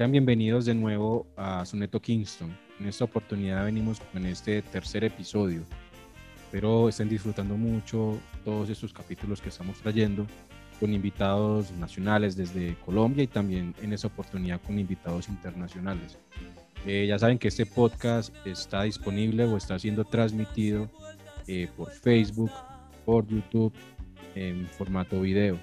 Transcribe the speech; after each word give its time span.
Sean 0.00 0.12
bienvenidos 0.12 0.64
de 0.64 0.74
nuevo 0.74 1.26
a 1.36 1.62
Soneto 1.66 2.00
Kingston. 2.00 2.56
En 2.78 2.86
esta 2.86 3.04
oportunidad 3.04 3.66
venimos 3.66 4.00
con 4.00 4.24
este 4.24 4.62
tercer 4.62 5.04
episodio. 5.04 5.60
Espero 6.42 6.88
estén 6.88 7.10
disfrutando 7.10 7.54
mucho 7.54 8.18
todos 8.42 8.70
estos 8.70 8.94
capítulos 8.94 9.42
que 9.42 9.50
estamos 9.50 9.76
trayendo 9.76 10.26
con 10.80 10.94
invitados 10.94 11.70
nacionales 11.72 12.34
desde 12.34 12.76
Colombia 12.76 13.24
y 13.24 13.26
también 13.26 13.74
en 13.82 13.92
esta 13.92 14.06
oportunidad 14.06 14.62
con 14.62 14.78
invitados 14.78 15.28
internacionales. 15.28 16.16
Eh, 16.86 17.04
ya 17.06 17.18
saben 17.18 17.38
que 17.38 17.48
este 17.48 17.66
podcast 17.66 18.34
está 18.46 18.84
disponible 18.84 19.44
o 19.44 19.58
está 19.58 19.78
siendo 19.78 20.06
transmitido 20.06 20.88
eh, 21.46 21.68
por 21.76 21.90
Facebook, 21.90 22.50
por 23.04 23.26
YouTube, 23.28 23.74
en 24.34 24.66
formato 24.66 25.20
video. 25.20 25.58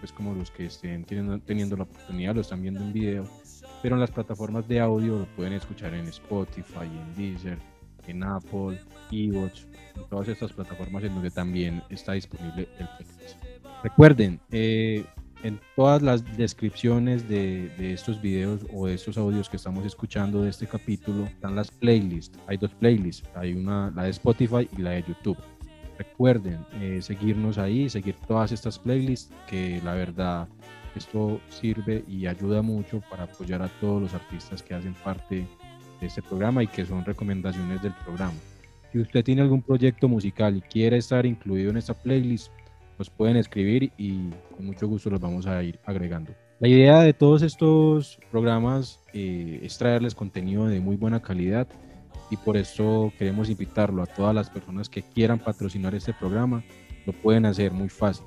pues 0.00 0.12
como 0.12 0.34
los 0.34 0.50
que 0.50 0.66
estén 0.66 1.02
teniendo, 1.04 1.38
teniendo 1.38 1.78
la 1.78 1.84
oportunidad 1.84 2.34
lo 2.34 2.42
están 2.42 2.60
viendo 2.60 2.82
en 2.82 2.92
video 2.92 3.39
pero 3.82 3.96
en 3.96 4.00
las 4.00 4.10
plataformas 4.10 4.66
de 4.68 4.80
audio 4.80 5.18
lo 5.18 5.26
pueden 5.36 5.54
escuchar 5.54 5.94
en 5.94 6.06
Spotify, 6.08 6.84
en 6.84 7.16
Deezer, 7.16 7.58
en 8.06 8.22
Apple, 8.22 8.78
Evox, 9.10 9.66
en 9.96 10.08
todas 10.08 10.28
estas 10.28 10.52
plataformas 10.52 11.04
en 11.04 11.14
donde 11.14 11.30
también 11.30 11.82
está 11.90 12.12
disponible 12.12 12.68
el 12.78 12.88
podcast. 12.98 13.36
Recuerden, 13.82 14.40
eh, 14.50 15.04
en 15.42 15.58
todas 15.74 16.02
las 16.02 16.36
descripciones 16.36 17.28
de, 17.28 17.70
de, 17.78 17.94
estos 17.94 18.20
videos 18.20 18.60
o 18.74 18.86
de 18.86 18.94
estos 18.94 19.16
audios 19.16 19.48
que 19.48 19.56
estamos 19.56 19.86
escuchando 19.86 20.42
de 20.42 20.50
este 20.50 20.66
capítulo 20.66 21.24
están 21.24 21.56
las 21.56 21.70
playlists. 21.70 22.38
Hay 22.46 22.58
dos 22.58 22.72
playlists, 22.74 23.26
hay 23.34 23.54
una, 23.54 23.90
la 23.94 24.04
de 24.04 24.10
Spotify 24.10 24.68
y 24.76 24.82
la 24.82 24.90
de 24.90 25.04
YouTube. 25.04 25.38
Recuerden 25.96 26.64
eh, 26.80 27.00
seguirnos 27.02 27.58
ahí, 27.58 27.88
seguir 27.88 28.16
todas 28.26 28.52
estas 28.52 28.78
playlists 28.78 29.32
que 29.48 29.80
la 29.84 29.94
verdad 29.94 30.48
esto 30.98 31.40
sirve 31.48 32.04
y 32.08 32.26
ayuda 32.26 32.62
mucho 32.62 33.02
para 33.10 33.24
apoyar 33.24 33.62
a 33.62 33.68
todos 33.80 34.02
los 34.02 34.14
artistas 34.14 34.62
que 34.62 34.74
hacen 34.74 34.94
parte 34.94 35.46
de 36.00 36.06
este 36.06 36.22
programa 36.22 36.62
y 36.62 36.66
que 36.66 36.84
son 36.84 37.04
recomendaciones 37.04 37.82
del 37.82 37.92
programa. 38.04 38.34
Si 38.92 38.98
usted 38.98 39.22
tiene 39.22 39.42
algún 39.42 39.62
proyecto 39.62 40.08
musical 40.08 40.56
y 40.56 40.60
quiere 40.62 40.96
estar 40.96 41.24
incluido 41.26 41.70
en 41.70 41.76
esta 41.76 41.94
playlist, 41.94 42.50
nos 42.98 43.08
pueden 43.08 43.36
escribir 43.36 43.92
y 43.96 44.30
con 44.56 44.66
mucho 44.66 44.88
gusto 44.88 45.10
los 45.10 45.20
vamos 45.20 45.46
a 45.46 45.62
ir 45.62 45.78
agregando. 45.84 46.34
La 46.58 46.68
idea 46.68 47.00
de 47.00 47.14
todos 47.14 47.42
estos 47.42 48.18
programas 48.30 49.00
eh, 49.14 49.60
es 49.62 49.78
traerles 49.78 50.14
contenido 50.14 50.66
de 50.66 50.80
muy 50.80 50.96
buena 50.96 51.22
calidad 51.22 51.68
y 52.30 52.36
por 52.36 52.56
eso 52.56 53.12
queremos 53.18 53.48
invitarlo 53.48 54.02
a 54.02 54.06
todas 54.06 54.34
las 54.34 54.50
personas 54.50 54.88
que 54.88 55.02
quieran 55.02 55.38
patrocinar 55.38 55.94
este 55.94 56.12
programa. 56.12 56.62
Lo 57.06 57.12
pueden 57.12 57.46
hacer 57.46 57.72
muy 57.72 57.88
fácil 57.88 58.26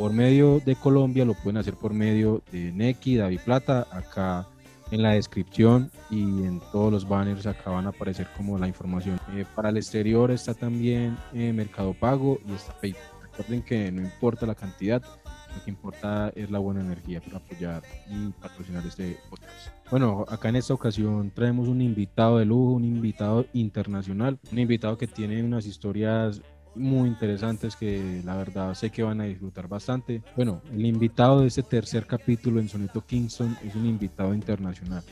por 0.00 0.14
medio 0.14 0.60
de 0.60 0.76
Colombia, 0.76 1.26
lo 1.26 1.34
pueden 1.34 1.58
hacer 1.58 1.74
por 1.74 1.92
medio 1.92 2.42
de 2.50 2.72
Neki, 2.72 3.16
David 3.16 3.40
Plata, 3.44 3.86
acá 3.90 4.48
en 4.90 5.02
la 5.02 5.10
descripción 5.10 5.90
y 6.08 6.22
en 6.22 6.58
todos 6.72 6.90
los 6.90 7.06
banners 7.06 7.46
acá 7.46 7.70
van 7.70 7.84
a 7.84 7.90
aparecer 7.90 8.26
como 8.34 8.56
la 8.56 8.66
información. 8.66 9.20
Eh, 9.34 9.44
para 9.54 9.68
el 9.68 9.76
exterior 9.76 10.30
está 10.30 10.54
también 10.54 11.18
eh, 11.34 11.52
Mercado 11.52 11.92
Pago 11.92 12.38
y 12.48 12.54
está 12.54 12.72
PayPal. 12.80 13.02
Recuerden 13.20 13.62
que 13.62 13.92
no 13.92 14.00
importa 14.00 14.46
la 14.46 14.54
cantidad, 14.54 15.02
lo 15.02 15.64
que 15.64 15.70
importa 15.70 16.32
es 16.34 16.50
la 16.50 16.60
buena 16.60 16.80
energía 16.80 17.20
para 17.20 17.36
apoyar 17.36 17.82
y 18.08 18.30
patrocinar 18.40 18.86
este 18.86 19.18
podcast. 19.28 19.68
Bueno, 19.90 20.24
acá 20.30 20.48
en 20.48 20.56
esta 20.56 20.72
ocasión 20.72 21.30
traemos 21.30 21.68
un 21.68 21.82
invitado 21.82 22.38
de 22.38 22.46
lujo, 22.46 22.72
un 22.72 22.86
invitado 22.86 23.44
internacional, 23.52 24.38
un 24.50 24.58
invitado 24.60 24.96
que 24.96 25.06
tiene 25.06 25.44
unas 25.44 25.66
historias 25.66 26.40
muy 26.74 27.08
interesantes 27.08 27.76
que 27.76 28.22
la 28.24 28.36
verdad 28.36 28.74
sé 28.74 28.90
que 28.90 29.02
van 29.02 29.20
a 29.20 29.24
disfrutar 29.24 29.68
bastante. 29.68 30.22
Bueno, 30.36 30.62
el 30.72 30.84
invitado 30.86 31.40
de 31.40 31.48
este 31.48 31.62
tercer 31.62 32.06
capítulo 32.06 32.60
en 32.60 32.68
Soneto 32.68 33.04
Kingston 33.04 33.56
es 33.64 33.74
un 33.74 33.86
invitado 33.86 34.34
internacional, 34.34 35.02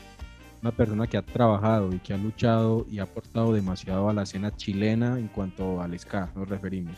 una 0.61 0.71
persona 0.71 1.07
que 1.07 1.17
ha 1.17 1.21
trabajado 1.21 1.93
y 1.93 1.99
que 1.99 2.13
ha 2.13 2.17
luchado 2.17 2.85
y 2.89 2.99
ha 2.99 3.03
aportado 3.03 3.53
demasiado 3.53 4.09
a 4.09 4.13
la 4.13 4.23
escena 4.23 4.55
chilena 4.55 5.19
en 5.19 5.27
cuanto 5.27 5.81
al 5.81 5.97
ska, 5.97 6.31
nos 6.35 6.47
referimos. 6.47 6.95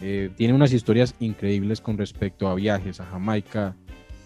Eh, 0.00 0.30
tiene 0.36 0.52
unas 0.52 0.72
historias 0.72 1.14
increíbles 1.20 1.80
con 1.80 1.96
respecto 1.96 2.48
a 2.48 2.54
viajes 2.54 3.00
a 3.00 3.06
Jamaica, 3.06 3.74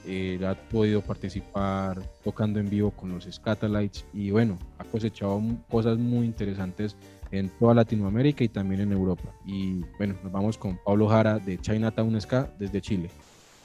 eh, 0.06 0.40
ha 0.46 0.54
podido 0.54 1.02
participar 1.02 2.00
tocando 2.24 2.58
en 2.58 2.70
vivo 2.70 2.90
con 2.90 3.12
los 3.12 3.28
Scatalites 3.30 4.06
y 4.14 4.30
bueno, 4.30 4.58
ha 4.78 4.84
cosechado 4.84 5.42
cosas 5.68 5.98
muy 5.98 6.24
interesantes 6.24 6.96
en 7.30 7.48
toda 7.48 7.74
Latinoamérica 7.74 8.44
y 8.44 8.48
también 8.48 8.80
en 8.80 8.92
Europa. 8.92 9.32
Y 9.46 9.80
bueno, 9.98 10.16
nos 10.22 10.32
vamos 10.32 10.58
con 10.58 10.78
Pablo 10.84 11.08
Jara 11.08 11.38
de 11.38 11.58
Chinatown 11.58 12.20
Ska 12.20 12.50
desde 12.58 12.80
Chile. 12.80 13.10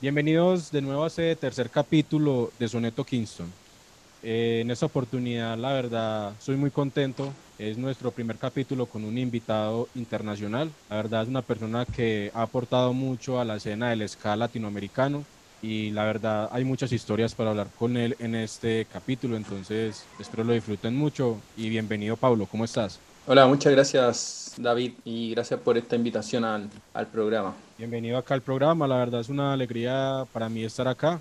Bienvenidos 0.02 0.72
de 0.72 0.82
nuevo 0.82 1.04
a 1.04 1.08
este 1.08 1.36
tercer 1.36 1.70
capítulo 1.70 2.52
de 2.60 2.68
Soneto 2.68 3.04
Kingston. 3.04 3.48
Eh, 4.24 4.60
en 4.62 4.72
esta 4.72 4.88
oportunidad, 4.88 5.58
la 5.58 5.74
verdad, 5.74 6.34
soy 6.40 6.56
muy 6.58 6.72
contento. 6.72 7.32
Es 7.58 7.78
nuestro 7.78 8.12
primer 8.12 8.38
capítulo 8.38 8.86
con 8.86 9.04
un 9.04 9.18
invitado 9.18 9.88
internacional. 9.96 10.72
La 10.90 10.98
verdad 10.98 11.24
es 11.24 11.30
una 11.30 11.42
persona 11.42 11.86
que 11.86 12.32
ha 12.34 12.42
aportado 12.42 12.94
mucho 12.94 13.40
a 13.40 13.46
la 13.46 13.56
escena 13.56 13.90
del 13.90 14.08
ska 14.10 14.36
latinoamericano 14.36 15.24
y 15.62 15.92
la 15.92 16.04
verdad 16.06 16.50
hay 16.52 16.64
muchas 16.64 16.92
historias 16.92 17.34
para 17.34 17.52
hablar 17.52 17.68
con 17.78 17.98
él 17.98 18.16
en 18.20 18.36
este 18.36 18.86
capítulo, 18.92 19.36
entonces 19.36 20.06
espero 20.20 20.44
lo 20.44 20.54
disfruten 20.54 20.96
mucho 20.96 21.38
y 21.58 21.70
bienvenido 21.70 22.18
Pablo, 22.18 22.46
¿cómo 22.46 22.66
estás? 22.66 23.00
Hola, 23.28 23.48
muchas 23.48 23.74
gracias 23.74 24.54
David 24.56 24.94
y 25.04 25.32
gracias 25.32 25.60
por 25.60 25.80
esta 25.80 25.96
invitación 25.96 26.46
al, 26.46 26.70
al, 26.94 27.08
programa. 27.08 27.56
Bienvenido 27.76 28.20
acá 28.20 28.36
al 28.36 28.42
programa, 28.42 28.88
la 28.88 28.98
verdad 28.98 29.22
es 29.22 29.30
una 29.30 29.52
alegría 29.52 30.26
para 30.32 30.48
mí 30.48 30.64
estar 30.64 30.88
acá. 30.88 31.20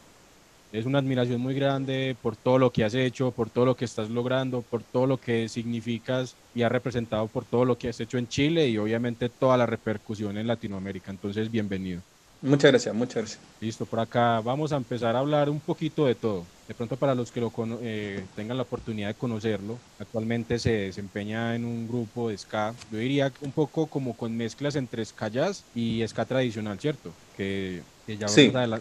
Es 0.71 0.85
una 0.85 0.99
admiración 0.99 1.41
muy 1.41 1.55
grande 1.55 2.15
por 2.21 2.37
todo 2.37 2.59
lo 2.59 2.71
que 2.71 2.85
has 2.85 2.93
hecho, 2.95 3.31
por 3.31 3.49
todo 3.49 3.65
lo 3.65 3.75
que 3.75 3.87
estás 3.87 4.11
logrando, 4.11 4.61
por 4.61 4.83
todo 4.83 5.07
lo 5.07 5.17
que 5.17 5.49
significas 5.49 6.35
y 6.55 6.63
has 6.63 6.71
representado 6.71 7.27
por 7.27 7.47
todo 7.47 7.65
lo 7.65 7.79
que 7.79 7.89
has 7.89 7.99
hecho 8.01 8.19
en 8.19 8.29
Chile 8.29 8.69
y 8.69 8.77
obviamente 8.77 9.31
toda 9.31 9.57
la 9.57 9.65
repercusión 9.65 10.37
en 10.37 10.47
Latinoamérica. 10.47 11.11
Entonces, 11.11 11.51
bienvenido. 11.51 12.03
Muchas 12.43 12.71
gracias, 12.71 12.95
muchas 12.95 13.17
gracias. 13.17 13.41
Listo, 13.61 13.87
por 13.87 14.01
acá 14.01 14.41
vamos 14.41 14.73
a 14.73 14.77
empezar 14.77 15.17
a 15.17 15.21
hablar 15.21 15.49
un 15.49 15.61
poquito 15.61 16.07
de 16.07 16.15
todo. 16.15 16.45
De 16.69 16.75
pronto 16.75 16.97
para 16.97 17.15
los 17.15 17.31
que 17.31 17.41
lo 17.41 17.53
eh, 17.83 18.25
tengan 18.37 18.57
la 18.57 18.63
oportunidad 18.63 19.09
de 19.09 19.15
conocerlo, 19.15 19.79
actualmente 19.99 20.59
se 20.59 20.71
desempeña 20.71 21.55
en 21.55 21.65
un 21.65 21.87
grupo 21.87 22.31
de 22.31 22.39
ska, 22.39 22.75
yo 22.91 22.99
diría 22.99 23.31
un 23.43 23.53
poco 23.53 23.87
como 23.87 24.15
con 24.15 24.35
mezclas 24.37 24.77
entre 24.77 25.05
ska 25.05 25.29
jazz 25.29 25.65
y 25.75 26.03
ska 26.07 26.25
tradicional, 26.25 26.79
¿cierto? 26.79 27.11
Que, 27.37 27.83
ya 28.07 28.27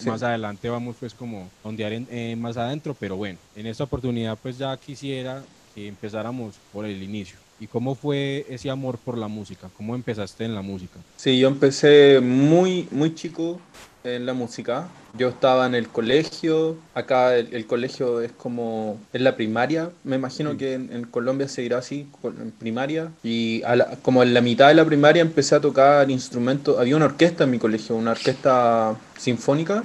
más, 0.06 0.24
adelante 0.24 0.70
vamos 0.70 0.98
pues 1.00 1.14
como 1.14 1.50
a 1.64 1.68
ondear 1.68 1.94
eh, 1.94 2.36
más 2.38 2.58
adentro, 2.58 2.96
pero 2.98 3.16
bueno, 3.16 3.38
en 3.56 3.68
esta 3.68 3.86
oportunidad 3.86 4.38
pues 4.42 4.58
ya 4.58 4.76
quisiera 4.78 5.42
que 5.76 5.88
empezáramos 5.88 6.56
por 6.72 6.86
el 6.86 7.02
inicio. 7.02 7.38
¿Y 7.60 7.68
cómo 7.68 7.96
fue 7.96 8.46
ese 8.50 8.70
amor 8.70 8.98
por 8.98 9.18
la 9.18 9.28
música? 9.28 9.70
¿Cómo 9.78 9.96
empezaste 9.96 10.44
en 10.46 10.56
la 10.56 10.62
música? 10.62 11.00
Sí, 11.18 11.40
yo 11.40 11.48
empecé 11.48 12.20
muy, 12.22 12.88
muy 12.92 13.16
chico 13.16 13.60
en 14.04 14.26
la 14.26 14.34
música. 14.34 14.88
Yo 15.18 15.30
estaba 15.30 15.66
en 15.68 15.76
el 15.76 15.88
colegio, 15.88 16.76
acá 16.94 17.36
el, 17.38 17.66
colegio 17.68 18.22
es 18.22 18.32
como, 18.32 19.00
es 19.14 19.22
la 19.22 19.36
primaria, 19.36 19.92
me 20.04 20.16
imagino 20.16 20.58
que 20.58 20.74
en, 20.74 21.04
Colombia 21.06 21.48
se 21.48 21.62
dirá 21.62 21.78
así, 21.78 22.08
en 22.24 22.52
primaria. 22.52 23.12
Y 23.24 23.62
como 24.02 24.24
en 24.24 24.34
la 24.34 24.42
mitad 24.42 24.70
de 24.70 24.74
la 24.74 24.86
primaria 24.86 25.22
empecé 25.22 25.56
a 25.56 25.62
tocar 25.62 26.10
instrumentos, 26.10 26.80
había 26.80 26.96
una 26.96 27.06
orquesta 27.06 27.44
en 27.44 27.52
mi 27.52 27.60
colegio, 27.60 27.96
una 27.96 28.12
orquesta 28.12 28.96
sinfónica, 29.18 29.84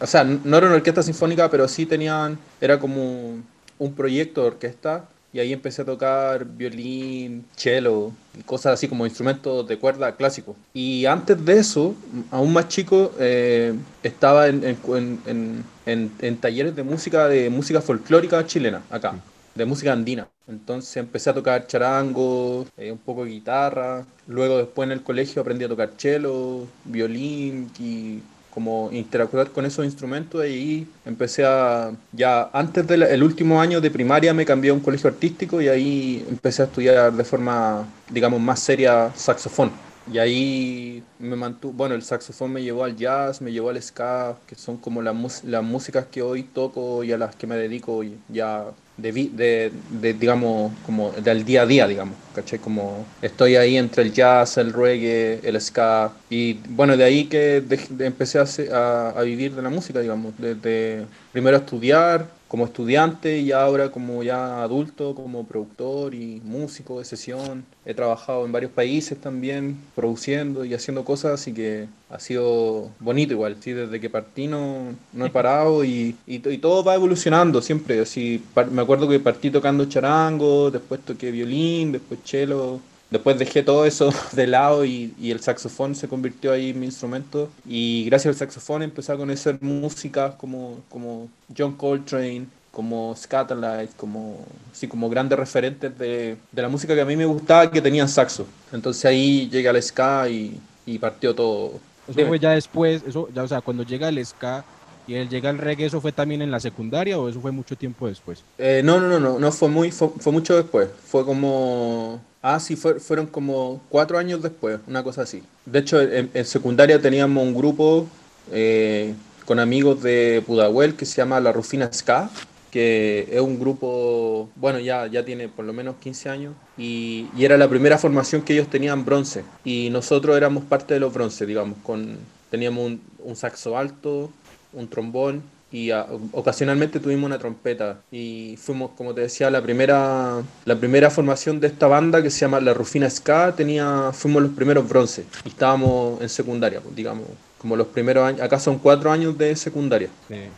o 0.00 0.06
sea, 0.06 0.24
no 0.24 0.56
era 0.56 0.66
una 0.66 0.76
orquesta 0.76 1.02
sinfónica, 1.02 1.50
pero 1.50 1.68
sí 1.68 1.84
tenían, 1.84 2.38
era 2.60 2.78
como 2.78 3.36
un 3.78 3.94
proyecto 3.94 4.40
de 4.40 4.46
orquesta 4.48 5.04
y 5.32 5.40
ahí 5.40 5.52
empecé 5.52 5.82
a 5.82 5.84
tocar 5.84 6.44
violín, 6.44 7.46
cello 7.56 8.12
y 8.38 8.42
cosas 8.42 8.74
así 8.74 8.88
como 8.88 9.06
instrumentos 9.06 9.66
de 9.66 9.78
cuerda 9.78 10.14
clásicos. 10.14 10.56
Y 10.74 11.06
antes 11.06 11.42
de 11.44 11.58
eso, 11.58 11.94
aún 12.30 12.52
más 12.52 12.68
chico, 12.68 13.12
eh, 13.18 13.74
estaba 14.02 14.48
en, 14.48 14.62
en, 14.64 15.64
en, 15.86 16.12
en, 16.20 16.36
talleres 16.36 16.76
de 16.76 16.82
música, 16.82 17.28
de 17.28 17.48
música 17.48 17.80
folclórica 17.80 18.46
chilena, 18.46 18.82
acá, 18.90 19.14
de 19.54 19.64
música 19.64 19.92
andina. 19.92 20.28
Entonces 20.48 20.96
empecé 20.98 21.30
a 21.30 21.34
tocar 21.34 21.66
charango, 21.66 22.66
eh, 22.76 22.92
un 22.92 22.98
poco 22.98 23.24
de 23.24 23.30
guitarra. 23.30 24.04
Luego 24.26 24.58
después 24.58 24.86
en 24.86 24.92
el 24.92 25.02
colegio 25.02 25.40
aprendí 25.40 25.64
a 25.64 25.68
tocar 25.68 25.92
cello, 25.96 26.66
violín 26.84 27.70
y 27.78 28.20
como 28.52 28.90
interactuar 28.92 29.50
con 29.50 29.64
esos 29.64 29.84
instrumentos 29.84 30.46
y 30.46 30.86
empecé 31.06 31.44
a, 31.44 31.92
ya 32.12 32.50
antes 32.52 32.86
del 32.86 33.22
último 33.22 33.60
año 33.60 33.80
de 33.80 33.90
primaria 33.90 34.34
me 34.34 34.44
cambié 34.44 34.70
a 34.70 34.74
un 34.74 34.80
colegio 34.80 35.08
artístico 35.08 35.60
y 35.62 35.68
ahí 35.68 36.24
empecé 36.28 36.62
a 36.62 36.64
estudiar 36.66 37.12
de 37.12 37.24
forma, 37.24 37.86
digamos, 38.10 38.40
más 38.40 38.60
seria 38.60 39.10
saxofón. 39.14 39.70
Y 40.12 40.18
ahí 40.18 41.02
me 41.18 41.36
mantuvo, 41.36 41.72
bueno, 41.72 41.94
el 41.94 42.02
saxofón 42.02 42.52
me 42.52 42.62
llevó 42.62 42.84
al 42.84 42.96
jazz, 42.96 43.40
me 43.40 43.52
llevó 43.52 43.70
al 43.70 43.80
ska, 43.80 44.36
que 44.46 44.56
son 44.56 44.76
como 44.76 45.00
las, 45.00 45.44
las 45.44 45.62
músicas 45.62 46.06
que 46.06 46.22
hoy 46.22 46.42
toco 46.42 47.04
y 47.04 47.12
a 47.12 47.18
las 47.18 47.36
que 47.36 47.46
me 47.46 47.56
dedico 47.56 48.02
ya 48.28 48.64
de, 48.96 49.72
de, 49.90 50.12
digamos, 50.14 50.72
como 50.84 51.12
del 51.12 51.44
día 51.44 51.62
a 51.62 51.66
día, 51.66 51.86
digamos, 51.86 52.16
¿cachai? 52.34 52.58
Como 52.58 53.04
estoy 53.20 53.56
ahí 53.56 53.76
entre 53.76 54.02
el 54.02 54.12
jazz, 54.12 54.58
el 54.58 54.72
reggae, 54.72 55.40
el 55.42 55.60
ska, 55.60 56.12
y 56.30 56.54
bueno, 56.68 56.96
de 56.96 57.04
ahí 57.04 57.24
que 57.24 57.62
empecé 57.98 58.38
a, 58.38 59.08
a, 59.10 59.22
vivir 59.22 59.54
de 59.54 59.62
la 59.62 59.70
música, 59.70 60.00
digamos, 60.00 60.34
desde 60.38 61.06
primero 61.32 61.56
a 61.56 61.60
estudiar, 61.60 62.26
como 62.52 62.66
estudiante 62.66 63.38
y 63.38 63.50
ahora 63.50 63.90
como 63.90 64.22
ya 64.22 64.62
adulto, 64.62 65.14
como 65.14 65.46
productor 65.46 66.14
y 66.14 66.42
músico 66.44 66.98
de 66.98 67.06
sesión. 67.06 67.64
He 67.86 67.94
trabajado 67.94 68.44
en 68.44 68.52
varios 68.52 68.70
países 68.72 69.18
también, 69.18 69.78
produciendo 69.94 70.62
y 70.62 70.74
haciendo 70.74 71.02
cosas, 71.02 71.40
así 71.40 71.54
que 71.54 71.88
ha 72.10 72.20
sido 72.20 72.90
bonito 73.00 73.32
igual. 73.32 73.56
¿sí? 73.58 73.72
Desde 73.72 73.98
que 73.98 74.10
partí 74.10 74.48
no, 74.48 74.94
no 75.14 75.24
he 75.24 75.30
parado 75.38 75.82
y, 75.82 76.14
y, 76.26 76.40
todo 76.40 76.84
va 76.84 76.94
evolucionando 76.94 77.62
siempre. 77.62 78.00
Así, 78.00 78.44
me 78.70 78.82
acuerdo 78.82 79.08
que 79.08 79.18
partí 79.18 79.50
tocando 79.50 79.86
charango, 79.86 80.70
después 80.70 81.00
toqué 81.00 81.30
violín, 81.30 81.92
después 81.92 82.20
cello, 82.22 82.80
Después 83.12 83.38
dejé 83.38 83.62
todo 83.62 83.84
eso 83.84 84.10
de 84.32 84.46
lado 84.46 84.86
y, 84.86 85.14
y, 85.20 85.30
el 85.30 85.40
saxofón 85.40 85.94
se 85.94 86.08
convirtió 86.08 86.50
ahí 86.50 86.70
en 86.70 86.80
mi 86.80 86.86
instrumento. 86.86 87.50
Y 87.68 88.06
gracias 88.06 88.34
al 88.34 88.38
saxofón 88.38 88.82
empecé 88.82 89.12
a 89.12 89.16
conocer 89.16 89.58
música 89.60 90.34
como, 90.38 90.80
como 90.88 91.28
John 91.54 91.74
Coltrane, 91.76 92.46
como 92.70 93.14
Scatterlight, 93.14 93.94
como, 93.96 94.38
sí, 94.72 94.88
como 94.88 95.10
grandes 95.10 95.38
referentes 95.38 95.96
de, 95.98 96.38
de, 96.50 96.62
la 96.62 96.70
música 96.70 96.94
que 96.94 97.02
a 97.02 97.04
mí 97.04 97.14
me 97.14 97.26
gustaba 97.26 97.70
que 97.70 97.82
tenían 97.82 98.08
saxo. 98.08 98.46
Entonces 98.72 99.04
ahí 99.04 99.46
llega 99.50 99.70
el 99.72 99.82
ska 99.82 100.26
y, 100.30 100.58
y 100.86 100.98
partió 100.98 101.34
todo. 101.34 101.72
Eso 102.08 102.26
fue 102.26 102.38
ya 102.38 102.52
después, 102.52 103.02
eso, 103.06 103.28
ya, 103.34 103.42
o 103.42 103.48
sea, 103.48 103.60
cuando 103.60 103.82
llega 103.82 104.08
el 104.08 104.24
ska 104.24 104.64
y 105.06 105.14
él 105.14 105.28
llega 105.28 105.50
el 105.50 105.58
reggae, 105.58 105.84
¿eso 105.84 106.00
fue 106.00 106.12
también 106.12 106.40
en 106.40 106.50
la 106.50 106.60
secundaria 106.60 107.18
o 107.18 107.28
eso 107.28 107.42
fue 107.42 107.52
mucho 107.52 107.76
tiempo 107.76 108.08
después? 108.08 108.42
Eh, 108.56 108.80
no, 108.82 108.98
no, 108.98 109.06
no, 109.06 109.20
no, 109.20 109.38
no, 109.38 109.52
fue, 109.52 109.68
muy, 109.68 109.90
fue, 109.90 110.08
fue 110.18 110.32
mucho 110.32 110.56
después. 110.56 110.88
Fue 111.04 111.26
como 111.26 112.22
Ah, 112.42 112.58
sí, 112.58 112.74
fueron 112.74 113.26
como 113.26 113.80
cuatro 113.88 114.18
años 114.18 114.42
después, 114.42 114.80
una 114.88 115.04
cosa 115.04 115.22
así. 115.22 115.44
De 115.64 115.78
hecho, 115.78 116.00
en, 116.00 116.44
secundaria 116.44 117.00
teníamos 117.00 117.40
un 117.40 117.54
grupo 117.54 118.08
eh, 118.50 119.14
con 119.46 119.60
amigos 119.60 120.02
de 120.02 120.42
Pudahuel 120.44 120.96
que 120.96 121.06
se 121.06 121.18
llama 121.18 121.38
La 121.38 121.52
Rufina 121.52 121.92
Ska, 121.92 122.30
que 122.72 123.28
es 123.30 123.40
un 123.40 123.60
grupo, 123.60 124.50
bueno, 124.56 124.80
ya, 124.80 125.06
ya 125.06 125.24
tiene 125.24 125.48
por 125.48 125.64
lo 125.64 125.72
menos 125.72 125.96
15 126.00 126.28
años, 126.30 126.54
y, 126.76 127.28
era 127.38 127.56
la 127.56 127.68
primera 127.68 127.96
formación 127.96 128.42
que 128.42 128.54
ellos 128.54 128.68
tenían 128.68 129.04
bronce, 129.04 129.44
y 129.64 129.90
nosotros 129.90 130.36
éramos 130.36 130.64
parte 130.64 130.94
de 130.94 131.00
los 131.00 131.14
bronce, 131.14 131.46
digamos, 131.46 131.78
con, 131.84 132.16
teníamos 132.50 132.94
un 133.20 133.36
saxo 133.36 133.78
alto, 133.78 134.32
un 134.72 134.88
trombón 134.88 135.42
y 135.72 135.90
ocasionalmente 136.32 137.00
tuvimos 137.00 137.26
una 137.26 137.38
trompeta 137.38 137.98
y 138.10 138.56
fuimos 138.58 138.90
como 138.96 139.14
te 139.14 139.22
decía 139.22 139.50
la 139.50 139.62
primera 139.62 140.42
la 140.64 140.76
primera 140.76 141.10
formación 141.10 141.60
de 141.60 141.68
esta 141.68 141.86
banda 141.86 142.22
que 142.22 142.30
se 142.30 142.40
llama 142.40 142.60
la 142.60 142.74
Rufina 142.74 143.08
Ska 143.08 143.54
tenía 143.56 144.10
fuimos 144.12 144.42
los 144.42 144.52
primeros 144.52 144.86
bronce 144.88 145.24
y 145.44 145.48
estábamos 145.48 146.20
en 146.20 146.28
secundaria 146.28 146.80
pues, 146.80 146.94
digamos 146.94 147.26
como 147.58 147.76
los 147.76 147.86
primeros 147.86 148.24
años 148.24 148.42
acá 148.42 148.58
son 148.58 148.78
cuatro 148.78 149.12
años 149.12 149.38
de 149.38 149.54
secundaria. 149.54 150.08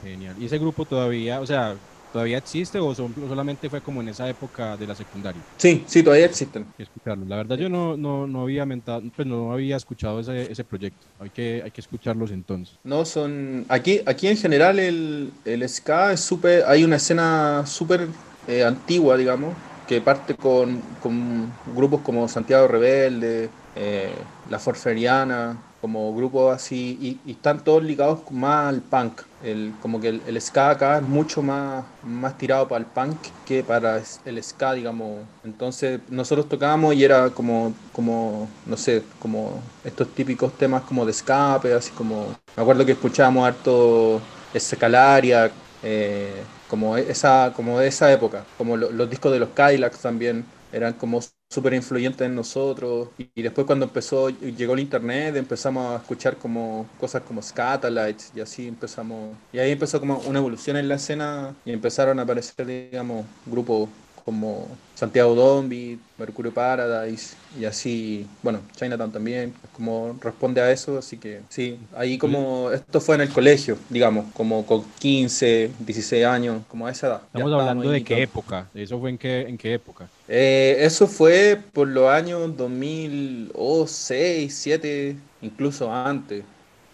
Genial. 0.02 0.34
Y 0.40 0.46
ese 0.46 0.58
grupo 0.58 0.84
todavía 0.84 1.40
o 1.40 1.46
sea 1.46 1.76
¿Todavía 2.14 2.38
existe 2.38 2.78
o 2.78 2.94
solamente 2.94 3.68
fue 3.68 3.80
como 3.80 4.00
en 4.00 4.08
esa 4.08 4.28
época 4.28 4.76
de 4.76 4.86
la 4.86 4.94
secundaria? 4.94 5.42
Sí, 5.56 5.82
sí, 5.84 6.00
todavía 6.00 6.26
existen. 6.26 6.64
escucharlo. 6.78 7.24
La 7.26 7.34
verdad 7.34 7.56
yo 7.56 7.68
no, 7.68 7.96
no, 7.96 8.28
no 8.28 8.42
había 8.42 8.64
mentado, 8.64 9.02
pues 9.16 9.26
no 9.26 9.52
había 9.52 9.76
escuchado 9.76 10.20
ese, 10.20 10.52
ese, 10.52 10.62
proyecto. 10.62 11.04
Hay 11.18 11.30
que, 11.30 11.60
hay 11.64 11.72
que 11.72 11.80
escucharlos 11.80 12.30
entonces. 12.30 12.78
No, 12.84 13.04
son... 13.04 13.66
Aquí, 13.68 14.00
aquí 14.06 14.28
en 14.28 14.36
general 14.36 14.78
el, 14.78 15.32
el 15.44 15.68
ska 15.68 16.12
es 16.12 16.20
súper... 16.20 16.62
Hay 16.68 16.84
una 16.84 16.96
escena 16.96 17.66
súper 17.66 18.06
eh, 18.46 18.62
antigua, 18.62 19.16
digamos, 19.16 19.52
que 19.88 20.00
parte 20.00 20.36
con, 20.36 20.80
con, 21.02 21.52
grupos 21.74 22.02
como 22.02 22.28
Santiago 22.28 22.68
Rebelde, 22.68 23.50
eh, 23.74 24.14
La 24.50 24.60
Forferiana, 24.60 25.58
como 25.84 26.14
grupos 26.14 26.56
así, 26.56 27.20
y, 27.26 27.30
están 27.30 27.62
todos 27.62 27.84
ligados 27.84 28.20
más 28.30 28.68
al 28.68 28.80
punk. 28.80 29.20
El, 29.42 29.74
como 29.82 30.00
que 30.00 30.08
el, 30.26 30.40
ska 30.40 30.70
acá 30.70 30.96
es 30.96 31.02
mucho 31.02 31.42
más, 31.42 31.84
más 32.02 32.38
tirado 32.38 32.66
para 32.66 32.78
el 32.78 32.86
punk 32.86 33.18
que 33.44 33.62
para 33.62 34.00
el 34.24 34.42
ska, 34.42 34.72
digamos. 34.72 35.26
Entonces 35.44 36.00
nosotros 36.08 36.48
tocábamos 36.48 36.94
y 36.94 37.04
era 37.04 37.28
como, 37.28 37.74
como, 37.92 38.48
no 38.64 38.78
sé, 38.78 39.02
como 39.18 39.60
estos 39.84 40.08
típicos 40.14 40.56
temas 40.56 40.84
como 40.84 41.04
de 41.04 41.10
escape, 41.10 41.74
así 41.74 41.90
como, 41.90 42.34
me 42.56 42.62
acuerdo 42.62 42.86
que 42.86 42.92
escuchábamos 42.92 43.46
harto 43.46 44.22
Escalaria, 44.54 45.50
eh, 45.82 46.44
como 46.66 46.96
esa, 46.96 47.52
como 47.54 47.78
de 47.78 47.88
esa 47.88 48.10
época, 48.10 48.46
como 48.56 48.78
los 48.78 49.10
discos 49.10 49.32
de 49.32 49.38
los 49.38 49.50
Cadillacs 49.50 49.98
también 49.98 50.46
eran 50.72 50.94
como 50.94 51.20
súper 51.54 51.74
influyentes 51.74 52.26
en 52.26 52.34
nosotros. 52.34 53.08
Y, 53.16 53.42
después 53.42 53.66
cuando 53.66 53.86
empezó, 53.86 54.28
llegó 54.30 54.74
el 54.74 54.80
internet, 54.80 55.36
empezamos 55.36 55.94
a 55.94 55.96
escuchar 55.96 56.36
como 56.36 56.86
cosas 56.98 57.22
como 57.22 57.40
Scatalites 57.40 58.32
y 58.34 58.40
así 58.40 58.66
empezamos. 58.66 59.36
Y 59.52 59.58
ahí 59.58 59.70
empezó 59.70 60.00
como 60.00 60.18
una 60.18 60.40
evolución 60.40 60.76
en 60.76 60.88
la 60.88 60.96
escena 60.96 61.54
y 61.64 61.72
empezaron 61.72 62.18
a 62.18 62.22
aparecer, 62.22 62.66
digamos, 62.66 63.24
grupos 63.46 63.88
como 64.24 64.68
Santiago 64.94 65.34
Dombi, 65.34 65.98
Mercurio 66.16 66.52
Paradise 66.52 67.36
y 67.60 67.66
así, 67.66 68.26
bueno, 68.42 68.60
Chinatown 68.74 69.12
también, 69.12 69.52
como 69.72 70.16
responde 70.20 70.60
a 70.60 70.70
eso, 70.70 70.96
así 70.98 71.18
que 71.18 71.40
sí, 71.50 71.78
ahí 71.94 72.16
como 72.16 72.70
esto 72.70 73.00
fue 73.00 73.16
en 73.16 73.22
el 73.22 73.28
colegio, 73.28 73.76
digamos, 73.90 74.24
como 74.32 74.64
con 74.64 74.82
15, 74.98 75.72
16 75.78 76.24
años, 76.24 76.62
como 76.68 76.86
a 76.86 76.90
esa 76.90 77.08
edad. 77.08 77.22
Estamos 77.26 77.52
hablando 77.52 77.90
de 77.90 78.02
qué 78.02 78.22
época, 78.22 78.66
¿eso 78.74 78.98
fue 78.98 79.10
en 79.10 79.18
qué, 79.18 79.42
en 79.42 79.58
qué 79.58 79.74
época? 79.74 80.08
Eh, 80.26 80.76
eso 80.80 81.06
fue 81.06 81.60
por 81.72 81.86
los 81.88 82.08
años 82.08 82.56
2006, 82.56 83.52
2007, 83.54 85.16
incluso 85.42 85.92
antes, 85.92 86.44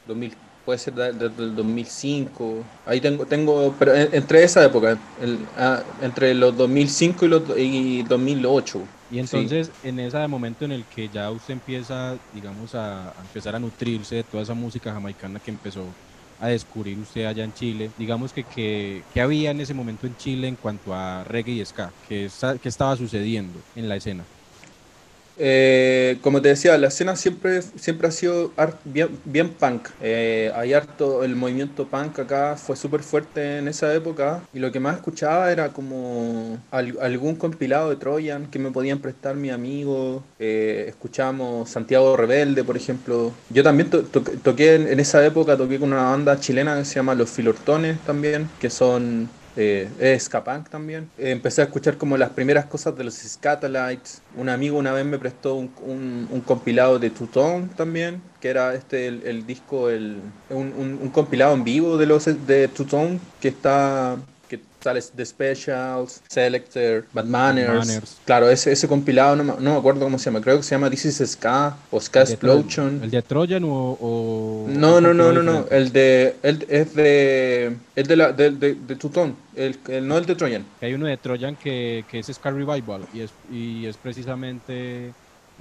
2004 0.08 0.49
puede 0.70 0.78
ser 0.78 0.94
desde 0.94 1.42
el 1.42 1.56
2005. 1.56 2.62
Ahí 2.86 3.00
tengo, 3.00 3.26
tengo 3.26 3.74
pero 3.76 3.92
entre 3.92 4.44
esa 4.44 4.64
época, 4.64 4.96
ah, 5.58 5.82
entre 6.00 6.32
los 6.32 6.56
2005 6.56 7.24
y, 7.24 7.28
los, 7.28 7.42
y 7.58 8.02
2008. 8.04 8.80
Y 9.10 9.18
entonces, 9.18 9.72
en 9.82 9.98
ese 9.98 10.28
momento 10.28 10.64
en 10.64 10.70
el 10.70 10.84
que 10.84 11.08
ya 11.08 11.28
usted 11.32 11.54
empieza, 11.54 12.16
digamos, 12.32 12.76
a, 12.76 13.12
empezar 13.20 13.56
a 13.56 13.58
nutrirse 13.58 14.14
de 14.14 14.22
toda 14.22 14.44
esa 14.44 14.54
música 14.54 14.92
jamaicana 14.92 15.40
que 15.40 15.50
empezó 15.50 15.82
a 16.38 16.46
descubrir 16.46 16.96
usted 17.00 17.24
allá 17.24 17.42
en 17.42 17.52
Chile, 17.52 17.90
digamos 17.98 18.32
que, 18.32 18.44
que, 18.44 19.20
había 19.20 19.50
en 19.50 19.60
ese 19.60 19.74
momento 19.74 20.06
en 20.06 20.16
Chile 20.18 20.46
en 20.46 20.54
cuanto 20.54 20.94
a 20.94 21.24
reggae 21.24 21.54
y 21.54 21.64
ska, 21.64 21.90
¿qué, 22.08 22.30
qué 22.62 22.68
estaba 22.68 22.96
sucediendo 22.96 23.58
en 23.74 23.88
la 23.88 23.96
escena? 23.96 24.22
Eh, 25.42 26.18
como 26.20 26.42
te 26.42 26.48
decía, 26.48 26.76
la 26.76 26.88
escena 26.88 27.16
siempre, 27.16 27.62
siempre 27.62 28.08
ha 28.08 28.10
sido 28.10 28.52
bien, 29.24 29.48
punk. 29.48 29.88
Eh, 30.02 30.52
hay 30.54 30.74
harto, 30.74 31.24
el 31.24 31.34
movimiento 31.34 31.86
punk 31.86 32.18
acá 32.18 32.56
fue 32.56 32.76
súper 32.76 33.02
fuerte 33.02 33.56
en 33.56 33.66
esa 33.66 33.94
época 33.94 34.42
y 34.52 34.58
lo 34.58 34.70
que 34.70 34.80
más 34.80 34.96
escuchaba 34.96 35.50
era 35.50 35.70
como 35.70 36.58
algún 36.70 37.36
compilado 37.36 37.88
de 37.88 37.96
Trojan 37.96 38.50
que 38.50 38.58
me 38.58 38.70
podían 38.70 38.98
prestar 38.98 39.34
mis 39.36 39.52
amigos. 39.52 40.22
Eh, 40.38 40.84
escuchamos 40.88 41.70
Santiago 41.70 42.18
Rebelde, 42.18 42.62
por 42.62 42.76
ejemplo. 42.76 43.32
Yo 43.48 43.62
también 43.62 43.88
toqué 43.88 44.74
en, 44.74 44.88
en, 44.88 45.00
esa 45.00 45.24
época, 45.24 45.56
toqué 45.56 45.78
con 45.78 45.90
una 45.94 46.04
banda 46.04 46.38
chilena 46.38 46.76
que 46.76 46.84
se 46.84 46.96
llama 46.96 47.14
Los 47.14 47.30
Filortones 47.30 47.98
también, 48.00 48.50
que 48.60 48.68
son 48.68 49.30
eh, 49.62 49.88
es 49.98 50.30
también. 50.70 51.10
empecé 51.18 51.60
a 51.60 51.64
escuchar 51.64 51.98
como 51.98 52.16
las 52.16 52.30
primeras 52.30 52.64
cosas 52.64 52.96
de 52.96 53.04
los 53.04 53.14
Scatalites. 53.14 54.22
Un 54.36 54.48
amigo 54.48 54.78
una 54.78 54.92
vez 54.92 55.04
me 55.04 55.18
prestó 55.18 55.54
un, 55.54 56.42
compilado 56.46 56.98
de 56.98 57.10
Tutón 57.10 57.68
también, 57.68 58.22
que 58.40 58.48
era 58.48 58.74
este 58.74 59.08
el, 59.08 59.46
disco, 59.46 59.90
el, 59.90 60.16
un, 60.48 60.98
un, 61.02 61.10
compilado 61.10 61.52
en 61.54 61.64
vivo 61.64 61.98
de 61.98 62.06
los 62.06 62.24
de 62.46 62.68
Tutón 62.68 63.20
que 63.40 63.48
está 63.48 64.16
sale 64.80 65.00
The 65.14 65.26
Specials, 65.26 66.22
Selector, 66.28 67.04
Bad 67.12 67.26
Manners. 67.26 68.18
Claro, 68.24 68.48
ese, 68.48 68.72
ese 68.72 68.88
compilado, 68.88 69.36
no, 69.36 69.44
no, 69.60 69.72
me 69.72 69.78
acuerdo 69.78 70.00
cómo 70.00 70.18
se 70.18 70.26
llama, 70.26 70.40
creo 70.40 70.56
que 70.56 70.62
se 70.62 70.74
llama 70.74 70.90
This 70.90 71.06
is 71.06 71.30
Ska 71.30 71.76
o 71.90 72.00
Ska 72.00 72.22
Explosion. 72.22 73.00
¿El 73.02 73.10
de 73.10 73.22
Trojan 73.22 73.62
o.? 73.64 74.66
no, 74.68 75.00
no, 75.00 75.14
no, 75.14 75.32
no, 75.32 75.42
no, 75.42 75.66
el 75.70 75.92
de. 75.92 76.36
El, 76.42 76.66
es 76.68 76.94
de. 76.94 77.76
El 77.96 78.06
de, 78.06 78.16
la, 78.16 78.32
de, 78.32 78.50
de, 78.50 78.74
de 78.74 78.96
Tutón, 78.96 79.36
el, 79.54 79.78
el, 79.88 80.06
no 80.06 80.16
el 80.18 80.26
de 80.26 80.34
Trojan. 80.34 80.64
Hay 80.80 80.94
uno 80.94 81.06
de 81.06 81.16
Trojan 81.16 81.56
que, 81.56 82.04
que 82.10 82.20
es 82.20 82.26
Ska 82.26 82.50
Revival 82.50 83.02
y 83.12 83.20
es, 83.20 83.30
y 83.52 83.86
es 83.86 83.96
precisamente. 83.96 85.12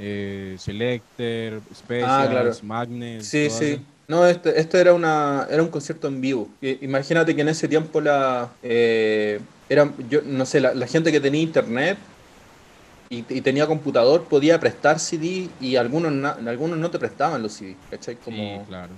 Eh, 0.01 0.55
Selector, 0.57 1.61
Specials, 1.75 2.59
ah, 2.61 2.65
Magnets. 2.65 3.27
Sí, 3.27 3.49
sí. 3.49 3.81
No, 4.09 4.25
este, 4.25 4.59
esto 4.59 4.79
era, 4.79 4.95
una, 4.95 5.47
era 5.51 5.61
un 5.61 5.69
concierto 5.69 6.07
en 6.07 6.19
vivo. 6.19 6.49
Imagínate 6.81 7.35
que 7.35 7.41
en 7.41 7.49
ese 7.49 7.67
tiempo 7.67 8.01
la 8.01 8.49
eh, 8.63 9.39
era, 9.69 9.87
yo 10.09 10.21
no 10.25 10.47
sé, 10.47 10.59
la, 10.59 10.87
gente 10.87 11.11
que 11.11 11.19
tenía 11.19 11.41
internet 11.41 11.95
y, 13.11 13.21
tenía 13.21 13.67
computador 13.67 14.23
podía 14.23 14.59
prestar 14.59 14.99
CD 14.99 15.47
y 15.61 15.75
algunos, 15.75 16.11
algunos 16.47 16.79
no 16.79 16.89
te 16.89 16.97
prestaban 16.97 17.43
los 17.43 17.53
CD, 17.53 17.75
¿cachai? 17.91 18.15
Como, 18.15 18.61
sí, 18.61 18.65
claro, 18.67 18.93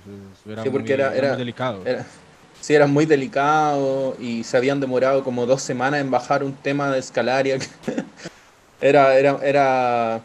era, 0.46 0.64
muy, 0.64 0.82
delicado. 1.36 1.84
sí, 2.62 2.72
era 2.72 2.86
muy 2.86 3.04
delicado 3.04 4.16
y 4.18 4.44
se 4.44 4.56
habían 4.56 4.80
demorado 4.80 5.22
como 5.22 5.44
dos 5.44 5.60
semanas 5.60 6.00
en 6.00 6.10
bajar 6.10 6.42
un 6.42 6.54
tema 6.54 6.90
de 6.90 7.00
escalaria. 7.00 7.58
era, 8.80 9.14
era, 9.18 9.38
era 9.42 10.22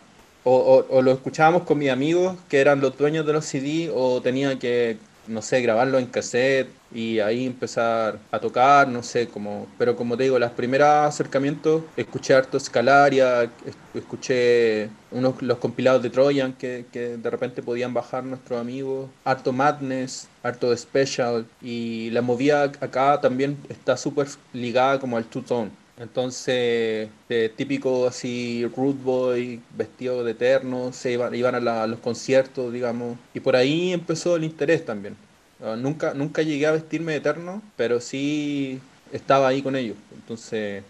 o, 0.50 0.86
o, 0.90 1.02
lo 1.02 1.12
escuchábamos 1.12 1.64
con 1.64 1.78
mis 1.78 1.90
amigos 1.90 2.38
que 2.50 2.60
eran 2.60 2.80
los 2.80 2.98
dueños 2.98 3.26
de 3.26 3.34
los 3.34 3.46
CD 3.46 3.92
o 3.94 4.22
tenía 4.22 4.58
que 4.58 4.98
no 5.28 5.42
sé, 5.42 5.62
grabarlo 5.62 6.00
en 6.00 6.06
cassette 6.08 6.70
y 6.94 7.20
ahí 7.20 7.46
empezar 7.46 8.20
a 8.32 8.40
tocar, 8.40 8.88
no 8.88 9.04
sé, 9.04 9.28
como, 9.28 9.68
pero 9.78 9.96
como 9.96 10.16
te 10.16 10.24
digo, 10.24 10.40
los 10.40 10.52
primeros 10.52 10.88
acercamientos, 10.88 11.84
escuché 11.98 12.34
harto 12.34 12.60
Scalaria, 12.60 13.52
escuché 13.94 14.90
unos, 15.12 15.42
los 15.42 15.58
compilados 15.58 16.02
de 16.02 16.10
Trojan 16.10 16.54
que, 16.54 16.86
que 16.92 17.18
de 17.18 17.30
repente 17.30 17.62
podían 17.62 17.94
bajar 17.94 18.24
nuestros 18.24 18.60
amigos, 18.60 19.10
harto 19.26 19.52
Madness, 19.52 20.30
harto 20.44 20.76
Special 20.76 21.46
y 21.62 22.10
la 22.12 22.22
movida 22.22 22.64
acá 22.64 23.20
también 23.22 23.58
está 23.70 23.98
súper 23.98 24.28
ligada 24.54 25.00
como 25.00 25.18
al 25.18 25.26
two-tone. 25.26 25.72
Entonces, 26.00 27.10
típico 27.56 28.08
así, 28.08 28.66
root 28.76 29.02
boy, 29.02 29.62
vestido 29.76 30.24
de 30.24 30.32
eterno, 30.32 30.94
se 30.94 31.14
iban, 31.14 31.34
iban 31.34 31.56
a, 31.56 31.88
los 31.88 32.00
conciertos, 32.00 32.72
digamos. 32.72 33.18
Y 33.34 33.40
por 33.40 33.56
ahí 33.56 33.94
empezó 33.94 34.36
el 34.36 34.44
interés 34.44 34.86
también. 34.86 35.16
Ah, 35.64 35.76
nunca, 35.76 36.14
nunca 36.14 36.44
llegué 36.44 36.68
a 36.68 36.72
vestirme 36.72 37.14
de 37.14 37.18
eterno, 37.18 37.62
pero 37.76 38.00
sí 38.00 38.80
estaba 39.12 39.48
ahí 39.48 39.64
con 39.64 39.76
ellos. 39.76 39.98
Entonces, 40.14 40.84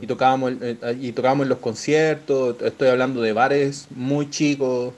y, 0.00 0.06
tocábamos, 0.06 0.52
eh, 0.60 0.76
y 1.00 1.12
tocábamos 1.12 1.44
en 1.44 1.48
los 1.48 1.58
conciertos, 1.58 2.56
estoy 2.62 2.88
hablando 2.88 3.20
de 3.22 3.32
bares 3.32 3.86
muy 3.90 4.30
chicos, 4.30 4.92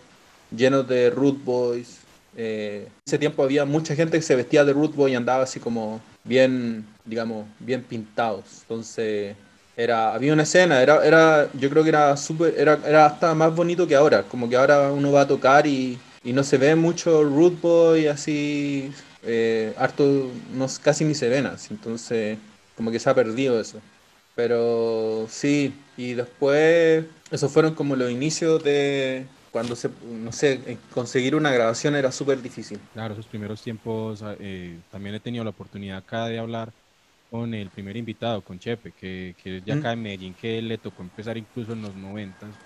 llenos 0.55 0.87
de 0.89 1.11
root 1.11 1.43
boys. 1.45 1.99
Eh, 2.37 2.89
ese 3.07 3.19
tiempo 3.19 3.43
había 3.43 3.65
mucha 3.65 3.95
gente 3.95 4.19
que 4.19 4.23
se 4.23 4.37
vestía 4.37 4.65
de 4.65 4.73
root 4.73 4.95
boy 4.95 5.13
y 5.13 5.15
andaba 5.15 5.45
así 5.45 5.61
como 5.61 6.01
bien, 6.27 6.85
digamos, 7.05 7.47
bien 7.61 7.83
pintados. 7.83 8.63
Entonces, 8.63 9.37
era, 9.77 10.15
había 10.15 10.33
una 10.33 10.45
escena, 10.45 10.83
era, 10.83 11.05
era, 11.07 11.51
yo 11.55 11.69
creo 11.71 11.83
que 11.83 11.91
era 11.91 12.17
súper, 12.17 12.55
era, 12.57 12.79
era 12.87 13.07
hasta 13.07 13.35
más 13.35 13.55
bonito 13.55 13.87
que 13.87 13.95
ahora, 13.95 14.23
como 14.23 14.49
que 14.49 14.57
ahora 14.57 14.91
uno 14.91 15.13
va 15.13 15.23
a 15.23 15.29
tocar 15.29 15.67
y, 15.67 15.99
y 16.25 16.33
no 16.33 16.43
se 16.43 16.57
ve 16.59 16.75
mucho 16.75 17.23
root 17.23 17.61
boy 17.61 18.07
así, 18.07 18.91
eh, 19.23 19.75
harto, 19.77 20.31
no, 20.55 20.67
casi 20.83 21.05
ni 21.05 21.15
se 21.15 21.29
ven 21.29 21.47
así, 21.47 21.69
entonces 21.75 22.39
como 22.75 22.91
que 22.91 22.99
se 22.99 23.11
ha 23.11 23.15
perdido 23.15 23.61
eso. 23.61 23.81
Pero 24.35 25.27
sí, 25.31 25.75
y 25.97 26.13
después, 26.15 27.05
esos 27.31 27.51
fueron 27.53 27.75
como 27.75 27.97
los 27.97 28.11
inicios 28.11 28.63
de, 28.63 29.27
cuando 29.57 29.75
se, 29.75 29.89
no 30.05 30.33
sé, 30.33 30.77
conseguir 30.93 31.35
una 31.35 31.51
grabación 31.51 31.97
era 31.97 32.13
súper 32.13 32.43
difícil. 32.43 32.79
Claro, 32.93 33.15
esos 33.15 33.27
primeros 33.27 33.63
tiempos 33.63 34.23
eh, 34.39 34.83
también 34.91 35.15
he 35.15 35.21
tenido 35.21 35.45
la 35.45 35.51
oportunidad 35.51 35.97
acá 35.97 36.27
de 36.27 36.39
hablar 36.39 36.75
con 37.31 37.55
el 37.55 37.71
primer 37.71 37.97
invitado, 37.97 38.45
con 38.45 38.59
Chepe, 38.59 38.93
que, 38.93 39.35
que 39.39 39.59
es 39.59 39.65
de 39.65 39.73
acá 39.73 39.91
de 39.91 39.97
Medellín, 39.97 40.35
que 40.35 40.61
le 40.61 40.77
tocó 40.79 41.03
empezar 41.03 41.39
incluso 41.39 41.73
en 41.73 41.81
los 41.81 41.95
noventas 41.97 42.61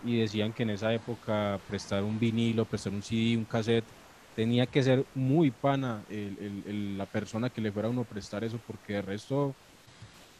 y 0.00 0.18
decían 0.18 0.54
que 0.54 0.62
en 0.64 0.70
esa 0.70 0.94
época 0.94 1.62
prestar 1.66 2.04
un 2.04 2.18
vinilo, 2.18 2.66
prestar 2.66 2.94
un 2.94 3.02
CD, 3.02 3.36
un 3.36 3.44
cassette, 3.46 3.92
tenía 4.34 4.66
que 4.66 4.82
ser 4.82 5.06
muy 5.14 5.50
pana 5.50 6.04
el, 6.08 6.64
el, 6.66 6.96
la 6.98 7.06
persona 7.06 7.50
que 7.50 7.60
le 7.60 7.70
fuera 7.72 7.88
a 7.88 7.90
uno 7.90 8.06
prestar 8.06 8.44
eso, 8.44 8.60
porque 8.60 8.96
el 8.98 9.02
resto 9.04 9.58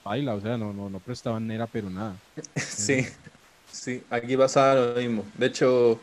baila, 0.04 0.35
o 0.37 0.40
sea, 0.40 0.59
no, 0.59 0.73
no, 0.73 0.90
no 0.90 1.00
prestaban 1.02 1.50
era 1.50 1.66
pero 1.69 1.90
nada. 1.90 2.21
Sí. 2.57 3.07
Sí, 3.73 4.03
aquí 4.11 4.37
pasaba 4.37 4.75
lo 4.75 4.95
mismo. 4.95 5.25
De 5.35 5.47
hecho, 5.47 5.99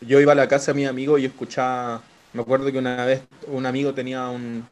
yo 0.00 0.20
iba 0.20 0.32
a 0.32 0.34
la 0.34 0.48
casa 0.48 0.72
de 0.72 0.76
mi 0.80 0.86
amigo 0.86 1.18
y 1.18 1.24
escuchaba. 1.24 2.02
Me 2.32 2.40
acuerdo 2.40 2.72
que 2.72 2.78
una 2.78 3.04
vez 3.04 3.22
un 3.46 3.66
amigo 3.66 3.92
tenía 3.92 4.28
un, 4.28 4.66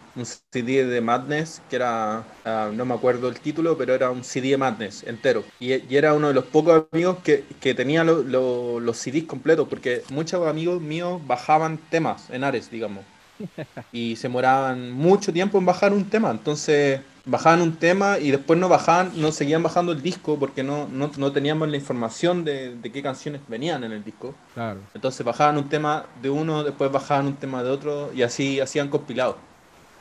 CD 0.50 0.86
de 0.86 1.00
Madness, 1.02 1.60
que 1.68 1.76
era, 1.76 2.24
ah, 2.44 2.70
no 2.72 2.86
me 2.86 2.94
acuerdo 2.94 3.28
el 3.28 3.38
título, 3.38 3.76
pero 3.76 3.94
era 3.94 4.10
un 4.10 4.24
CD 4.24 4.50
de 4.50 4.56
Madness 4.56 5.04
entero. 5.04 5.44
Y, 5.60 5.72
era 5.94 6.14
uno 6.14 6.28
de 6.28 6.34
los 6.34 6.44
pocos 6.44 6.86
amigos 6.90 7.18
que, 7.22 7.44
que 7.60 7.74
tenía 7.74 8.02
los 8.02 8.96
CDs 8.96 9.24
completos, 9.24 9.68
porque 9.68 10.02
muchos 10.10 10.46
amigos 10.46 10.80
míos 10.80 11.20
bajaban 11.26 11.78
temas 11.90 12.30
en 12.30 12.44
Ares, 12.44 12.70
digamos. 12.70 13.04
Y 13.92 14.16
se 14.16 14.28
moraban 14.28 14.92
mucho 14.92 15.32
tiempo 15.32 15.58
en 15.58 15.66
bajar 15.66 15.92
un 15.92 16.08
tema. 16.08 16.30
Entonces 16.30 17.00
bajaban 17.24 17.60
un 17.62 17.76
tema 17.76 18.18
y 18.18 18.30
después 18.30 18.58
no 18.58 18.68
bajaban, 18.68 19.12
no 19.16 19.32
seguían 19.32 19.62
bajando 19.62 19.92
el 19.92 20.02
disco 20.02 20.38
porque 20.38 20.62
no, 20.62 20.88
no, 20.88 21.32
teníamos 21.32 21.68
la 21.68 21.76
información 21.76 22.44
de, 22.44 22.78
qué 22.82 23.02
canciones 23.02 23.40
venían 23.48 23.84
en 23.84 23.92
el 23.92 24.04
disco. 24.04 24.34
Claro. 24.54 24.80
Entonces 24.94 25.24
bajaban 25.24 25.58
un 25.58 25.68
tema 25.68 26.06
de 26.22 26.30
uno, 26.30 26.64
después 26.64 26.90
bajaban 26.90 27.26
un 27.26 27.36
tema 27.36 27.62
de 27.62 27.70
otro 27.70 28.10
y 28.14 28.22
así 28.22 28.60
hacían 28.60 28.88
compilados. 28.88 29.36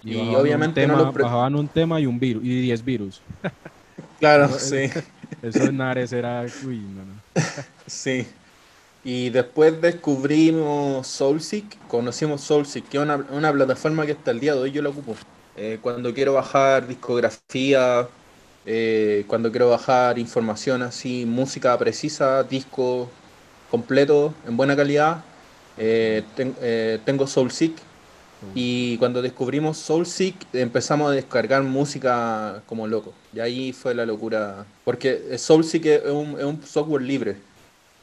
Y, 0.04 0.16
obviamente 0.34 0.88
no 0.88 0.96
lo 0.96 1.12
bajaban 1.12 1.56
un 1.56 1.68
tema 1.68 2.00
y 2.00 2.06
un 2.06 2.20
virus 2.20 2.44
y 2.44 2.62
10 2.62 2.86
virus. 2.86 3.22
claro, 4.20 4.48
sí. 4.58 4.90
Eso 5.42 5.64
en 5.64 5.80
Ares 5.82 6.12
era 6.14 6.46
uy, 6.66 6.82
sí. 7.86 8.28
Y 9.04 9.30
después 9.30 9.80
descubrimos 9.82 11.08
Soulseek, 11.08 11.88
conocimos 11.88 12.42
Soulseek, 12.42 12.88
que 12.90 12.98
es 12.98 13.04
una, 13.04 13.16
una 13.32 13.52
plataforma 13.54 14.06
que 14.06 14.14
hasta 14.14 14.32
el 14.32 14.40
día 14.40 14.54
de 14.54 14.60
hoy 14.60 14.72
yo 14.72 14.82
la 14.82 14.90
ocupo. 14.90 15.16
Eh, 15.62 15.78
cuando 15.82 16.13
quiero 16.13 16.34
bajar 16.34 16.88
discografía, 16.88 18.08
eh, 18.66 19.25
cuando 19.28 19.51
quiero 19.51 19.70
bajar 19.70 20.18
información 20.18 20.82
así, 20.82 21.25
música 21.25 21.78
precisa, 21.78 22.44
disco 22.44 23.10
completo, 23.70 24.34
en 24.48 24.56
buena 24.56 24.74
calidad, 24.78 25.22
eh, 25.78 26.24
tengo 27.04 27.28
Soulseek. 27.28 27.74
Y 28.56 28.98
cuando 29.00 29.22
descubrimos 29.22 29.78
Soulseek 29.78 30.36
empezamos 30.54 31.12
a 31.12 31.13
descargar 31.13 31.62
música 31.63 32.63
como 32.66 32.88
loco. 32.88 33.13
Y 33.36 33.42
ahí 33.42 33.74
fue 33.74 33.94
la 33.94 34.06
locura. 34.06 34.66
Porque 34.86 35.38
Soulseek 35.38 35.86
es 35.86 36.06
un, 36.06 36.39
es 36.39 36.46
un 36.46 36.63
software 36.63 37.01
libre. 37.01 37.36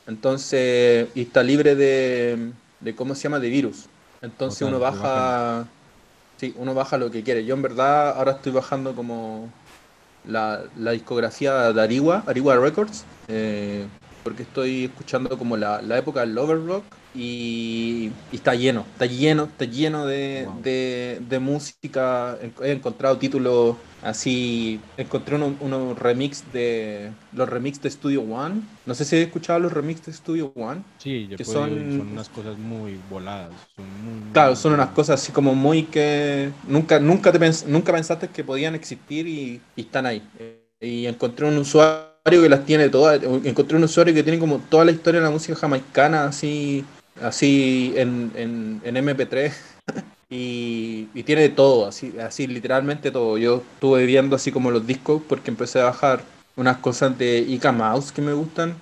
Entonces, 0.06 1.08
y 1.14 1.22
está 1.22 1.42
libre 1.42 1.74
de, 1.74 2.50
de 2.80 2.94
¿cómo 2.94 3.14
se 3.14 3.22
llama? 3.22 3.40
De 3.40 3.48
virus. 3.48 3.86
Entonces 4.20 4.60
uno 4.62 4.78
baja 4.78 5.66
Sí, 6.36 6.54
uno 6.58 6.74
baja 6.74 6.98
lo 6.98 7.10
que 7.10 7.22
quiere. 7.22 7.44
Yo 7.44 7.54
en 7.54 7.62
verdad 7.62 8.10
ahora 8.16 8.32
estoy 8.32 8.52
bajando 8.52 8.94
como 8.94 9.48
la, 10.26 10.64
discografía 10.92 11.72
de 11.72 11.80
Ariwa, 11.80 12.24
Ariwa 12.26 12.56
Records, 12.56 13.04
eh, 13.28 13.86
porque 14.22 14.42
estoy 14.42 14.84
escuchando 14.86 15.38
como 15.38 15.56
la, 15.56 15.80
época 15.96 16.20
del 16.20 16.34
Lover 16.34 16.64
Rock 16.66 16.84
y, 17.14 18.10
está 18.32 18.54
lleno, 18.54 18.84
está 18.92 19.06
lleno, 19.06 19.44
está 19.44 19.64
lleno 19.64 20.06
de, 20.06 20.46
de 21.20 21.38
música. 21.38 22.36
He 22.60 22.72
encontrado 22.72 23.16
títulos 23.16 23.76
Así 24.06 24.80
encontré 24.96 25.34
unos 25.34 25.98
remix 25.98 26.44
de 26.52 27.10
los 27.32 27.48
remix 27.48 27.82
de 27.82 27.90
Studio 27.90 28.22
One. 28.22 28.60
No 28.86 28.94
sé 28.94 29.04
si 29.04 29.16
he 29.16 29.22
escuchado 29.22 29.58
los 29.58 29.72
remix 29.72 30.06
de 30.06 30.12
Studio 30.12 30.52
One. 30.54 30.82
Sí, 30.98 31.28
que 31.36 31.44
son, 31.44 31.70
son, 31.70 32.12
unas 32.12 32.28
cosas 32.28 32.56
muy 32.56 33.00
voladas. 33.10 33.50
claro, 34.32 34.54
son 34.54 34.74
unas 34.74 34.90
cosas 34.90 35.20
así 35.20 35.32
como 35.32 35.56
muy 35.56 35.82
que 35.82 36.52
nunca 36.68 37.00
nunca 37.00 37.32
te 37.32 37.40
nunca 37.66 37.92
pensaste 37.92 38.28
que 38.28 38.44
podían 38.44 38.76
existir 38.76 39.26
y, 39.26 39.60
están 39.76 40.06
ahí. 40.06 40.22
Y 40.80 41.06
encontré 41.06 41.48
un 41.48 41.58
usuario 41.58 42.12
que 42.24 42.48
las 42.48 42.64
tiene 42.64 42.88
todas. 42.88 43.20
Encontré 43.42 43.76
un 43.76 43.82
usuario 43.82 44.14
que 44.14 44.22
tiene 44.22 44.38
como 44.38 44.58
toda 44.58 44.84
la 44.84 44.92
historia 44.92 45.18
de 45.18 45.26
la 45.26 45.32
música 45.32 45.56
jamaicana 45.56 46.26
así 46.26 46.84
así 47.20 47.92
en, 47.96 48.30
en, 48.36 48.80
en 48.84 48.94
MP3 48.94 49.52
y, 50.28 51.22
tiene 51.24 51.48
todo, 51.48 51.86
así, 51.86 52.14
así 52.18 52.46
literalmente 52.46 53.10
todo. 53.10 53.38
Yo 53.38 53.62
estuve 53.74 54.06
viendo 54.06 54.36
así 54.36 54.50
como 54.52 54.70
los 54.70 54.86
discos 54.86 55.22
porque 55.28 55.50
empecé 55.50 55.80
a 55.80 55.84
bajar 55.84 56.22
unas 56.56 56.78
cosas 56.78 57.16
de 57.18 57.38
Ica 57.38 57.72
Mouse 57.72 58.12
que 58.12 58.22
me 58.22 58.32
gustan 58.32 58.74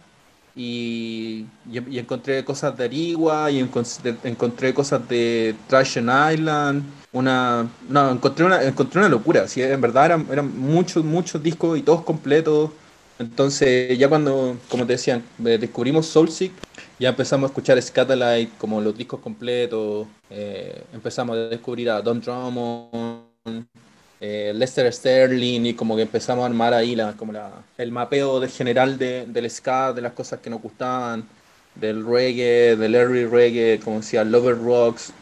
y, 0.56 1.46
y, 1.70 1.98
encontré 1.98 2.44
cosas 2.44 2.76
de 2.76 2.84
Arigua 2.84 3.50
y 3.50 3.58
encontré, 3.60 4.72
cosas 4.72 5.06
de 5.08 5.54
Trash 5.68 5.98
Island. 5.98 6.84
Una, 7.12 7.68
no, 7.88 8.10
encontré 8.10 8.44
una, 8.44 8.62
encontré 8.62 9.00
una 9.00 9.08
locura, 9.08 9.46
sí, 9.46 9.62
en 9.62 9.80
verdad 9.80 10.06
eran, 10.06 10.26
eran 10.32 10.58
muchos, 10.58 11.04
muchos 11.04 11.42
discos 11.42 11.78
y 11.78 11.82
todos 11.82 12.02
completos. 12.02 12.70
Entonces 13.18 13.96
ya 13.96 14.08
cuando, 14.08 14.56
como 14.68 14.86
te 14.86 14.94
decían, 14.94 15.22
descubrimos 15.38 16.06
Soulseek, 16.06 16.52
ya 16.98 17.10
empezamos 17.10 17.48
a 17.48 17.52
escuchar 17.52 17.80
Scatalight 17.80 18.56
como 18.58 18.80
los 18.80 18.96
discos 18.96 19.20
completos, 19.20 20.06
eh, 20.30 20.82
empezamos 20.92 21.36
a 21.36 21.40
descubrir 21.48 21.90
a 21.90 22.02
Don 22.02 22.20
Drummond, 22.20 23.66
eh, 24.20 24.52
Lester 24.54 24.92
Sterling 24.92 25.66
y 25.66 25.74
como 25.74 25.96
que 25.96 26.02
empezamos 26.02 26.42
a 26.42 26.46
armar 26.46 26.74
ahí 26.74 26.96
la, 26.96 27.12
como 27.12 27.32
la, 27.32 27.52
el 27.78 27.92
mapeo 27.92 28.40
de 28.40 28.48
general 28.48 28.98
de, 28.98 29.26
del 29.26 29.48
ska, 29.50 29.92
de 29.92 30.02
las 30.02 30.12
cosas 30.12 30.40
que 30.40 30.50
nos 30.50 30.60
gustaban, 30.60 31.24
del 31.74 32.04
reggae, 32.04 32.76
del 32.76 32.94
early 32.94 33.26
reggae, 33.26 33.80
como 33.82 33.98
decía, 33.98 34.24
Lover 34.24 34.58
Rocks, 34.58 35.12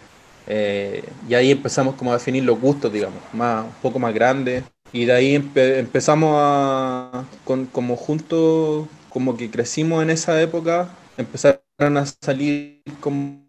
eh, 0.47 1.05
y 1.29 1.35
ahí 1.35 1.51
empezamos 1.51 1.95
como 1.95 2.11
a 2.11 2.15
definir 2.15 2.45
los 2.45 2.61
gustos, 2.61 2.93
digamos, 2.93 3.21
más, 3.33 3.65
un 3.65 3.73
poco 3.83 3.99
más 3.99 4.15
grandes. 4.15 4.65
Y 4.93 5.07
de 5.07 5.13
ahí 5.13 5.35
empezamos 5.35 6.35
a, 6.37 7.25
con, 7.45 7.67
como 7.67 7.97
juntos, 7.97 8.87
como 9.09 9.37
que 9.37 9.51
crecimos 9.51 10.03
en 10.03 10.11
esa 10.11 10.41
época, 10.41 10.91
empezaron 11.17 11.97
a 11.97 12.05
salir 12.07 12.83
como, 13.01 13.41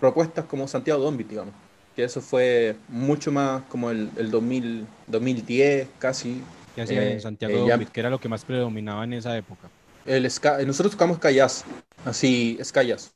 propuestas 0.00 0.44
como 0.44 0.68
Santiago 0.68 1.02
Dombit, 1.02 1.28
digamos. 1.28 1.54
Que 1.96 2.04
eso 2.04 2.20
fue 2.20 2.76
mucho 2.88 3.32
más 3.32 3.62
como 3.68 3.90
el, 3.90 4.10
el 4.16 4.30
2000, 4.30 4.86
2010 5.08 5.88
casi. 5.98 6.42
¿Qué 6.74 6.82
hacían 6.82 7.02
en 7.02 7.16
eh, 7.16 7.20
Santiago 7.20 7.68
eh, 7.68 7.86
Que 7.92 8.00
era 8.00 8.10
lo 8.10 8.20
que 8.20 8.28
más 8.28 8.44
predominaba 8.44 9.02
en 9.04 9.14
esa 9.14 9.36
época. 9.36 9.68
El 10.04 10.22
nosotros 10.22 10.92
tocamos 10.92 11.18
callas, 11.18 11.64
así, 12.04 12.56
escallas. 12.60 13.12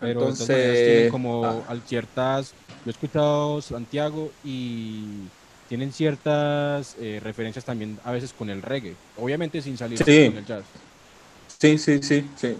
Pero 0.00 0.20
entonces, 0.22 1.10
como 1.12 1.44
ah. 1.44 1.76
ciertas, 1.86 2.52
yo 2.84 2.86
he 2.86 2.90
escuchado 2.90 3.60
Santiago 3.60 4.32
y 4.42 5.04
tienen 5.70 5.92
ciertas 5.92 6.96
eh, 6.98 7.20
referencias 7.22 7.64
también 7.64 7.96
a 8.04 8.10
veces 8.10 8.32
con 8.32 8.50
el 8.50 8.60
reggae, 8.60 8.96
obviamente 9.16 9.62
sin 9.62 9.78
salir 9.78 10.02
con 10.02 10.12
el 10.12 10.44
jazz. 10.44 10.64
Sí, 11.60 11.78
sí, 11.78 12.00
sí, 12.02 12.28
sí. 12.36 12.56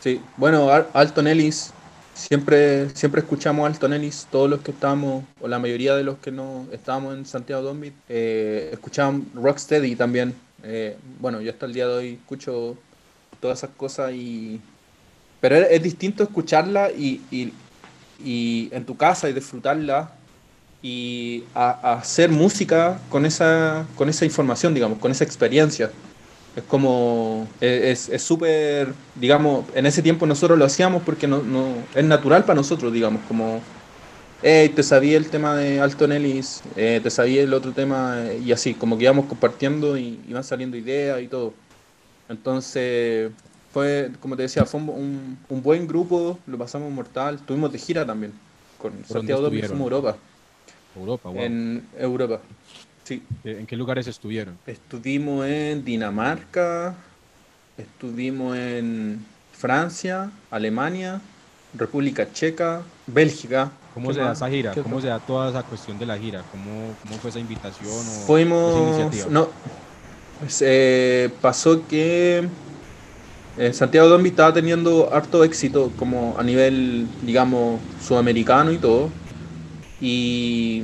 Sí, 0.00 0.20
bueno, 0.36 0.70
Alton 0.92 1.26
Ellis, 1.28 1.72
siempre, 2.12 2.90
siempre 2.90 3.22
escuchamos 3.22 3.64
a 3.64 3.68
Alton 3.68 3.94
Ellis, 3.94 4.26
todos 4.30 4.50
los 4.50 4.60
que 4.60 4.70
estábamos, 4.70 5.24
o 5.40 5.48
la 5.48 5.58
mayoría 5.58 5.94
de 5.94 6.04
los 6.04 6.18
que 6.18 6.30
no 6.30 6.66
estábamos 6.72 7.16
en 7.16 7.24
Santiago 7.24 7.62
Dombit, 7.62 7.94
eh, 8.10 8.68
escuchaban 8.70 9.24
Rocksteady 9.34 9.96
también. 9.96 10.34
Eh, 10.62 10.98
bueno, 11.20 11.40
yo 11.40 11.50
hasta 11.50 11.64
el 11.64 11.72
día 11.72 11.86
de 11.86 11.94
hoy 11.94 12.08
escucho 12.20 12.76
todas 13.40 13.60
esas 13.60 13.70
cosas 13.70 14.12
y... 14.12 14.60
Pero 15.40 15.56
es, 15.56 15.82
distinto 15.82 16.22
escucharla 16.22 16.90
y, 16.90 17.22
y, 17.30 17.54
y 18.22 18.68
en 18.72 18.84
tu 18.84 18.94
casa 18.98 19.30
y 19.30 19.32
disfrutarla 19.32 20.19
y 20.82 21.44
a, 21.54 21.92
hacer 21.92 22.30
música 22.30 23.00
con 23.08 23.26
esa, 23.26 23.86
con 23.96 24.08
esa 24.08 24.24
información, 24.24 24.74
digamos, 24.74 24.98
con 24.98 25.10
esa 25.10 25.24
experiencia. 25.24 25.90
Es 26.56 26.64
como, 26.64 27.46
es 27.60 28.10
súper, 28.22 28.92
digamos, 29.14 29.66
en 29.74 29.86
ese 29.86 30.02
tiempo 30.02 30.26
nosotros 30.26 30.58
lo 30.58 30.64
hacíamos 30.64 31.02
porque 31.02 31.28
no, 31.28 31.42
no, 31.42 31.74
es 31.94 32.04
natural 32.04 32.44
para 32.44 32.56
nosotros, 32.56 32.92
digamos, 32.92 33.22
como, 33.28 33.60
hey, 34.42 34.70
te 34.74 34.82
sabía 34.82 35.16
el 35.16 35.28
tema 35.28 35.54
de 35.56 35.80
Alton 35.80 36.10
Ellis, 36.12 36.62
eh, 36.76 37.00
te 37.02 37.10
sabía 37.10 37.42
el 37.42 37.54
otro 37.54 37.72
tema, 37.72 38.24
y 38.44 38.50
así, 38.50 38.74
como 38.74 38.98
que 38.98 39.04
íbamos 39.04 39.26
compartiendo 39.26 39.96
y 39.96 40.18
iban 40.28 40.42
saliendo 40.42 40.76
ideas 40.76 41.22
y 41.22 41.28
todo. 41.28 41.54
Entonces, 42.28 43.30
fue, 43.72 44.10
como 44.20 44.36
te 44.36 44.42
decía, 44.42 44.64
fue 44.64 44.80
un, 44.80 45.38
un, 45.48 45.62
buen 45.62 45.86
grupo, 45.86 46.38
lo 46.46 46.58
pasamos 46.58 46.90
mortal, 46.90 47.38
tuvimos 47.46 47.70
de 47.70 47.78
gira 47.78 48.04
también, 48.04 48.32
con 48.78 48.92
Santiago 49.06 49.42
Domingo, 49.42 49.68
fuimos 49.68 50.14
Europa. 50.94 51.28
Europa, 51.28 51.44
En 51.44 51.88
Europa, 51.98 52.40
sí. 53.04 53.22
¿En 53.44 53.66
qué 53.66 53.76
lugares 53.76 54.06
estuvieron? 54.06 54.58
Estuvimos 54.66 55.46
en 55.46 55.84
Dinamarca, 55.84 56.94
estuvimos 57.76 58.56
en 58.56 59.24
Francia, 59.52 60.30
Alemania, 60.50 61.20
República 61.74 62.32
Checa, 62.32 62.82
Bélgica. 63.06 63.70
¿Cómo 63.94 64.12
se 64.12 64.20
da 64.20 64.32
esa 64.32 64.48
gira? 64.48 64.74
¿Cómo 64.82 65.00
se 65.00 65.08
da 65.08 65.18
toda 65.18 65.50
esa 65.50 65.62
cuestión 65.62 65.98
de 65.98 66.06
la 66.06 66.18
gira? 66.18 66.42
¿Cómo, 66.50 66.94
cómo 67.02 67.16
fue 67.20 67.30
esa 67.30 67.40
invitación 67.40 67.90
o 67.90 68.26
Fuimos, 68.26 68.70
esa 68.70 68.80
iniciativa? 68.80 69.26
No, 69.30 69.48
pues, 70.40 70.62
eh, 70.66 71.30
pasó 71.40 71.86
que 71.86 72.48
eh, 73.58 73.72
Santiago 73.72 74.08
Dombi 74.08 74.30
estaba 74.30 74.54
teniendo 74.54 75.12
harto 75.12 75.44
éxito 75.44 75.92
como 75.98 76.34
a 76.38 76.42
nivel, 76.42 77.06
digamos, 77.22 77.80
sudamericano 78.02 78.72
y 78.72 78.78
todo. 78.78 79.10
Y, 80.00 80.82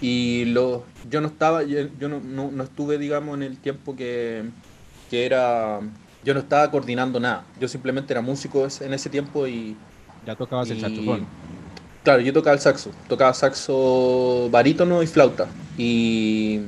y 0.00 0.44
lo, 0.46 0.84
yo 1.10 1.20
no 1.20 1.28
estaba, 1.28 1.62
yo, 1.64 2.08
no, 2.08 2.20
no, 2.20 2.62
estuve, 2.62 2.98
digamos, 2.98 3.36
en 3.36 3.42
el 3.42 3.58
tiempo 3.58 3.96
que, 3.96 4.44
que, 5.10 5.26
era, 5.26 5.80
yo 6.24 6.34
no 6.34 6.40
estaba 6.40 6.70
coordinando 6.70 7.18
nada. 7.18 7.44
Yo 7.60 7.68
simplemente 7.68 8.12
era 8.12 8.20
músico 8.20 8.66
en 8.80 8.94
ese 8.94 9.10
tiempo 9.10 9.46
y... 9.46 9.76
Ya 10.26 10.36
tocabas 10.36 10.70
el 10.70 10.80
saxofón. 10.80 11.26
Claro, 12.04 12.22
yo 12.22 12.32
tocaba 12.32 12.54
el 12.54 12.60
saxo, 12.60 12.90
tocaba 13.08 13.34
saxo 13.34 14.48
barítono 14.50 15.02
y 15.02 15.06
flauta. 15.06 15.48
Y, 15.76 16.60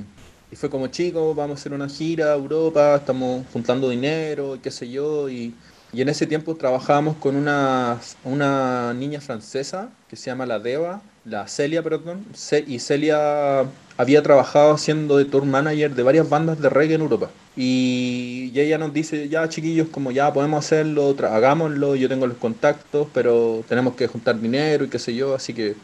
y 0.51 0.57
fue 0.57 0.69
como, 0.69 0.89
chicos, 0.89 1.37
vamos 1.37 1.59
a 1.59 1.61
hacer 1.61 1.73
una 1.73 1.89
gira 1.89 2.33
a 2.33 2.35
Europa, 2.35 2.97
estamos 2.97 3.47
juntando 3.53 3.89
dinero, 3.89 4.57
y 4.57 4.59
qué 4.59 4.71
sé 4.71 4.91
yo, 4.91 5.29
y 5.29 5.55
y 5.93 6.03
en 6.03 6.09
ese 6.09 6.27
tiempo 6.27 6.55
trabajábamos 6.55 7.17
con 7.17 7.37
una, 7.37 7.99
una 8.25 8.95
niña 8.95 9.21
francesa 9.21 9.89
que 10.09 10.17
se 10.17 10.27
llama 10.31 10.47
la 10.47 10.59
Deva, 10.59 11.03
la 11.25 11.49
Celia, 11.49 11.83
perdón, 11.83 12.25
y 12.67 12.79
Celia 12.79 13.65
había 13.97 14.23
trabajado 14.23 14.79
siendo 14.79 15.19
de 15.19 15.25
tour 15.25 15.45
manager 15.45 15.95
de 15.95 16.03
varias 16.03 16.29
bandas 16.29 16.61
de 16.61 16.69
reggae 16.71 16.95
en 16.95 17.03
Europa. 17.03 17.31
Y, 17.57 18.53
ella 18.55 18.79
nos 18.79 18.93
dice, 18.93 19.29
ya 19.29 19.49
chiquillos, 19.49 19.89
como 19.89 20.11
ya 20.11 20.33
podemos 20.33 20.65
hacerlo, 20.65 21.15
hagámoslo, 21.31 21.97
yo 21.97 22.09
tengo 22.09 22.27
los 22.27 22.37
contactos, 22.37 23.09
pero 23.13 23.65
tenemos 23.69 23.95
que 23.95 24.07
juntar 24.07 24.41
dinero 24.41 24.85
y 24.85 24.89
qué 24.89 24.99
sé 24.99 25.15
yo, 25.15 25.35
así 25.35 25.55
que 25.55 25.75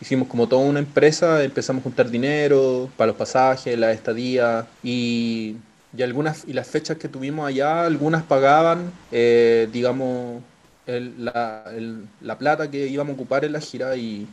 hicimos 0.00 0.28
como 0.28 0.46
toda 0.48 0.62
una 0.62 0.78
empresa, 0.78 1.42
empezamos 1.42 1.80
a 1.80 1.84
juntar 1.84 2.10
dinero 2.10 2.88
para 2.96 3.08
los 3.08 3.16
pasajes, 3.16 3.78
la 3.78 3.92
estadía 3.92 4.66
y 4.82 5.56
y 5.96 6.02
algunas 6.02 6.44
y 6.46 6.52
las 6.52 6.66
fechas 6.68 6.98
que 6.98 7.08
tuvimos 7.08 7.46
allá, 7.46 7.84
algunas 7.84 8.22
pagaban, 8.22 8.92
eh, 9.10 9.68
digamos, 9.72 10.42
la, 10.86 11.64
la, 12.20 12.38
plata 12.38 12.70
que 12.70 12.86
íbamos 12.86 13.12
a 13.12 13.14
ocupar 13.14 13.44
en 13.44 13.52
la 13.52 13.60
gira 13.60 13.96
y, 13.96 14.26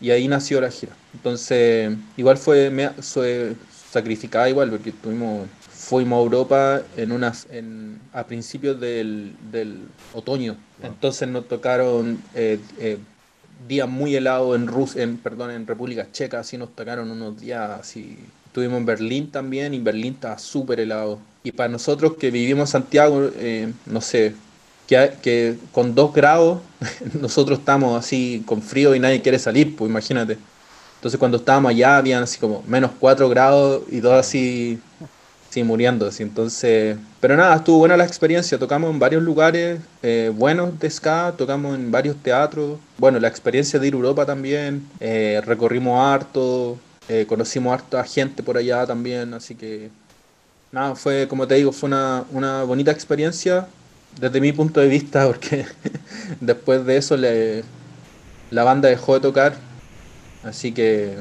y 0.00 0.10
ahí 0.10 0.28
nació 0.28 0.60
la 0.60 0.70
gira. 0.70 0.92
Entonces, 1.14 1.96
igual 2.16 2.36
fue, 2.36 2.70
fue 3.00 3.54
sacrificada 3.90 4.48
igual, 4.48 4.70
porque 4.70 4.92
tuvimos, 4.92 5.48
fuimos 5.60 6.18
a 6.18 6.22
Europa 6.22 6.82
en 6.96 7.12
unas, 7.12 7.46
en, 7.50 8.00
a 8.12 8.24
principios 8.24 8.78
del, 8.80 9.34
del 9.50 9.82
otoño. 10.14 10.56
Entonces 10.82 11.28
nos 11.28 11.48
tocaron 11.48 12.22
eh, 12.34 12.60
eh, 12.78 12.98
días 13.66 13.88
muy 13.88 14.14
helados 14.14 14.54
en 14.56 14.66
Rusia, 14.66 15.02
en, 15.02 15.16
perdón, 15.16 15.50
en 15.50 15.66
República 15.66 16.06
Checa, 16.12 16.40
así 16.40 16.56
nos 16.56 16.74
tocaron 16.74 17.10
unos 17.10 17.40
días 17.40 17.70
así 17.80 18.18
Estuvimos 18.58 18.80
en 18.80 18.86
Berlín 18.86 19.30
también 19.30 19.72
y 19.72 19.78
Berlín 19.78 20.14
estaba 20.14 20.36
súper 20.36 20.80
helado. 20.80 21.20
Y 21.44 21.52
para 21.52 21.68
nosotros 21.68 22.14
que 22.18 22.32
vivimos 22.32 22.70
en 22.70 22.72
Santiago, 22.72 23.30
eh, 23.36 23.72
no 23.86 24.00
sé, 24.00 24.34
que, 24.88 25.12
que 25.22 25.56
con 25.70 25.94
dos 25.94 26.12
grados 26.12 26.58
nosotros 27.20 27.60
estamos 27.60 27.96
así 27.96 28.42
con 28.46 28.60
frío 28.60 28.96
y 28.96 28.98
nadie 28.98 29.22
quiere 29.22 29.38
salir, 29.38 29.76
pues 29.76 29.88
imagínate. 29.88 30.38
Entonces 30.96 31.20
cuando 31.20 31.36
estábamos 31.36 31.70
allá 31.70 31.98
habían 31.98 32.24
así 32.24 32.40
como 32.40 32.64
menos 32.66 32.90
cuatro 32.98 33.28
grados 33.28 33.82
y 33.92 34.00
todo 34.00 34.14
así, 34.14 34.80
así 35.48 35.62
muriendo. 35.62 36.08
Así. 36.08 36.24
Entonces, 36.24 36.96
pero 37.20 37.36
nada, 37.36 37.54
estuvo 37.54 37.78
buena 37.78 37.96
la 37.96 38.06
experiencia. 38.06 38.58
Tocamos 38.58 38.90
en 38.90 38.98
varios 38.98 39.22
lugares 39.22 39.78
eh, 40.02 40.32
buenos 40.34 40.76
de 40.80 40.90
ska, 40.90 41.32
tocamos 41.38 41.76
en 41.76 41.92
varios 41.92 42.16
teatros. 42.16 42.80
Bueno, 42.96 43.20
la 43.20 43.28
experiencia 43.28 43.78
de 43.78 43.86
ir 43.86 43.94
a 43.94 43.98
Europa 43.98 44.26
también, 44.26 44.84
eh, 44.98 45.40
recorrimos 45.46 45.96
harto, 46.00 46.76
eh, 47.08 47.26
conocimos 47.26 47.72
harta 47.72 48.04
gente 48.04 48.42
por 48.42 48.56
allá 48.56 48.86
también, 48.86 49.34
así 49.34 49.54
que 49.54 49.90
nada, 50.72 50.94
fue, 50.94 51.26
como 51.28 51.46
te 51.46 51.54
digo, 51.54 51.72
fue 51.72 51.88
una, 51.88 52.24
una 52.32 52.62
bonita 52.64 52.90
experiencia 52.90 53.68
desde 54.20 54.40
mi 54.40 54.52
punto 54.52 54.80
de 54.80 54.88
vista, 54.88 55.26
porque 55.28 55.66
después 56.40 56.84
de 56.84 56.96
eso 56.96 57.16
le, 57.16 57.64
la 58.50 58.64
banda 58.64 58.88
dejó 58.88 59.14
de 59.14 59.20
tocar, 59.20 59.56
así 60.42 60.72
que, 60.72 61.16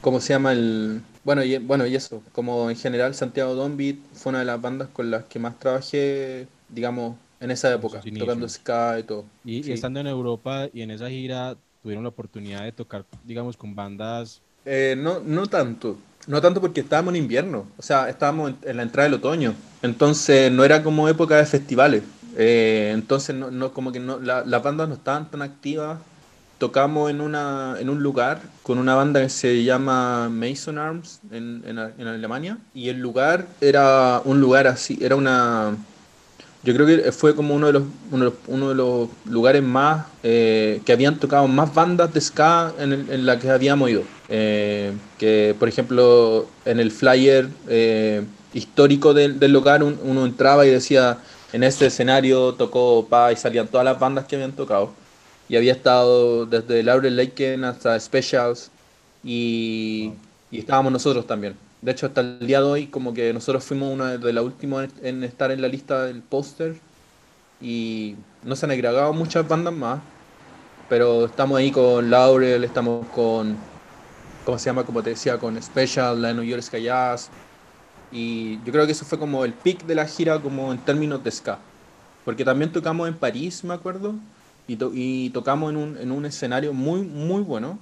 ¿cómo 0.00 0.20
se 0.20 0.32
llama 0.32 0.52
el...? 0.52 1.02
Bueno 1.24 1.42
y, 1.42 1.56
bueno, 1.56 1.86
y 1.86 1.96
eso, 1.96 2.22
como 2.32 2.68
en 2.68 2.76
general 2.76 3.14
Santiago 3.14 3.54
Dombit 3.54 3.98
fue 4.12 4.30
una 4.30 4.40
de 4.40 4.44
las 4.44 4.60
bandas 4.60 4.88
con 4.92 5.10
las 5.10 5.24
que 5.24 5.38
más 5.38 5.58
trabajé, 5.58 6.46
digamos, 6.68 7.16
en 7.40 7.50
esa 7.50 7.72
época, 7.72 8.02
tocando 8.18 8.48
ska 8.48 8.98
y 8.98 9.02
todo. 9.04 9.24
Y, 9.44 9.70
estando 9.72 10.00
en 10.00 10.06
Europa 10.06 10.68
y 10.72 10.82
en 10.82 10.90
esa 10.90 11.08
gira, 11.08 11.56
tuvieron 11.84 12.02
la 12.02 12.08
oportunidad 12.08 12.64
de 12.64 12.72
tocar, 12.72 13.04
digamos, 13.24 13.58
con 13.58 13.74
bandas? 13.74 14.40
Eh, 14.64 14.96
no, 14.96 15.20
no 15.20 15.46
tanto. 15.46 15.98
No 16.26 16.40
tanto 16.40 16.58
porque 16.58 16.80
estábamos 16.80 17.12
en 17.12 17.20
invierno, 17.20 17.66
o 17.76 17.82
sea, 17.82 18.08
estábamos 18.08 18.54
en, 18.62 18.78
la 18.78 18.82
entrada 18.82 19.04
del 19.04 19.18
otoño. 19.18 19.54
Entonces 19.82 20.50
no 20.50 20.64
era 20.64 20.82
como 20.82 21.06
época 21.10 21.36
de 21.36 21.44
festivales. 21.44 22.02
Eh, 22.38 22.92
entonces 22.94 23.36
no, 23.36 23.50
no, 23.50 23.74
como 23.74 23.92
que 23.92 24.00
no, 24.00 24.18
las 24.18 24.62
bandas 24.62 24.88
no 24.88 24.94
estaban 24.94 25.30
tan 25.30 25.42
activas. 25.42 25.98
Tocamos 26.56 27.10
en, 27.10 27.20
una, 27.20 27.76
en 27.78 27.90
un 27.90 28.02
lugar 28.02 28.40
con 28.62 28.78
una 28.78 28.94
banda 28.94 29.20
que 29.20 29.28
se 29.28 29.62
llama 29.62 30.30
Mason 30.30 30.78
Arms 30.78 31.20
en, 31.30 31.62
en, 31.66 31.78
en 31.78 32.06
Alemania. 32.06 32.56
Y 32.72 32.88
el 32.88 33.00
lugar 33.00 33.46
era 33.60 34.22
un 34.24 34.40
lugar 34.40 34.66
así, 34.66 34.98
era 35.02 35.16
una, 35.16 35.76
yo 36.64 36.74
creo 36.74 36.86
que 36.86 37.12
fue 37.12 37.36
como 37.36 37.54
uno 37.54 37.66
de 37.66 37.74
los, 37.74 37.82
uno, 38.48 38.68
de 38.70 38.74
los 38.74 39.08
lugares 39.26 39.62
más 39.62 40.06
eh, 40.22 40.80
que 40.86 40.92
habían 40.92 41.18
tocado 41.20 41.46
más 41.46 41.74
bandas 41.74 42.12
de 42.14 42.20
ska 42.20 42.72
en, 42.78 42.92
en 42.92 43.26
la 43.26 43.38
que 43.38 43.50
habíamos 43.50 43.90
ido. 43.90 44.02
Eh, 44.30 44.92
que 45.18 45.54
por 45.58 45.68
ejemplo 45.68 46.46
en 46.64 46.80
el 46.80 46.90
flyer 46.90 47.48
eh, 47.68 48.22
histórico 48.54 49.12
del, 49.12 49.38
del 49.38 49.52
lugar 49.52 49.82
uno 49.82 50.24
entraba 50.24 50.64
y 50.64 50.70
decía 50.70 51.18
en 51.52 51.62
este 51.62 51.86
escenario 51.86 52.54
tocó 52.54 53.06
Pa 53.10 53.30
y 53.30 53.36
salían 53.36 53.68
todas 53.68 53.84
las 53.84 54.00
bandas 54.00 54.24
que 54.24 54.36
habían 54.36 54.52
tocado. 54.52 54.90
Y 55.48 55.56
había 55.56 55.72
estado 55.72 56.46
desde 56.46 56.82
Laurel 56.82 57.16
Lake 57.16 57.60
hasta 57.62 58.00
Specials 58.00 58.70
y 59.22 60.12
estábamos 60.50 60.92
nosotros 60.92 61.26
también. 61.26 61.54
De 61.84 61.92
hecho, 61.92 62.06
hasta 62.06 62.22
el 62.22 62.46
día 62.46 62.60
de 62.60 62.66
hoy, 62.66 62.88
como 62.88 63.12
que 63.12 63.32
nosotros 63.34 63.64
fuimos 63.64 63.92
una 63.92 64.16
de 64.16 64.32
las 64.32 64.44
últimas 64.44 64.88
en 65.02 65.22
estar 65.22 65.50
en 65.50 65.60
la 65.60 65.68
lista 65.68 66.04
del 66.04 66.22
póster 66.22 66.82
y 67.60 68.26
no 68.42 68.56
se 68.56 68.66
han 68.66 68.72
agregado 68.72 69.12
muchas 69.14 69.46
bandas 69.48 69.74
más, 69.74 70.02
pero 70.88 71.26
estamos 71.26 71.58
ahí 71.58 71.72
con 71.72 72.10
Laurel, 72.10 72.64
estamos 72.64 73.08
con, 73.10 73.68
¿cómo 74.44 74.58
se 74.58 74.66
llama? 74.70 74.84
Como 74.86 75.02
te 75.02 75.10
decía, 75.10 75.38
con 75.38 75.60
Special, 75.62 76.22
la 76.22 76.34
New 76.34 76.44
York 76.44 76.62
Sky 76.62 76.82
Jazz. 76.84 77.32
Y 78.10 78.62
yo 78.64 78.72
creo 78.72 78.86
que 78.86 78.92
eso 78.92 79.06
fue 79.06 79.18
como 79.18 79.44
el 79.44 79.54
pick 79.54 79.84
de 79.86 79.94
la 79.96 80.06
gira, 80.06 80.40
como 80.42 80.72
en 80.72 80.84
términos 80.84 81.22
de 81.24 81.30
ska. 81.32 81.66
porque 82.24 82.44
también 82.44 82.72
tocamos 82.72 83.08
en 83.08 83.18
París, 83.18 83.64
me 83.64 83.74
acuerdo, 83.74 84.20
y, 84.66 84.78
y 84.94 85.30
tocamos 85.30 85.70
en 85.70 85.76
un, 85.78 85.98
en 85.98 86.12
un 86.12 86.26
escenario 86.26 86.72
muy, 86.74 87.02
muy 87.02 87.42
bueno, 87.42 87.80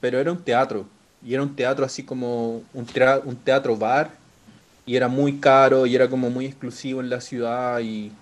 pero 0.00 0.18
era 0.20 0.32
un 0.32 0.44
teatro, 0.44 0.88
y 1.26 1.34
era 1.34 1.42
un 1.42 1.56
teatro 1.56 1.84
así 1.84 2.04
como 2.04 2.62
un, 2.72 2.86
un 3.24 3.36
teatro 3.36 3.76
bar, 3.76 4.10
y 4.86 4.96
era 4.96 5.08
muy 5.08 5.38
caro, 5.40 5.86
y 5.86 5.96
era 5.96 6.08
como 6.08 6.30
muy 6.30 6.46
exclusivo 6.46 7.00
en 7.00 7.10
la 7.10 7.20
ciudad, 7.20 7.80
y 7.80 8.12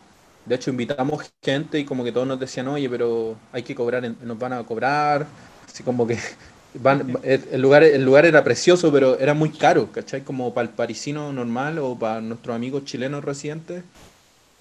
de 0.47 0.55
hecho 0.55 0.71
invitamos 0.71 1.33
gente 1.43 1.79
y 1.79 1.85
como 1.85 2.05
que 2.05 2.13
todos 2.13 2.27
nos 2.27 2.41
decían, 2.41 2.69
oye, 2.69 2.89
pero 2.89 3.37
hay 3.53 3.63
que 3.63 3.75
cobrar, 3.75 4.03
nos 4.23 4.39
van 4.39 4.55
a 4.55 4.65
cobrar, 4.65 5.27
así 5.67 5.83
como 5.83 6.07
que 6.07 6.19
van, 6.75 7.19
el, 7.23 7.61
lugar, 7.61 7.85
el 7.85 8.05
lugar 8.05 8.27
era 8.27 8.43
precioso, 8.45 8.91
pero 8.93 9.19
era 9.19 9.35
muy 9.35 9.51
caro, 9.51 9.93
¿cachai? 9.93 10.23
Como 10.23 10.55
para 10.55 10.69
el 10.69 10.75
parisino 10.75 11.33
normal 11.33 11.79
o 11.79 11.99
para 11.99 12.21
nuestros 12.23 12.57
amigos 12.57 12.85
chilenos 12.85 13.25
residentes 13.25 13.85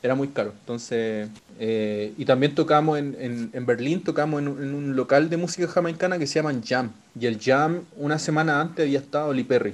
era 0.03 0.15
muy 0.15 0.27
caro. 0.27 0.51
Entonces, 0.59 1.29
eh, 1.59 2.13
y 2.17 2.25
también 2.25 2.53
tocamos 2.53 2.99
en, 2.99 3.49
en, 3.53 3.65
Berlín, 3.65 4.03
tocamos 4.03 4.41
en, 4.41 4.49
un 4.49 4.95
local 4.97 5.29
de 5.29 5.37
música 5.37 5.65
jamaicana 5.65 6.19
que 6.19 6.27
se 6.27 6.35
llama 6.35 6.53
Jam. 6.63 6.91
Y 7.17 7.25
el 7.25 7.39
Jam, 7.39 7.83
una 7.95 8.19
semana 8.19 8.59
antes 8.59 8.83
había 8.83 8.99
estado 8.99 9.31
Lee 9.31 9.45
Perry. 9.45 9.73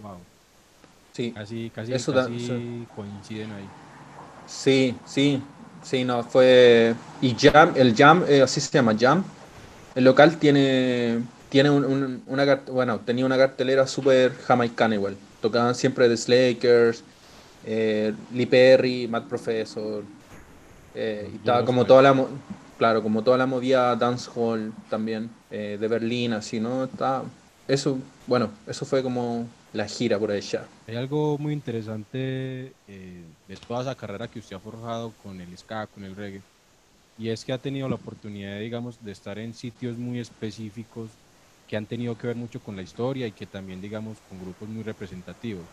Wow. 0.00 0.18
Sí. 1.12 1.32
Casi, 1.32 1.70
casi, 1.74 1.92
Eso 1.92 2.14
casi 2.14 2.86
coinciden 2.94 3.50
ahí. 3.50 3.68
Sí, 4.46 4.94
sí, 5.04 5.42
sí, 5.82 6.04
no, 6.04 6.22
fue... 6.22 6.94
Y 7.20 7.34
Jam, 7.34 7.72
el 7.74 7.96
Jam, 7.96 8.24
eh, 8.28 8.42
así 8.42 8.60
se 8.60 8.70
llama, 8.70 8.94
Jam. 8.98 9.24
El 9.96 10.04
local 10.04 10.38
tiene, 10.38 11.18
tiene 11.48 11.70
un, 11.70 12.22
una, 12.28 12.54
bueno, 12.70 13.00
tenía 13.00 13.26
una 13.26 13.36
cartelera 13.36 13.88
súper 13.88 14.36
jamaicana 14.46 14.94
igual. 14.94 15.16
Tocaban 15.42 15.74
siempre 15.74 16.08
The 16.08 16.16
Slakers, 16.16 17.02
eh, 17.70 18.14
Lee 18.32 18.46
Perry, 18.46 19.06
Matt 19.08 19.28
Professor, 19.28 20.02
eh, 20.94 21.30
y 21.32 21.64
como 21.66 21.84
toda 21.84 22.00
la 22.00 22.26
claro, 22.78 23.02
como 23.02 23.22
toda 23.22 23.36
la 23.36 23.44
movida 23.44 23.94
dancehall 23.94 24.72
también 24.88 25.28
eh, 25.50 25.76
de 25.78 25.88
Berlín, 25.88 26.32
así, 26.32 26.60
¿no? 26.60 26.84
Está, 26.84 27.22
eso, 27.66 27.98
bueno, 28.26 28.48
eso 28.66 28.86
fue 28.86 29.02
como 29.02 29.46
la 29.74 29.86
gira 29.86 30.18
por 30.18 30.30
allá. 30.30 30.64
Hay 30.86 30.96
algo 30.96 31.36
muy 31.36 31.52
interesante 31.52 32.72
eh, 32.86 33.24
de 33.46 33.56
toda 33.56 33.82
esa 33.82 33.94
carrera 33.94 34.28
que 34.28 34.38
usted 34.38 34.56
ha 34.56 34.60
forjado 34.60 35.12
con 35.22 35.38
el 35.38 35.56
ska, 35.58 35.86
con 35.88 36.04
el 36.04 36.16
reggae, 36.16 36.40
y 37.18 37.28
es 37.28 37.44
que 37.44 37.52
ha 37.52 37.58
tenido 37.58 37.86
la 37.86 37.96
oportunidad, 37.96 38.60
digamos, 38.60 39.04
de 39.04 39.12
estar 39.12 39.38
en 39.38 39.52
sitios 39.52 39.98
muy 39.98 40.20
específicos 40.20 41.10
que 41.66 41.76
han 41.76 41.84
tenido 41.84 42.16
que 42.16 42.28
ver 42.28 42.36
mucho 42.36 42.60
con 42.60 42.76
la 42.76 42.82
historia 42.82 43.26
y 43.26 43.32
que 43.32 43.44
también, 43.44 43.82
digamos, 43.82 44.16
con 44.26 44.40
grupos 44.40 44.70
muy 44.70 44.82
representativos 44.84 45.66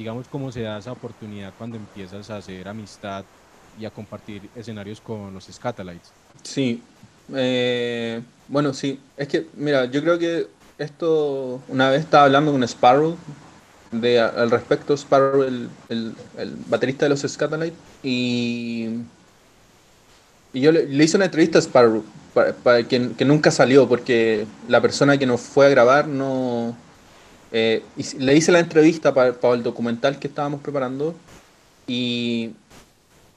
digamos, 0.00 0.26
cómo 0.28 0.50
se 0.50 0.62
da 0.62 0.78
esa 0.78 0.92
oportunidad 0.92 1.52
cuando 1.58 1.76
empiezas 1.76 2.30
a 2.30 2.38
hacer 2.38 2.66
amistad 2.66 3.22
y 3.78 3.84
a 3.84 3.90
compartir 3.90 4.40
escenarios 4.56 4.98
con 4.98 5.34
los 5.34 5.44
Scatalites. 5.44 6.10
Sí, 6.42 6.82
eh, 7.34 8.22
bueno, 8.48 8.72
sí, 8.72 8.98
es 9.18 9.28
que, 9.28 9.46
mira, 9.56 9.84
yo 9.84 10.00
creo 10.00 10.18
que 10.18 10.46
esto, 10.78 11.60
una 11.68 11.90
vez 11.90 12.00
estaba 12.00 12.24
hablando 12.24 12.50
con 12.50 12.62
Sparrow 12.64 13.14
de, 13.92 14.18
al 14.20 14.50
respecto, 14.50 14.94
Sparrow, 14.94 15.42
el, 15.42 15.68
el, 15.90 16.14
baterista 16.70 17.04
de 17.04 17.10
los 17.10 17.20
Scatalites, 17.20 17.78
y, 18.02 18.88
y 20.54 20.60
yo 20.62 20.72
le, 20.72 21.04
hice 21.04 21.18
una 21.18 21.26
entrevista 21.26 21.58
a 21.58 21.62
Sparrow, 21.62 22.02
para, 22.64 22.84
que, 22.84 23.10
que 23.18 23.24
nunca 23.26 23.50
salió, 23.50 23.86
porque 23.86 24.46
la 24.66 24.80
persona 24.80 25.18
que 25.18 25.26
nos 25.26 25.42
fue 25.42 25.66
a 25.66 25.68
grabar 25.68 26.08
no 26.08 26.74
eh, 27.52 27.82
y 27.96 28.18
le 28.18 28.36
hice 28.36 28.52
la 28.52 28.60
entrevista 28.60 29.12
para, 29.12 29.34
el 29.54 29.62
documental 29.62 30.18
que 30.18 30.28
estábamos 30.28 30.60
preparando 30.60 31.14
y 31.86 32.52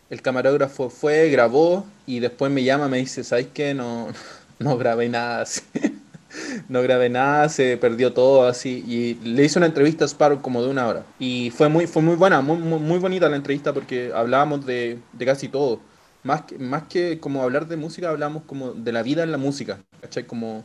el 0.10 0.22
camarógrafo 0.22 0.90
fue, 0.90 1.30
grabó 1.30 1.86
y 2.06 2.20
después 2.20 2.52
me 2.52 2.64
llama, 2.64 2.88
me 2.88 2.98
dice, 2.98 3.24
¿sabes 3.24 3.48
qué? 3.54 3.74
No, 3.74 4.08
no 4.60 4.78
grabé 4.78 5.10
nada 5.10 5.46
no 6.70 6.82
grabé 6.82 7.10
nada, 7.10 7.50
se 7.50 7.78
perdió 7.78 8.14
todo 8.14 8.48
así. 8.48 8.84
Y 8.88 9.16
le 9.28 9.46
hice 9.46 9.60
una 9.60 9.68
entrevista 9.68 10.06
a 10.06 10.08
Sparrow 10.08 10.42
como 10.42 10.62
de 10.64 10.70
una 10.70 10.88
hora. 10.88 11.06
Y 11.20 11.52
fue 11.52 11.70
muy, 11.70 11.88
fue 11.88 12.02
muy 12.02 12.16
buena, 12.16 12.42
muy, 12.42 12.58
muy, 12.58 13.00
bonita 13.00 13.30
la 13.30 13.36
entrevista 13.36 13.74
porque 13.74 14.12
hablábamos 14.14 14.66
de, 14.66 15.00
de 15.14 15.26
casi 15.26 15.48
todo. 15.48 15.80
Más 16.24 16.44
que, 16.44 16.58
más 16.58 16.84
que 16.84 17.20
como 17.20 17.44
hablar 17.44 17.68
de 17.68 17.76
música, 17.76 18.10
hablamos 18.10 18.44
como 18.44 18.74
de 18.74 18.92
la 18.92 19.04
vida 19.04 19.24
en 19.24 19.32
la 19.32 19.38
música. 19.38 19.80
¿Cachai? 20.02 20.26
Como 20.26 20.64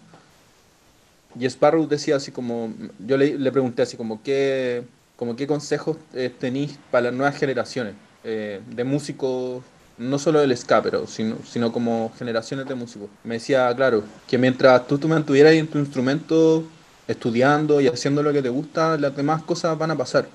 y 1.39 1.47
Sparrow 1.47 1.87
decía 1.87 2.17
así 2.17 2.33
como, 2.33 2.73
yo 2.99 3.17
le, 3.17 3.53
pregunté 3.53 3.83
así 3.83 3.97
como, 3.97 4.23
¿qué, 4.23 4.83
como, 5.17 5.37
¿qué 5.37 5.47
consejos 5.47 5.97
eh, 6.15 6.33
tenéis 6.37 6.79
para 6.91 7.05
las 7.05 7.15
nuevas 7.15 7.37
generaciones 7.37 7.95
eh, 8.25 8.61
de 8.69 8.85
músicos, 8.85 9.63
no 9.99 10.19
solo 10.19 10.41
del 10.41 10.57
ska, 10.57 10.83
pero 10.83 11.07
sino, 11.07 11.37
sino 11.49 11.73
como 11.73 12.13
generaciones 12.19 12.67
de 12.67 12.75
músicos? 12.75 13.09
Me 13.23 13.35
decía, 13.35 13.73
claro, 13.77 14.03
que 14.27 14.39
mientras 14.39 14.87
tú 14.87 14.99
te 14.99 15.07
mantuvieras 15.07 15.53
en 15.53 15.67
tu 15.69 15.79
instrumento 15.79 16.65
estudiando 17.07 17.81
y 17.81 17.87
haciendo 17.87 18.23
lo 18.23 18.33
que 18.33 18.43
te 18.43 18.49
gusta, 18.49 18.97
las 18.99 19.15
demás 19.15 19.43
cosas 19.43 19.77
van 19.79 19.91
a 19.91 19.97
pasar. 19.97 20.29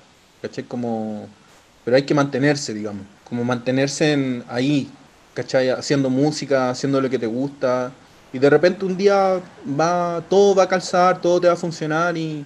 Como, 0.68 1.26
pero 1.84 1.96
hay 1.96 2.02
que 2.02 2.14
mantenerse, 2.14 2.74
digamos, 2.74 3.06
como 3.26 3.44
mantenerse 3.44 4.12
en, 4.12 4.44
ahí, 4.48 4.90
¿cachai? 5.32 5.70
Haciendo 5.70 6.10
música, 6.10 6.68
haciendo 6.68 7.00
lo 7.00 7.08
que 7.08 7.18
te 7.18 7.26
gusta 7.26 7.92
y 8.34 8.40
de 8.40 8.50
repente 8.50 8.84
un 8.84 8.96
día 8.96 9.40
va, 9.80 10.20
todo 10.28 10.56
va 10.56 10.64
a 10.64 10.68
calzar, 10.68 11.20
todo 11.20 11.40
te 11.40 11.46
va 11.46 11.52
a 11.52 11.56
funcionar 11.56 12.18
y, 12.18 12.44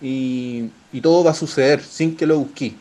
y, 0.00 0.70
todo 1.02 1.22
va 1.22 1.32
a 1.32 1.34
suceder 1.34 1.82
sin 1.82 2.16
que 2.16 2.24
lo 2.24 2.38
busques. 2.38 2.72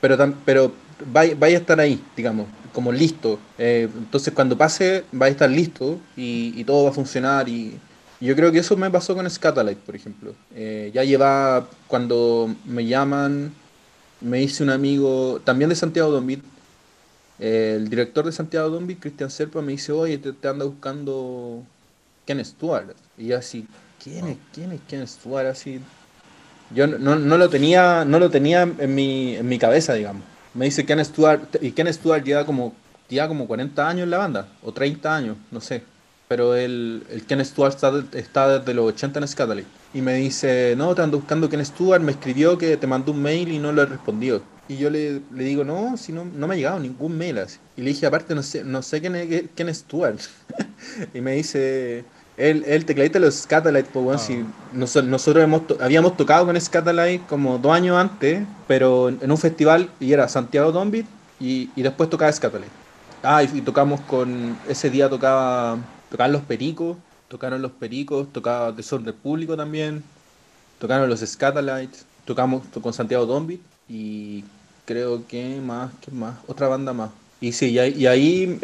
Pero, 0.00 0.34
pero 0.46 0.72
a 1.14 1.48
estar 1.48 1.78
ahí, 1.78 2.02
digamos, 2.16 2.46
como 2.72 2.90
listo. 2.90 3.38
Eh, 3.58 3.90
entonces 3.94 4.32
cuando 4.32 4.56
pase, 4.56 5.04
va 5.12 5.26
a 5.26 5.28
estar 5.28 5.50
listo 5.50 6.00
y, 6.16 6.64
todo 6.64 6.84
va 6.84 6.90
a 6.90 6.94
funcionar. 6.94 7.46
Y, 7.46 7.78
yo 8.22 8.34
creo 8.34 8.50
que 8.50 8.60
eso 8.60 8.74
me 8.78 8.90
pasó 8.90 9.14
con 9.14 9.28
Scatalight, 9.28 9.78
por 9.80 9.94
ejemplo. 9.94 10.34
Eh, 10.54 10.90
ya 10.94 11.04
lleva, 11.04 11.68
cuando 11.88 12.56
me 12.64 12.86
llaman, 12.86 13.52
me 14.22 14.42
hice 14.42 14.62
un 14.62 14.70
amigo, 14.70 15.42
también 15.44 15.68
de 15.68 15.76
Santiago 15.76 16.10
Dombit, 16.10 16.42
el 17.38 17.88
director 17.88 18.24
de 18.24 18.32
Santiago 18.32 18.70
Dombi, 18.70 18.96
Cristian 18.96 19.30
Serpa, 19.30 19.60
me 19.60 19.72
dice, 19.72 19.92
oye, 19.92 20.18
te, 20.18 20.48
anda 20.48 20.64
buscando 20.64 21.62
Ken 22.24 22.42
Stewart. 22.44 22.94
Y 23.18 23.26
yo 23.28 23.38
así, 23.38 23.66
¿quién 24.02 24.26
es, 24.28 24.38
quién 24.54 24.72
es 24.72 24.80
Ken 24.88 25.06
Stewart? 25.06 25.46
Así, 25.46 25.80
yo 26.74 26.86
no, 26.86 27.16
no, 27.16 27.38
lo 27.38 27.48
tenía, 27.48 28.04
no 28.04 28.18
lo 28.18 28.30
tenía 28.30 28.62
en 28.62 28.94
mi, 28.94 29.36
en 29.36 29.48
mi 29.48 29.58
cabeza, 29.58 29.94
digamos. 29.94 30.22
Me 30.54 30.64
dice 30.64 30.86
Ken 30.86 31.04
Stewart, 31.04 31.42
y 31.60 31.72
Ken 31.72 31.92
Stewart 31.92 32.24
lleva 32.24 32.46
como, 32.46 32.74
lleva 33.08 33.28
como 33.28 33.46
40 33.46 33.86
años 33.86 34.04
en 34.04 34.10
la 34.10 34.18
banda, 34.18 34.48
o 34.62 34.72
30 34.72 35.14
años, 35.14 35.36
no 35.50 35.60
sé. 35.60 35.82
Pero 36.28 36.56
el, 36.56 37.04
el 37.10 37.24
Ken 37.26 37.44
Stewart 37.44 37.74
está, 37.74 37.92
está 38.14 38.58
desde 38.58 38.74
los 38.74 38.86
80 38.86 39.20
en 39.20 39.28
Scatalic. 39.28 39.66
Y 39.94 40.00
me 40.00 40.14
dice, 40.14 40.74
no, 40.76 40.94
te 40.94 41.02
ando 41.02 41.18
buscando 41.18 41.48
Ken 41.48 41.64
Stewart, 41.64 42.00
me 42.00 42.12
escribió 42.12 42.56
que 42.56 42.76
te 42.76 42.86
mandó 42.86 43.12
un 43.12 43.22
mail 43.22 43.52
y 43.52 43.58
no 43.58 43.72
lo 43.72 43.82
he 43.82 43.86
respondido. 43.86 44.42
Y 44.68 44.76
yo 44.78 44.90
le, 44.90 45.20
le, 45.32 45.44
digo, 45.44 45.64
no, 45.64 45.96
si 45.96 46.12
no, 46.12 46.24
no 46.24 46.48
me 46.48 46.54
ha 46.54 46.56
llegado 46.56 46.80
ningún 46.80 47.16
mail 47.16 47.38
así. 47.38 47.58
Y 47.76 47.82
le 47.82 47.90
dije, 47.90 48.06
aparte, 48.06 48.34
no 48.34 48.42
sé, 48.42 48.64
no 48.64 48.82
sé 48.82 49.00
quién 49.00 49.14
es, 49.14 49.44
quién 49.54 49.68
es 49.68 49.78
Stuart. 49.78 50.18
y 51.14 51.20
me 51.20 51.32
dice, 51.32 52.04
el, 52.36 52.64
el 52.64 52.84
tecladista 52.84 53.18
de 53.18 53.26
los 53.26 53.34
Scatalites, 53.36 53.90
pues 53.92 54.04
bueno, 54.04 54.18
si 54.18 54.34
ah. 54.34 55.02
nosotros 55.02 55.42
hemos 55.42 55.62
habíamos 55.80 56.16
tocado 56.16 56.46
con 56.46 56.60
Scatalites 56.60 57.26
como 57.28 57.58
dos 57.58 57.72
años 57.72 57.96
antes, 57.96 58.42
pero 58.66 59.08
en, 59.08 59.30
un 59.30 59.38
festival, 59.38 59.88
y 60.00 60.12
era 60.12 60.28
Santiago 60.28 60.72
Dombit, 60.72 61.06
y, 61.38 61.70
y 61.76 61.82
después 61.82 62.10
tocaba 62.10 62.32
Scatalites. 62.32 62.72
Ah, 63.22 63.42
y, 63.42 63.60
tocamos 63.60 64.00
con, 64.02 64.58
ese 64.68 64.90
día 64.90 65.08
tocaba, 65.08 65.78
tocaban 66.10 66.32
los 66.32 66.42
Pericos, 66.42 66.96
tocaron 67.28 67.62
los 67.62 67.72
Pericos, 67.72 68.32
tocaba 68.32 68.72
Desorden 68.72 69.14
Público 69.14 69.56
también, 69.56 70.04
tocaron 70.78 71.08
los 71.08 71.20
Scatalites, 71.20 72.04
tocamos 72.24 72.62
con 72.82 72.92
Santiago 72.92 73.26
Dombit, 73.26 73.62
y 73.88 74.44
creo 74.86 75.26
que 75.26 75.60
más, 75.60 75.92
que 76.00 76.10
más, 76.10 76.38
otra 76.46 76.68
banda 76.68 76.94
más. 76.94 77.10
Y 77.40 77.52
sí, 77.52 77.68
y 77.68 78.06
ahí, 78.06 78.58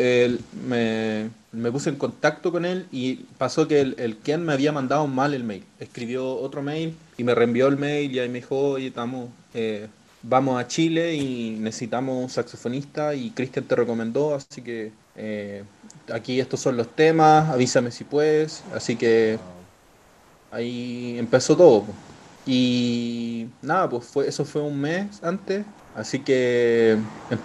me, 0.66 1.70
puse 1.70 1.90
en 1.90 1.96
contacto 1.96 2.50
con 2.50 2.64
él 2.64 2.87
y 2.90 3.16
pasó 3.37 3.68
que 3.68 3.80
el, 3.82 3.94
el 3.98 4.16
Ken 4.16 4.42
me 4.42 4.54
había 4.54 4.72
mandado 4.72 5.06
mal 5.06 5.35
el 5.35 5.44
mail. 5.44 5.64
Escribió 5.78 6.37
otro 6.37 6.62
mail 6.62 6.96
y 7.18 7.24
me 7.24 7.35
reenvió 7.35 7.68
el 7.68 7.76
mail 7.76 8.11
y 8.11 8.18
ahí 8.18 8.30
me 8.30 8.40
dijo, 8.40 8.58
oye, 8.58 8.87
estamos, 8.87 9.28
eh, 9.52 9.88
vamos 10.22 10.58
a 10.58 10.66
Chile 10.66 11.14
y 11.14 11.58
necesitamos 11.61 12.22
un 12.22 12.30
saxofonista 12.30 13.14
y 13.14 13.30
Cristian 13.32 13.66
te 13.66 13.76
recomendó, 13.76 14.35
así 14.35 14.62
que 14.62 14.92
eh, 15.16 15.64
aquí 16.11 16.40
estos 16.40 16.61
son 16.61 16.76
los 16.76 16.88
temas, 16.88 17.50
avísame 17.50 17.90
si 17.90 18.04
puedes. 18.04 18.62
Así 18.74 18.96
que 18.96 19.38
ahí 20.50 21.16
empezó 21.18 21.56
todo. 21.56 21.85
Y 22.46 23.48
nada, 23.62 23.88
pues 23.88 24.04
fue, 24.04 24.28
eso 24.28 24.44
fue 24.44 24.62
un 24.62 24.80
mes 24.80 25.22
antes. 25.22 25.64
Así 25.96 26.20
que 26.20 26.96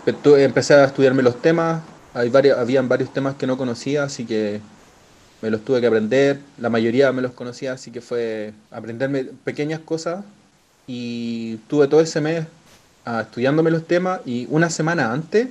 empecé 0.05 0.73
a 0.73 0.85
estudiarme 0.85 1.23
los 1.23 1.41
temas. 1.41 1.81
Hay 2.13 2.29
varios, 2.29 2.57
habían 2.57 2.87
varios 2.87 3.11
temas 3.11 3.35
que 3.35 3.47
no 3.47 3.57
conocía, 3.57 4.03
así 4.03 4.25
que 4.25 4.61
me 5.41 5.49
los 5.49 5.63
tuve 5.63 5.81
que 5.81 5.87
aprender. 5.87 6.39
La 6.57 6.69
mayoría 6.69 7.11
me 7.11 7.21
los 7.21 7.31
conocía, 7.31 7.73
así 7.73 7.91
que 7.91 8.01
fue 8.01 8.53
aprenderme 8.71 9.25
pequeñas 9.43 9.79
cosas. 9.81 10.23
Y 10.87 11.57
tuve 11.67 11.87
todo 11.87 11.99
ese 11.99 12.21
mes 12.21 12.45
ah, 13.05 13.21
estudiándome 13.21 13.71
los 13.71 13.85
temas 13.85 14.21
y 14.25 14.47
una 14.49 14.69
semana 14.69 15.11
antes 15.11 15.49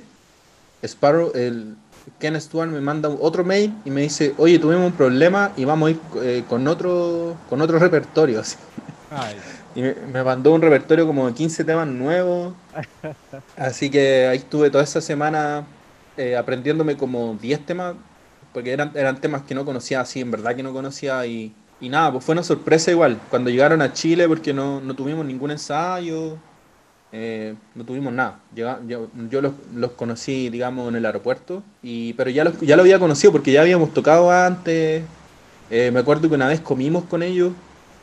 Sparrow, 0.83 1.31
el 1.33 1.75
Ken 2.19 2.39
Stewart 2.39 2.69
me 2.69 2.81
manda 2.81 3.09
otro 3.09 3.43
mail 3.43 3.73
y 3.85 3.91
me 3.91 4.01
dice, 4.01 4.33
oye, 4.37 4.59
tuvimos 4.59 4.85
un 4.85 4.93
problema 4.93 5.51
y 5.57 5.65
vamos 5.65 5.87
a 5.87 5.91
ir 5.91 5.99
eh, 6.21 6.43
con 6.47 6.67
otro 6.67 7.35
con 7.49 7.61
otro 7.61 7.79
repertorio. 7.79 8.41
Y 9.77 9.83
me, 9.83 10.23
mandó 10.23 10.55
un 10.55 10.61
repertorio 10.63 11.05
como 11.05 11.27
de 11.27 11.35
15 11.35 11.63
temas 11.63 11.87
nuevos. 11.87 12.55
Así 13.55 13.91
que 13.91 14.25
ahí 14.25 14.37
estuve 14.37 14.71
toda 14.71 14.83
esa 14.83 15.01
semana 15.01 15.67
eh, 16.17 16.35
aprendiéndome 16.35 16.97
como 16.97 17.37
10 17.39 17.63
temas, 17.63 17.93
porque 18.53 18.73
eran, 18.73 18.91
eran 18.95 19.21
temas 19.21 19.43
que 19.43 19.53
no 19.53 19.65
conocía 19.65 20.01
así, 20.01 20.21
en 20.21 20.31
verdad 20.31 20.55
que 20.55 20.63
no 20.63 20.73
conocía 20.73 21.23
y, 21.27 21.53
y 21.79 21.89
nada, 21.89 22.11
pues 22.11 22.25
fue 22.25 22.33
una 22.33 22.41
sorpresa 22.41 22.89
igual. 22.89 23.19
Cuando 23.29 23.51
llegaron 23.51 23.83
a 23.83 23.93
Chile, 23.93 24.27
porque 24.27 24.51
no, 24.51 24.81
no 24.81 24.95
tuvimos 24.95 25.23
ningún 25.27 25.51
ensayo, 25.51 26.39
eh, 27.11 27.53
no 27.75 27.85
tuvimos 27.85 28.11
nada. 28.11 28.39
yo, 28.55 28.79
yo 29.29 29.41
los, 29.43 29.53
los, 29.75 29.91
conocí, 29.91 30.49
digamos, 30.49 30.89
en 30.89 30.95
el 30.95 31.05
aeropuerto, 31.05 31.61
y, 31.83 32.13
pero 32.13 32.31
ya, 32.31 32.45
los, 32.45 32.59
ya 32.61 32.77
lo 32.77 32.81
había 32.81 32.97
conocido 32.97 33.31
porque 33.31 33.51
ya 33.51 33.61
habíamos 33.61 33.93
tocado 33.93 34.31
antes. 34.31 35.03
Eh, 35.69 35.91
me 35.93 35.99
acuerdo 35.99 36.27
que 36.29 36.33
una 36.33 36.47
vez 36.47 36.61
comimos 36.61 37.03
con 37.03 37.21
ellos. 37.21 37.53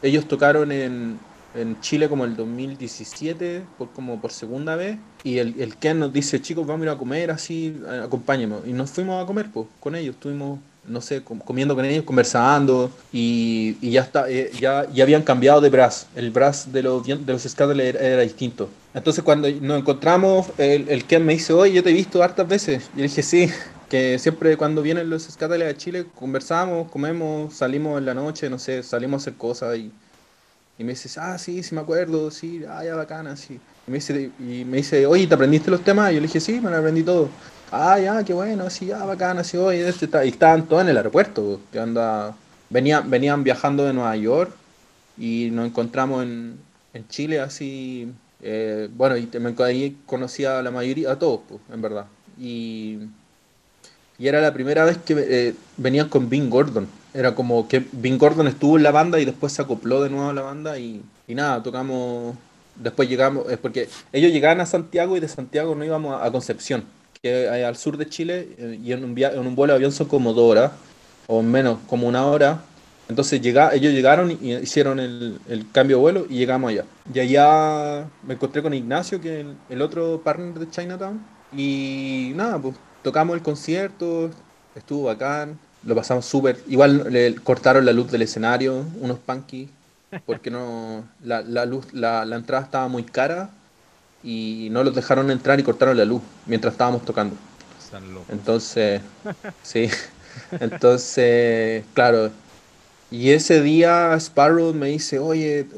Ellos 0.03 0.29
tocaron 0.29 0.71
en, 0.71 1.19
en 1.55 1.81
Chile 1.81 2.09
como 2.09 2.25
el 2.25 2.37
2017, 2.37 3.63
por, 3.79 3.91
como 3.91 4.21
por 4.21 4.33
segunda 4.33 4.77
vez. 4.77 4.99
Y 5.23 5.39
el, 5.39 5.61
el 5.61 5.77
Ken 5.77 5.99
nos 5.99 6.13
dice, 6.13 6.41
chicos, 6.41 6.67
vamos 6.67 6.83
a 6.83 6.91
ir 6.91 6.97
a 6.97 6.99
comer 6.99 7.31
así, 7.31 7.81
acompáñenos. 8.03 8.67
Y 8.67 8.73
nos 8.73 8.91
fuimos 8.91 9.23
a 9.23 9.27
comer 9.27 9.51
pues, 9.53 9.67
con 9.81 9.95
ellos. 9.95 10.15
Estuvimos 10.15 10.59
no 10.87 11.01
sé, 11.01 11.23
comiendo 11.23 11.75
con 11.75 11.85
ellos, 11.85 12.05
conversando 12.05 12.91
y, 13.13 13.77
y 13.81 13.93
ya 13.93 14.03
está, 14.03 14.29
eh, 14.29 14.51
ya, 14.61 14.87
ya 14.93 15.05
habían 15.05 15.23
cambiado 15.23 15.61
de 15.61 15.71
brass. 15.71 16.07
El 16.15 16.31
brass 16.31 16.73
de 16.73 16.83
los, 16.83 17.07
de 17.07 17.33
los 17.33 17.59
era, 17.59 17.99
era, 17.99 18.23
distinto. 18.23 18.69
Entonces 18.93 19.25
cuando 19.25 19.49
nos 19.51 19.79
encontramos, 19.79 20.49
el, 20.59 20.89
el 20.89 21.05
Ken 21.05 21.25
me 21.25 21.35
dice, 21.35 21.53
oye, 21.53 21.73
yo 21.73 21.83
te 21.83 21.91
he 21.91 21.95
visto 21.95 22.23
hartas 22.23 22.47
veces. 22.47 22.91
Y 22.95 22.99
le 22.99 23.03
dije, 23.05 23.23
sí, 23.23 23.51
que 23.89 24.19
siempre 24.19 24.57
cuando 24.57 24.83
vienen 24.83 25.11
los 25.11 25.23
Scatterles 25.23 25.75
a 25.75 25.77
Chile 25.77 26.07
conversamos, 26.15 26.91
comemos, 26.91 27.55
salimos 27.55 27.99
en 27.99 28.07
la 28.07 28.15
noche, 28.15 28.51
no 28.51 28.59
sé, 28.59 28.83
salimos 28.83 29.23
a 29.23 29.23
hacer 29.23 29.35
cosas 29.35 29.79
y, 29.79 29.91
y 30.79 30.85
me 30.85 30.93
dice, 30.93 31.09
ah, 31.21 31.39
sí, 31.39 31.63
sí 31.63 31.75
me 31.75 31.81
acuerdo, 31.81 32.31
sí, 32.31 32.63
ah, 32.69 32.85
ya 32.85 32.95
bacana, 32.95 33.37
sí. 33.37 33.61
Y 33.87 33.91
me 33.91 33.97
dice, 33.99 34.31
y 34.39 34.65
me 34.65 34.79
dice, 34.79 35.07
oye, 35.07 35.27
¿te 35.27 35.35
aprendiste 35.35 35.71
los 35.71 35.83
temas? 35.83 36.11
Y 36.11 36.15
yo 36.15 36.21
le 36.21 36.27
dije, 36.27 36.41
sí, 36.41 36.61
me 36.61 36.71
lo 36.71 36.77
aprendí 36.77 37.03
todo 37.03 37.29
ah, 37.75 37.99
ya, 37.99 38.25
qué 38.25 38.33
bueno, 38.33 38.65
así, 38.65 38.87
ya, 38.87 39.05
bacán, 39.05 39.39
así, 39.39 39.57
hoy, 39.57 39.79
este, 39.79 40.09
y 40.25 40.29
estaban 40.29 40.67
todos 40.67 40.83
en 40.83 40.91
el 40.91 40.97
aeropuerto, 40.97 41.61
que 41.73 41.81
anda, 41.81 42.35
venían, 42.71 43.11
venían 43.11 43.43
viajando 43.43 43.85
de 43.85 43.93
Nueva 43.93 44.17
York 44.17 44.53
y 45.19 45.51
nos 45.53 45.67
encontramos 45.67 46.23
en, 46.23 46.59
en 46.93 47.09
Chile, 47.09 47.41
así, 47.41 48.13
eh, 48.41 48.89
bueno, 48.95 49.17
y 49.17 49.29
ahí 49.63 49.99
conocí 50.07 50.45
a 50.45 50.63
la 50.63 50.71
mayoría, 50.71 51.13
a 51.13 51.19
todos, 51.19 51.41
pues, 51.49 51.61
en 51.73 51.83
verdad, 51.83 52.07
y, 52.39 52.99
y 54.19 54.29
era 54.29 54.41
la 54.41 54.53
primera 54.53 54.85
vez 54.85 54.99
que 54.99 55.15
eh, 55.19 55.55
venían 55.77 56.09
con 56.09 56.29
Bing 56.29 56.51
Gordon, 56.51 56.89
era 57.13 57.35
como 57.35 57.69
que 57.69 57.85
Bing 57.93 58.19
Gordon 58.19 58.49
estuvo 58.49 58.77
en 58.77 58.83
la 58.83 58.91
banda 58.91 59.21
y 59.21 59.25
después 59.25 59.53
se 59.53 59.63
acopló 59.63 60.03
de 60.03 60.11
nuevo 60.11 60.31
a 60.31 60.35
la 60.35 60.43
banda 60.43 60.79
y, 60.79 61.03
y 61.27 61.35
nada, 61.35 61.63
tocamos 61.63 62.37
después 62.77 63.09
llegamos, 63.09 63.51
es 63.51 63.59
porque 63.59 63.89
ellos 64.13 64.33
llegaban 64.33 64.61
a 64.61 64.67
Santiago 64.67 65.17
y 65.17 65.21
de 65.21 65.29
Santiago 65.29 65.75
no 65.75 65.85
íbamos 65.85 66.21
a 66.21 66.31
Concepción 66.33 66.85
que 67.25 67.49
hay 67.49 67.63
al 67.63 67.75
sur 67.75 67.97
de 67.97 68.07
Chile, 68.07 68.51
eh, 68.59 68.79
y 68.85 68.93
en 68.93 69.03
un, 69.03 69.19
en 69.19 69.47
un 69.47 69.57
vuelo 69.57 69.73
de 69.73 69.77
avión 69.79 69.93
son 69.93 70.09
como 70.09 70.35
dos 70.35 70.51
horas, 70.51 70.73
o 71.27 71.41
menos, 71.43 71.79
como 71.89 72.07
una 72.07 72.27
hora. 72.27 72.61
Entonces 73.09 73.41
llega, 73.41 73.75
ellos 73.75 73.95
llegaron 73.95 74.31
y 74.31 74.55
hicieron 74.57 75.01
el, 75.01 75.39
el, 75.49 75.71
cambio 75.73 75.97
de 75.97 76.03
vuelo 76.03 76.27
y 76.29 76.37
llegamos 76.37 76.71
allá. 76.71 76.85
Y 77.15 77.21
allá 77.21 78.07
me 78.27 78.35
encontré 78.35 78.63
con 78.63 78.75
Ignacio, 78.75 79.23
que 79.23 79.41
es 79.41 79.47
el, 79.71 79.81
otro 79.81 80.21
partner 80.23 80.59
de 80.59 80.71
Chinatown. 80.71 81.25
Y 81.57 82.33
nada, 82.35 82.59
pues 82.59 82.75
tocamos 83.05 83.37
el 83.37 83.43
concierto, 83.43 84.31
estuvo 84.75 85.05
bacán, 85.05 85.59
lo 85.85 85.95
pasamos 85.95 86.25
súper. 86.25 86.59
Igual 86.67 87.13
le 87.13 87.35
cortaron 87.37 87.85
la 87.85 87.93
luz 87.93 88.11
del 88.11 88.23
escenario, 88.23 88.85
unos 89.01 89.19
punky, 89.21 89.69
porque 90.27 90.51
no 90.51 91.05
la, 91.23 91.43
la 91.43 91.67
luz, 91.67 91.93
la, 91.93 92.25
la 92.25 92.37
entrada 92.37 92.65
estaba 92.65 92.89
muy 92.89 93.05
cara 93.05 93.51
y 94.25 94.69
no 94.73 94.83
los 94.83 94.95
dejaron 94.95 95.31
entrar 95.31 95.61
y 95.61 95.63
cortaron 95.63 95.97
la 95.97 96.05
luz 96.05 96.23
mientras 96.47 96.73
estábamos 96.75 97.05
tocando. 97.05 97.37
Entonces, 98.29 99.03
sí, 99.63 99.89
entonces, 100.59 101.85
claro. 101.95 102.33
Y 103.11 103.31
ese 103.31 103.63
día 103.63 104.17
Sparrow 104.19 104.75
me 104.75 104.89
dice, 104.89 105.21
oye, 105.21 105.69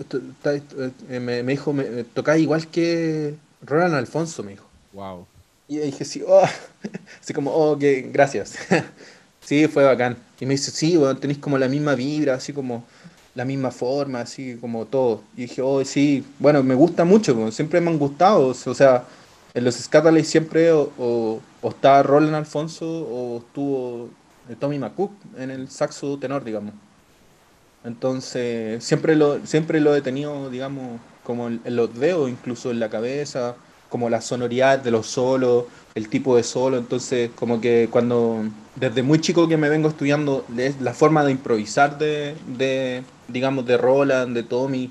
eh, 1.11 1.21
me, 1.21 1.43
dijo, 1.43 1.75
me, 1.75 2.05
tocás 2.05 2.39
igual 2.39 2.69
que 2.69 3.35
Roland 3.61 3.95
Alfonso, 3.95 4.43
me 4.43 4.53
dijo. 4.53 4.67
Wow. 4.95 5.27
Y 5.69 5.79
dije, 5.79 6.05
sí, 6.05 6.23
oh, 6.27 6.45
así 7.21 7.33
como, 7.33 7.53
oh, 7.53 7.79
que 7.79 8.09
gracias. 8.13 8.57
sí, 9.41 9.67
fue 9.69 9.85
bacán. 9.85 10.17
Y 10.41 10.47
me 10.47 10.55
dice, 10.55 10.71
sí, 10.71 10.97
bueno, 10.97 11.17
tenéis 11.19 11.39
como 11.39 11.59
la 11.59 11.69
misma 11.69 11.95
vibra, 11.95 12.35
así 12.35 12.53
como 12.53 12.85
la 13.35 13.45
misma 13.45 13.71
forma, 13.71 14.21
así 14.21 14.57
como 14.61 14.87
todo. 14.87 15.23
Y 15.37 15.43
dije, 15.43 15.63
oh, 15.63 15.85
sí, 15.85 16.25
bueno, 16.39 16.63
me 16.63 16.75
gusta 16.75 17.05
mucho, 17.05 17.51
siempre 17.53 17.81
me 17.81 17.91
han 17.91 17.99
gustado. 17.99 18.49
O 18.49 18.55
sea, 18.55 19.05
en 19.55 19.65
los 19.65 19.75
Scatterley 19.75 20.25
siempre 20.25 20.73
o, 20.73 20.93
o, 20.99 21.41
está 21.69 22.03
Roland 22.03 22.35
Alfonso 22.35 22.87
o 22.87 23.39
estuvo 23.39 24.11
Tommy 24.61 24.79
McCook 24.79 25.13
en 25.37 25.51
el 25.51 25.69
saxo 25.69 26.19
tenor, 26.19 26.45
digamos. 26.45 26.75
Entonces, 27.85 28.83
siempre 28.83 29.15
lo, 29.15 29.47
siempre 29.47 29.81
lo 29.81 29.95
he 29.95 30.03
tenido, 30.03 30.51
digamos, 30.51 31.01
como 31.23 31.49
en, 31.49 31.61
los 31.65 31.95
dedos, 31.99 32.29
incluso 32.29 32.71
en 32.71 32.81
la 32.81 32.91
cabeza, 32.91 33.57
como 33.89 34.11
la 34.11 34.21
sonoridad 34.21 34.79
de 34.79 34.91
los 34.91 35.07
solos, 35.07 35.65
el 35.95 36.09
tipo 36.09 36.37
de 36.37 36.43
solo. 36.43 36.79
Entonces, 36.79 37.31
como 37.35 37.61
que 37.61 37.89
cuando, 37.91 38.45
desde 38.75 39.03
muy 39.03 39.21
chico 39.21 39.49
que 39.49 39.57
me 39.57 39.69
vengo 39.69 39.89
estudiando 39.89 40.45
la 40.81 40.95
forma 40.95 41.25
de 41.25 41.33
improvisar 41.33 41.99
de, 41.99 43.03
digamos, 43.29 43.67
de 43.67 43.77
Roland, 43.77 44.35
de 44.35 44.43
Tommy, 44.43 44.91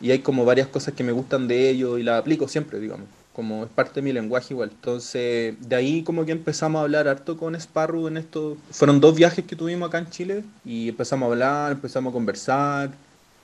y 0.00 0.10
hay 0.10 0.20
como 0.20 0.44
varias 0.44 0.68
cosas 0.68 0.94
que 0.94 1.04
me 1.04 1.12
gustan 1.12 1.46
de 1.46 1.68
ellos 1.68 2.00
y 2.00 2.02
las 2.02 2.20
aplico 2.20 2.48
siempre, 2.48 2.80
digamos, 2.80 3.06
como 3.34 3.64
es 3.64 3.70
parte 3.70 3.96
de 3.96 4.02
mi 4.02 4.12
lenguaje 4.12 4.54
igual. 4.54 4.70
Entonces, 4.72 5.56
de 5.60 5.76
ahí 5.76 6.02
como 6.02 6.24
que 6.24 6.32
empezamos 6.32 6.80
a 6.80 6.82
hablar 6.82 7.06
harto 7.06 7.36
con 7.36 7.54
Sparrow 7.54 8.08
en 8.08 8.16
esto. 8.16 8.56
Fueron 8.70 9.00
dos 9.00 9.14
viajes 9.14 9.44
que 9.44 9.56
tuvimos 9.56 9.88
acá 9.88 9.98
en 9.98 10.08
Chile 10.08 10.44
y 10.64 10.88
empezamos 10.88 11.26
a 11.26 11.32
hablar, 11.32 11.72
empezamos 11.72 12.12
a 12.12 12.14
conversar. 12.14 12.90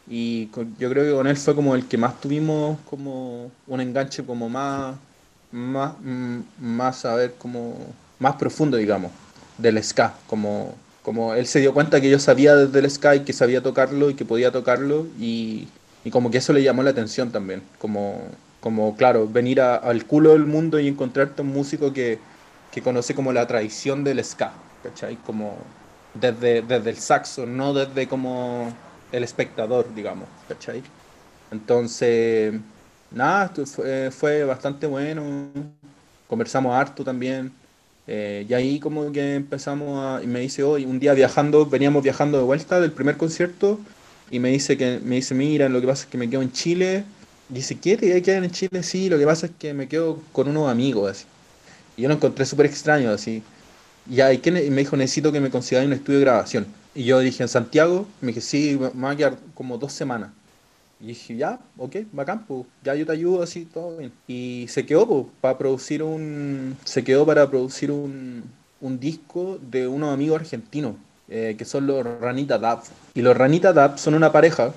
Y 0.08 0.48
yo 0.78 0.90
creo 0.90 1.04
que 1.04 1.12
con 1.12 1.26
él 1.26 1.36
fue 1.36 1.54
como 1.54 1.74
el 1.74 1.86
que 1.86 1.98
más 1.98 2.20
tuvimos 2.20 2.78
como 2.88 3.50
un 3.66 3.80
enganche 3.80 4.24
como 4.24 4.48
más, 4.48 4.96
más, 5.50 5.94
mm, 6.02 6.40
más 6.60 7.04
a 7.04 7.14
ver, 7.16 7.34
como 7.38 7.76
más 8.18 8.36
profundo, 8.36 8.76
digamos, 8.76 9.10
del 9.58 9.82
ska, 9.82 10.14
como 10.26 10.74
como 11.06 11.34
él 11.34 11.46
se 11.46 11.60
dio 11.60 11.72
cuenta 11.72 12.00
que 12.00 12.10
yo 12.10 12.18
sabía 12.18 12.56
desde 12.56 12.80
el 12.80 12.90
Sky 12.90 13.20
que 13.20 13.32
sabía 13.32 13.62
tocarlo 13.62 14.10
y 14.10 14.14
que 14.14 14.24
podía 14.24 14.50
tocarlo 14.50 15.06
y, 15.20 15.68
y 16.02 16.10
como 16.10 16.32
que 16.32 16.38
eso 16.38 16.52
le 16.52 16.64
llamó 16.64 16.82
la 16.82 16.90
atención 16.90 17.30
también. 17.30 17.62
Como, 17.78 18.22
como 18.58 18.96
claro, 18.96 19.28
venir 19.28 19.60
al 19.60 20.04
culo 20.04 20.32
del 20.32 20.46
mundo 20.46 20.80
y 20.80 20.88
encontrarte 20.88 21.42
un 21.42 21.52
músico 21.52 21.92
que, 21.92 22.18
que 22.72 22.82
conoce 22.82 23.14
como 23.14 23.32
la 23.32 23.46
tradición 23.46 24.02
del 24.02 24.24
ska, 24.24 24.52
¿cachai? 24.82 25.14
Como 25.24 25.58
desde, 26.14 26.62
desde 26.62 26.90
el 26.90 26.96
saxo, 26.96 27.46
no 27.46 27.72
desde 27.72 28.08
como 28.08 28.72
el 29.12 29.24
espectador, 29.24 29.86
digamos, 29.94 30.28
¿cachai? 30.48 30.82
Entonces, 31.50 32.54
nada, 33.10 33.52
fue, 33.66 34.10
fue 34.10 34.44
bastante 34.44 34.86
bueno. 34.86 35.48
Conversamos 36.28 36.74
harto 36.74 37.04
también. 37.04 37.52
Eh, 38.06 38.46
y 38.48 38.54
ahí 38.54 38.80
como 38.80 39.10
que 39.12 39.34
empezamos 39.34 39.98
a... 39.98 40.22
Y 40.22 40.26
me 40.26 40.40
dice 40.40 40.62
hoy, 40.62 40.84
un 40.84 40.98
día 40.98 41.12
viajando, 41.14 41.66
veníamos 41.66 42.02
viajando 42.02 42.38
de 42.38 42.44
vuelta 42.44 42.80
del 42.80 42.92
primer 42.92 43.16
concierto 43.16 43.80
y 44.30 44.38
me 44.38 44.50
dice 44.50 44.76
que 44.76 45.00
me 45.02 45.16
dice, 45.16 45.34
mira, 45.34 45.68
lo 45.68 45.80
que 45.80 45.86
pasa 45.86 46.04
es 46.04 46.10
que 46.10 46.18
me 46.18 46.28
quedo 46.28 46.42
en 46.42 46.52
Chile. 46.52 47.04
Y 47.50 47.54
dice, 47.54 47.76
¿qué 47.78 47.96
te 47.96 48.22
quedar 48.22 48.42
en 48.42 48.50
Chile? 48.50 48.82
Sí, 48.82 49.08
lo 49.08 49.18
que 49.18 49.24
pasa 49.24 49.46
es 49.46 49.52
que 49.58 49.72
me 49.72 49.88
quedo 49.88 50.20
con 50.32 50.48
unos 50.48 50.68
amigos, 50.68 51.10
así. 51.10 51.26
Y 51.96 52.02
yo 52.02 52.08
lo 52.08 52.14
encontré 52.14 52.44
súper 52.44 52.66
extraño, 52.66 53.10
así. 53.10 53.42
Y, 54.10 54.20
ahí, 54.20 54.40
y 54.44 54.50
me 54.70 54.82
dijo, 54.82 54.96
necesito 54.96 55.32
que 55.32 55.40
me 55.40 55.50
consigáis 55.50 55.86
un 55.86 55.92
estudio 55.92 56.18
de 56.18 56.24
grabación. 56.24 56.66
Y 56.96 57.04
yo 57.04 57.20
dije, 57.20 57.42
¿en 57.42 57.48
Santiago? 57.50 58.06
Me 58.22 58.28
dije, 58.28 58.40
sí, 58.40 58.78
me 58.94 59.02
va 59.02 59.10
a 59.10 59.16
quedar 59.16 59.36
como 59.54 59.76
dos 59.76 59.92
semanas. 59.92 60.30
Y 60.98 61.08
dije, 61.08 61.36
ya, 61.36 61.60
ok, 61.76 61.96
bacán, 62.10 62.46
pues, 62.46 62.64
ya 62.82 62.94
yo 62.94 63.04
te 63.04 63.12
ayudo 63.12 63.42
así, 63.42 63.66
todo 63.66 63.98
bien. 63.98 64.12
Y 64.26 64.64
se 64.70 64.86
quedó, 64.86 65.06
pues, 65.06 65.26
para 65.42 65.58
producir 65.58 66.02
un. 66.02 66.74
Se 66.84 67.04
quedó 67.04 67.26
para 67.26 67.50
producir 67.50 67.90
un, 67.90 68.44
un 68.80 68.98
disco 68.98 69.58
de 69.70 69.86
unos 69.86 70.14
amigos 70.14 70.40
argentinos, 70.40 70.94
eh, 71.28 71.54
que 71.58 71.66
son 71.66 71.86
los 71.86 72.02
Ranita 72.02 72.58
Dab. 72.58 72.80
Y 73.12 73.20
los 73.20 73.36
Ranita 73.36 73.74
Dab 73.74 73.98
son 73.98 74.14
una 74.14 74.32
pareja. 74.32 74.72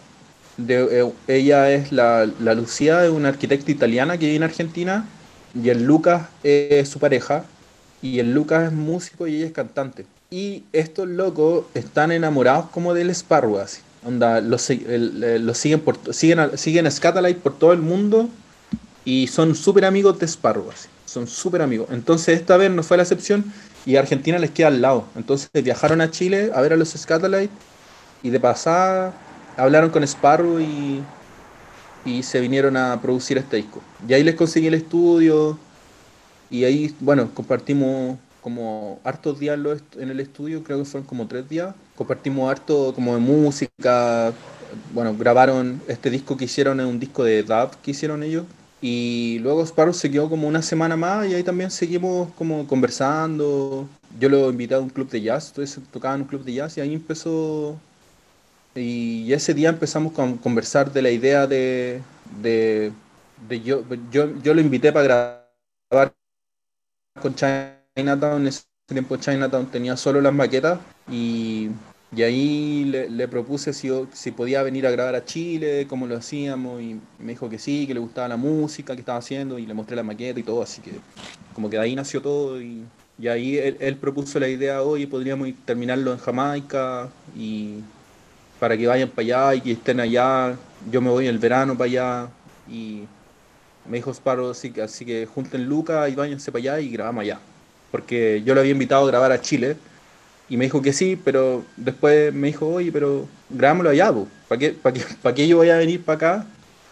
De, 0.57 1.01
eh, 1.01 1.13
ella 1.27 1.71
es 1.71 1.93
la, 1.93 2.29
la 2.39 2.53
Lucía, 2.53 3.05
es 3.05 3.11
una 3.11 3.29
arquitecta 3.29 3.71
italiana 3.71 4.17
que 4.17 4.25
vive 4.25 4.35
en 4.35 4.43
Argentina. 4.43 5.07
Y 5.53 5.69
el 5.69 5.83
Lucas 5.83 6.27
es 6.43 6.89
su 6.89 6.99
pareja. 6.99 7.45
Y 8.01 8.19
el 8.19 8.33
Lucas 8.33 8.65
es 8.65 8.73
músico 8.73 9.25
y 9.25 9.37
ella 9.37 9.45
es 9.47 9.53
cantante. 9.53 10.05
Y 10.31 10.63
estos 10.73 11.07
locos 11.07 11.65
están 11.73 12.11
enamorados 12.11 12.69
como 12.69 12.93
del 12.93 13.09
Sparrow, 13.09 13.57
así. 13.57 13.81
Onda, 14.05 14.41
los, 14.41 14.61
siguen, 14.61 15.81
por, 15.81 16.13
siguen, 16.13 16.57
siguen 16.57 16.89
Scatalight 16.89 17.39
por 17.39 17.57
todo 17.57 17.73
el 17.73 17.79
mundo 17.79 18.29
y 19.03 19.27
son 19.27 19.55
súper 19.55 19.85
amigos 19.85 20.19
de 20.19 20.27
Sparrow, 20.27 20.69
así, 20.71 20.87
son 21.05 21.27
súper 21.27 21.61
amigos. 21.61 21.89
Entonces 21.91 22.39
esta 22.39 22.55
vez 22.57 22.71
no 22.71 22.83
fue 22.83 22.95
la 22.95 23.03
excepción 23.03 23.51
y 23.85 23.95
Argentina 23.97 24.37
les 24.39 24.51
queda 24.51 24.67
al 24.67 24.81
lado. 24.81 25.05
Entonces 25.15 25.49
viajaron 25.51 25.99
a 25.99 26.11
Chile 26.11 26.51
a 26.53 26.61
ver 26.61 26.73
a 26.73 26.75
los 26.77 26.89
Scatolites 26.89 27.49
y 28.23 28.29
de 28.29 28.39
pasada 28.39 29.13
hablaron 29.57 29.89
con 29.89 30.03
Sparrow 30.03 30.59
y, 30.59 31.03
y 32.05 32.23
se 32.23 32.39
vinieron 32.39 32.77
a 32.77 33.01
producir 33.01 33.37
este 33.37 33.57
disco. 33.57 33.81
Y 34.07 34.13
ahí 34.13 34.23
les 34.23 34.35
conseguí 34.35 34.67
el 34.67 34.75
estudio 34.75 35.59
y 36.49 36.63
ahí, 36.63 36.95
bueno, 36.99 37.31
compartimos 37.33 38.17
como 38.41 38.99
hartos 39.03 39.39
días 39.39 39.59
en 39.97 40.09
el 40.09 40.19
estudio, 40.19 40.63
creo 40.63 40.79
que 40.79 40.85
fueron 40.85 41.07
como 41.07 41.27
tres 41.27 41.47
días. 41.49 41.75
Compartimos 41.95 42.49
harto 42.49 42.93
como 42.93 43.13
de 43.13 43.19
música, 43.19 44.33
bueno, 44.93 45.15
grabaron 45.17 45.81
este 45.87 46.09
disco 46.09 46.37
que 46.37 46.45
hicieron, 46.45 46.79
es 46.79 46.85
un 46.85 46.99
disco 46.99 47.23
de 47.23 47.43
dub 47.43 47.71
que 47.81 47.91
hicieron 47.91 48.23
ellos. 48.23 48.45
Y 48.81 49.39
luego 49.41 49.63
Sparrow 49.63 49.93
se 49.93 50.09
quedó 50.09 50.29
como 50.29 50.47
una 50.47 50.61
semana 50.61 50.95
más 50.95 51.27
y 51.27 51.35
ahí 51.35 51.43
también 51.43 51.69
seguimos 51.69 52.31
como 52.33 52.65
conversando. 52.67 53.87
Yo 54.19 54.29
lo 54.29 54.49
invité 54.49 54.75
a 54.75 54.79
un 54.79 54.89
club 54.89 55.09
de 55.09 55.21
jazz, 55.21 55.49
entonces 55.49 55.83
tocaba 55.91 56.15
en 56.15 56.21
un 56.21 56.27
club 56.27 56.43
de 56.43 56.53
jazz 56.53 56.77
y 56.77 56.81
ahí 56.81 56.93
empezó. 56.93 57.77
Y 58.75 59.33
ese 59.33 59.53
día 59.53 59.69
empezamos 59.69 60.17
a 60.17 60.35
conversar 60.41 60.91
de 60.93 61.01
la 61.01 61.11
idea 61.11 61.47
de. 61.47 62.01
de, 62.41 62.91
yo, 63.63 63.83
yo, 64.11 64.41
yo 64.41 64.53
lo 64.53 64.61
invité 64.61 64.93
para 64.93 65.43
grabar 65.89 66.13
con 67.21 67.35
Chinatown. 67.99 68.41
En 68.41 68.47
ese 68.47 68.63
tiempo 68.87 69.17
Chinatown 69.17 69.67
tenía 69.67 69.95
solo 69.97 70.21
las 70.21 70.33
maquetas 70.33 70.79
y 71.09 71.69
y 72.15 72.23
ahí 72.23 72.85
le, 72.85 73.27
propuse 73.27 73.71
si, 73.71 73.89
si 74.13 74.31
podía 74.31 74.63
venir 74.63 74.87
a 74.87 74.91
grabar 74.91 75.13
a 75.13 75.25
Chile, 75.25 75.85
cómo 75.87 76.07
lo 76.07 76.17
hacíamos, 76.17 76.81
y 76.81 76.99
me 77.19 77.33
dijo 77.33 77.49
que 77.49 77.59
sí, 77.59 77.85
que 77.85 77.93
le 77.93 77.99
gustaba 77.99 78.27
la 78.27 78.37
música 78.37 78.95
que 78.95 79.01
estaba 79.01 79.19
haciendo, 79.19 79.59
y 79.59 79.67
le 79.67 79.75
mostré 79.75 79.95
la 79.95 80.03
maqueta 80.03 80.39
y 80.39 80.43
todo, 80.43 80.63
así 80.63 80.81
que 80.81 80.91
como 81.53 81.69
que 81.69 81.77
de 81.77 81.83
ahí 81.83 81.95
nació 81.95 82.21
todo, 82.21 82.59
y, 82.59 82.83
y 83.19 83.27
ahí 83.27 83.57
él, 83.57 83.95
propuso 83.97 84.39
la 84.39 84.47
idea, 84.47 84.81
hoy 84.81 85.05
podríamos 85.05 85.49
terminarlo 85.65 86.11
en 86.11 86.17
Jamaica, 86.17 87.09
y 87.37 87.75
para 88.59 88.75
que 88.75 88.87
vayan 88.87 89.09
para 89.09 89.21
allá 89.21 89.55
y 89.55 89.61
que 89.61 89.71
estén 89.73 89.99
allá, 89.99 90.57
yo 90.91 91.01
me 91.01 91.11
voy 91.11 91.25
en 91.27 91.31
el 91.35 91.39
verano 91.39 91.77
para 91.77 91.85
allá, 91.85 92.29
y 92.67 93.03
me 93.87 93.97
dijo 93.97 94.11
Sparrow, 94.11 94.49
así 94.49 94.71
que, 94.71 94.81
así 94.81 95.05
que 95.05 95.27
junten 95.27 95.65
Luca 95.65 96.09
y 96.09 96.15
váyanse 96.15 96.51
para 96.51 96.59
allá 96.59 96.79
y 96.79 96.89
grabamos 96.89 97.21
allá, 97.21 97.39
porque 97.91 98.41
yo 98.45 98.53
lo 98.53 98.61
había 98.61 98.71
invitado 98.71 99.03
a 99.03 99.07
grabar 99.07 99.31
a 99.31 99.41
Chile, 99.41 99.77
y 100.49 100.57
me 100.57 100.65
dijo 100.65 100.81
que 100.81 100.93
sí, 100.93 101.19
pero 101.23 101.63
después 101.77 102.33
me 102.33 102.47
dijo, 102.47 102.67
oye, 102.67 102.91
pero 102.91 103.27
grabámoslo 103.49 103.91
allá, 103.91 104.11
¿para 104.47 104.59
qué, 104.59 104.75
qué, 104.93 105.05
¿para 105.21 105.35
qué 105.35 105.47
yo 105.47 105.57
voy 105.57 105.69
a 105.69 105.77
venir 105.77 106.03
para 106.03 106.15
acá? 106.15 106.45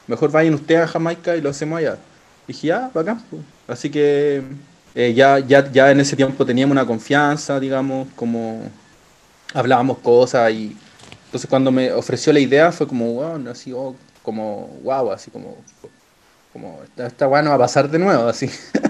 Mejor 0.05 0.31
vayan 0.31 0.53
ustedes 0.53 0.81
a 0.81 0.87
Jamaica 0.87 1.35
y 1.35 1.41
lo 1.41 1.49
hacemos 1.49 1.79
allá. 1.79 1.97
Y 2.47 2.53
dije, 2.53 2.67
ya, 2.67 2.89
para 2.93 3.13
acá. 3.13 3.21
Así 3.67 3.89
que 3.89 4.43
eh, 4.93 5.13
ya, 5.13 5.39
ya, 5.39 5.69
ya 5.71 5.91
en 5.91 5.99
ese 5.99 6.15
tiempo 6.15 6.45
teníamos 6.45 6.71
una 6.71 6.85
confianza, 6.85 7.59
digamos, 7.59 8.07
como 8.15 8.63
hablábamos 9.53 9.97
cosas 9.99 10.51
y 10.51 10.77
entonces 11.25 11.49
cuando 11.49 11.71
me 11.71 11.91
ofreció 11.91 12.31
la 12.31 12.39
idea 12.39 12.71
fue 12.71 12.87
como, 12.87 13.13
wow, 13.13 13.49
así, 13.49 13.73
oh, 13.73 13.95
como, 14.23 14.67
wow, 14.83 15.11
así 15.11 15.29
como, 15.29 15.57
como, 16.53 16.79
esta, 16.83 17.07
esta 17.07 17.27
va 17.27 17.39
a 17.39 17.57
pasar 17.57 17.89
de 17.89 17.99
nuevo, 17.99 18.27
así. 18.27 18.49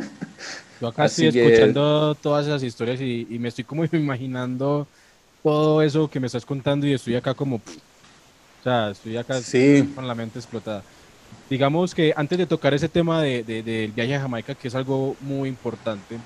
Yo 0.80 0.88
acá 0.88 1.06
estoy 1.06 1.28
escuchando 1.28 2.16
todas 2.16 2.46
esas 2.46 2.63
historias 2.63 3.02
y, 3.02 3.26
me 3.40 3.50
estoy 3.50 3.63
como 3.63 3.84
imaginando 3.92 4.88
todo 5.44 5.82
eso 5.82 6.10
que 6.10 6.20
me 6.20 6.28
estás 6.28 6.46
contando 6.46 6.86
y 6.86 6.94
estoy 6.94 7.16
acá 7.16 7.34
como... 7.34 7.56
O 7.58 8.63
sea, 8.63 8.90
estoy 8.92 9.16
acá 9.18 9.40
con 9.96 10.08
la 10.08 10.16
mente 10.16 10.40
explotada. 10.40 10.84
Digamos 11.50 11.96
que 11.96 12.13
antes 12.16 12.38
de 12.38 12.46
tocar 12.46 12.74
ese 12.74 12.90
tema 12.90 13.22
del 13.22 13.46
de, 13.46 13.92
viaje 13.96 14.16
a 14.16 14.22
Jamaica, 14.22 14.56
que 14.56 14.68
es 14.68 14.76
algo 14.76 15.16
muy 15.22 15.48
importante, 15.48 16.18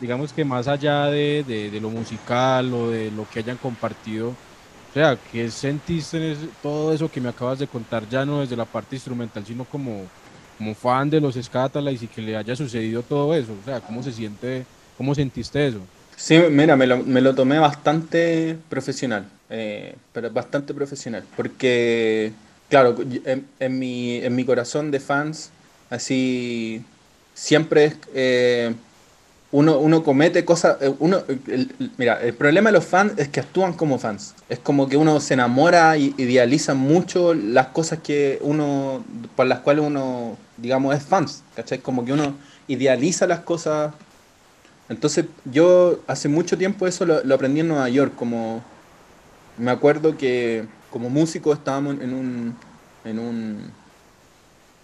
digamos 0.00 0.32
que 0.32 0.44
más 0.44 0.68
allá 0.68 1.06
de, 1.06 1.44
de, 1.46 1.80
lo 1.80 1.90
musical 1.90 2.72
o 2.72 2.90
de 2.90 3.10
lo 3.10 3.28
que 3.28 3.40
hayan 3.40 3.58
compartido, 3.58 4.30
o 4.30 4.94
sea, 4.94 5.18
¿qué 5.30 5.50
sentiste 5.50 6.32
en 6.32 6.50
todo 6.62 6.94
eso 6.94 7.10
que 7.10 7.20
me 7.20 7.28
acabas 7.28 7.58
de 7.58 7.66
contar, 7.66 8.08
ya 8.08 8.24
no 8.24 8.40
desde 8.40 8.56
la 8.56 8.64
parte 8.64 8.96
instrumental, 8.96 9.44
sino 9.44 9.66
como 9.66 10.06
como 10.58 10.74
fan 10.74 11.10
de 11.10 11.20
los 11.20 11.34
Scatalites 11.34 12.02
y 12.02 12.06
que 12.08 12.22
le 12.22 12.36
haya 12.36 12.56
sucedido 12.56 13.02
todo 13.02 13.34
eso? 13.34 13.52
O 13.60 13.64
sea, 13.64 13.80
¿cómo 13.80 14.02
se 14.02 14.12
siente, 14.12 14.64
cómo 14.96 15.14
sentiste 15.14 15.66
eso? 15.66 15.80
Sí, 16.16 16.38
mira, 16.50 16.76
me 16.76 16.86
lo, 16.86 16.98
me 17.02 17.20
lo 17.20 17.34
tomé 17.34 17.58
bastante 17.58 18.56
profesional, 18.70 19.26
eh, 19.50 19.94
pero 20.12 20.30
bastante 20.30 20.72
profesional, 20.72 21.24
porque, 21.36 22.32
claro, 22.70 22.96
en, 23.60 23.78
mi, 23.78 24.16
en 24.16 24.34
mi 24.34 24.44
corazón 24.44 24.90
de 24.90 25.00
fans, 25.00 25.50
así, 25.90 26.82
siempre 27.34 27.84
es, 27.84 27.96
eh, 28.14 28.74
uno, 29.56 29.78
uno 29.78 30.02
comete 30.02 30.44
cosas, 30.44 30.76
eh, 30.82 30.94
uno, 30.98 31.22
mira, 31.96 32.20
el 32.20 32.34
problema 32.34 32.68
de 32.68 32.74
los 32.74 32.84
fans 32.84 33.14
es 33.16 33.28
que 33.28 33.40
actúan 33.40 33.72
como 33.72 33.98
fans. 33.98 34.34
Es 34.50 34.58
como 34.58 34.86
que 34.86 34.98
uno 34.98 35.18
se 35.18 35.32
enamora 35.32 35.96
y 35.96 36.14
idealiza 36.18 36.74
mucho 36.74 37.32
las 37.32 37.68
cosas 37.68 38.00
que 38.00 38.38
uno, 38.42 39.02
por 39.34 39.46
las 39.46 39.60
cuales 39.60 39.86
uno, 39.86 40.36
digamos, 40.58 40.94
es 40.94 41.02
fans, 41.02 41.42
¿cachai? 41.54 41.78
Como 41.78 42.04
que 42.04 42.12
uno 42.12 42.34
idealiza 42.68 43.26
las 43.26 43.40
cosas. 43.40 43.94
Entonces 44.90 45.24
yo 45.46 46.00
hace 46.06 46.28
mucho 46.28 46.58
tiempo 46.58 46.86
eso 46.86 47.06
lo, 47.06 47.34
aprendí 47.34 47.60
en 47.60 47.68
Nueva 47.68 47.88
York, 47.88 48.12
como 48.14 48.62
me 49.56 49.70
acuerdo 49.70 50.18
que 50.18 50.66
como 50.90 51.08
músico 51.08 51.54
estábamos 51.54 51.94
en 52.02 52.12
un, 52.12 52.56
en 53.06 53.18
un, 53.18 53.70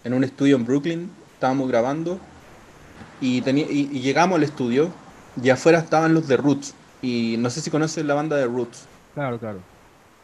en 0.02 0.14
un 0.14 0.24
estudio 0.24 0.56
en 0.56 0.64
Brooklyn, 0.64 1.10
estábamos 1.34 1.68
grabando 1.68 2.18
y, 3.22 3.38
y, 3.48 4.00
llegamos 4.00 4.36
al 4.36 4.42
estudio 4.42 4.90
y 5.40 5.48
afuera 5.48 5.78
estaban 5.78 6.12
los 6.12 6.26
de 6.28 6.36
Roots. 6.36 6.74
Y 7.00 7.36
no 7.38 7.50
sé 7.50 7.60
si 7.60 7.70
conoces 7.70 8.04
la 8.04 8.14
banda 8.14 8.36
de 8.36 8.46
Roots. 8.46 8.84
Claro, 9.14 9.38
claro. 9.38 9.60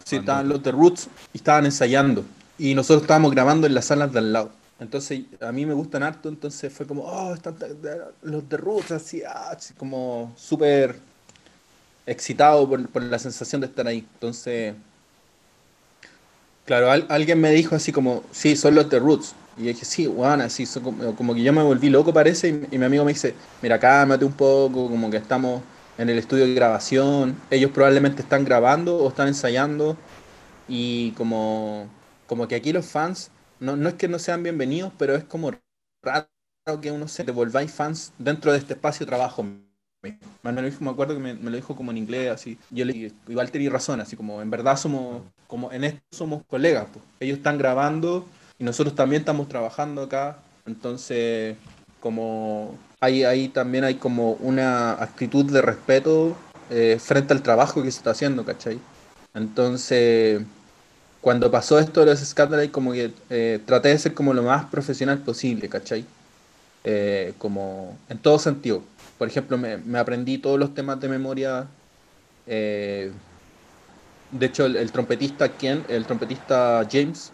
Sí, 0.05 0.17
estaban 0.17 0.49
los 0.49 0.63
de 0.63 0.73
Roots 0.73 1.09
y 1.33 1.39
estaban 1.39 1.65
ensayando. 1.65 2.25
Y 2.59 2.75
nosotros 2.75 3.03
estábamos 3.03 3.31
grabando 3.31 3.67
en 3.67 3.75
las 3.75 3.87
salas 3.87 4.13
de 4.13 4.19
al 4.19 4.33
lado. 4.33 4.51
Entonces, 4.81 5.23
a 5.41 5.51
mí 5.53 5.67
me 5.67 5.75
gustan 5.75 6.03
harto, 6.03 6.29
entonces 6.29 6.73
fue 6.73 6.87
como, 6.87 7.03
oh, 7.03 7.35
están 7.35 7.57
los 8.23 8.49
de 8.49 8.57
Roots, 8.57 8.93
así, 8.93 9.23
ah, 9.25 9.51
así 9.51 9.75
como 9.75 10.33
súper 10.37 10.97
excitado 12.07 12.69
por, 12.69 12.89
por, 12.89 13.03
la 13.03 13.19
sensación 13.19 13.61
de 13.61 13.67
estar 13.67 13.87
ahí. 13.87 14.07
Entonces, 14.15 14.75
claro, 16.65 16.91
alguien 17.09 17.41
me 17.41 17.51
dijo 17.51 17.75
así 17.75 17.91
como, 17.91 18.23
sí, 18.31 18.57
son 18.57 18.77
los 18.77 18.89
de 18.89 18.99
Roots. 19.01 19.35
Y 19.59 19.65
dije, 19.65 19.85
sí, 19.85 20.07
bueno, 20.07 20.45
así, 20.45 20.67
como, 21.17 21.35
que 21.35 21.43
yo 21.43 21.53
me 21.53 21.63
volví 21.63 21.91
loco 21.91 22.13
parece, 22.13 22.67
y, 22.71 22.79
mi 22.79 22.85
amigo 22.85 23.05
me 23.05 23.13
dice, 23.13 23.35
mira, 23.61 23.79
cálmate 23.79 24.25
un 24.25 24.33
poco, 24.33 24.89
como 24.89 25.11
que 25.11 25.17
estamos 25.17 25.63
en 25.99 26.09
el 26.09 26.19
estudio 26.19 26.47
de 26.47 26.55
grabación, 26.55 27.37
ellos 27.51 27.73
probablemente 27.73 28.23
están 28.23 28.45
grabando 28.45 28.97
o 28.97 29.09
están 29.09 29.27
ensayando, 29.27 29.97
y 30.69 31.11
como, 31.13 31.89
como 32.29 32.47
que 32.47 32.55
aquí 32.55 32.73
los 32.73 32.87
fans, 32.87 33.33
no, 33.59 33.77
no 33.77 33.89
es 33.89 33.97
que 33.97 34.07
no 34.07 34.21
sean 34.21 34.45
bienvenidos, 34.45 34.93
pero 34.97 35.17
es 35.17 35.25
como 35.25 35.51
raro 36.03 36.29
que 36.81 36.93
uno 36.93 37.09
se 37.09 37.25
devolváis 37.25 37.73
fans 37.73 38.13
dentro 38.19 38.53
de 38.53 38.59
este 38.59 38.75
espacio 38.75 39.05
de 39.05 39.11
trabajo. 39.11 39.45
Me, 40.03 40.17
me 40.43 40.91
acuerdo 40.91 41.15
que 41.15 41.21
me, 41.21 41.35
lo 41.35 41.57
dijo 41.57 41.75
como 41.75 41.91
en 41.91 41.97
inglés, 41.97 42.31
así. 42.31 42.57
Yo 42.71 42.85
le 42.85 42.93
dije, 42.93 43.13
igual 43.27 43.51
tenía 43.51 43.71
razón, 43.71 44.01
así 44.01 44.15
como 44.15 44.41
en 44.41 44.51
verdad 44.51 44.77
somos, 44.77 45.23
como 45.49 45.73
en 45.73 45.83
esto 45.83 46.01
somos 46.13 46.45
colegas. 46.47 46.87
Pues. 46.93 47.05
Ellos 47.19 47.39
están 47.39 47.59
grabando 47.59 48.25
y 48.59 48.65
nosotros 48.65 48.95
también 48.95 49.23
estamos 49.23 49.49
trabajando 49.49 50.03
acá, 50.03 50.39
entonces 50.67 51.57
como 52.01 52.77
ahí, 53.01 53.25
ahí 53.25 53.49
también 53.49 53.85
hay 53.85 53.95
como 53.97 54.33
una 54.35 54.93
actitud 54.93 55.45
de 55.51 55.63
respeto 55.63 56.37
eh, 56.71 56.99
frente 57.01 57.33
al 57.33 57.43
trabajo 57.43 57.83
que 57.83 57.91
se 57.91 57.99
está 57.99 58.11
haciendo, 58.11 58.45
¿cachai? 58.45 58.79
Entonces, 59.35 60.43
cuando 61.21 61.51
pasó 61.51 61.79
esto 61.79 62.01
de 62.01 62.07
los 62.07 62.21
Scatolites, 62.21 62.71
como 62.71 62.93
que 62.93 63.13
eh, 63.31 63.61
traté 63.65 63.89
de 63.89 63.99
ser 63.99 64.15
como 64.15 64.35
lo 64.35 64.43
más 64.43 64.67
profesional 64.67 65.19
posible, 65.19 65.69
¿cachai? 65.69 66.05
Eh, 66.85 67.35
como 67.39 67.97
en 68.09 68.19
todo 68.19 68.39
sentido. 68.39 68.83
Por 69.19 69.29
ejemplo, 69.29 69.59
me, 69.59 69.99
aprendí 69.99 70.39
todos 70.39 70.59
los 70.59 70.75
temas 70.75 71.01
de 71.01 71.09
memoria. 71.09 71.67
de 72.47 73.13
hecho, 74.41 74.67
el, 74.67 74.93
trompetista, 74.93 75.49
¿quién? 75.49 75.85
El 75.89 76.05
trompetista 76.07 76.87
James, 76.91 77.33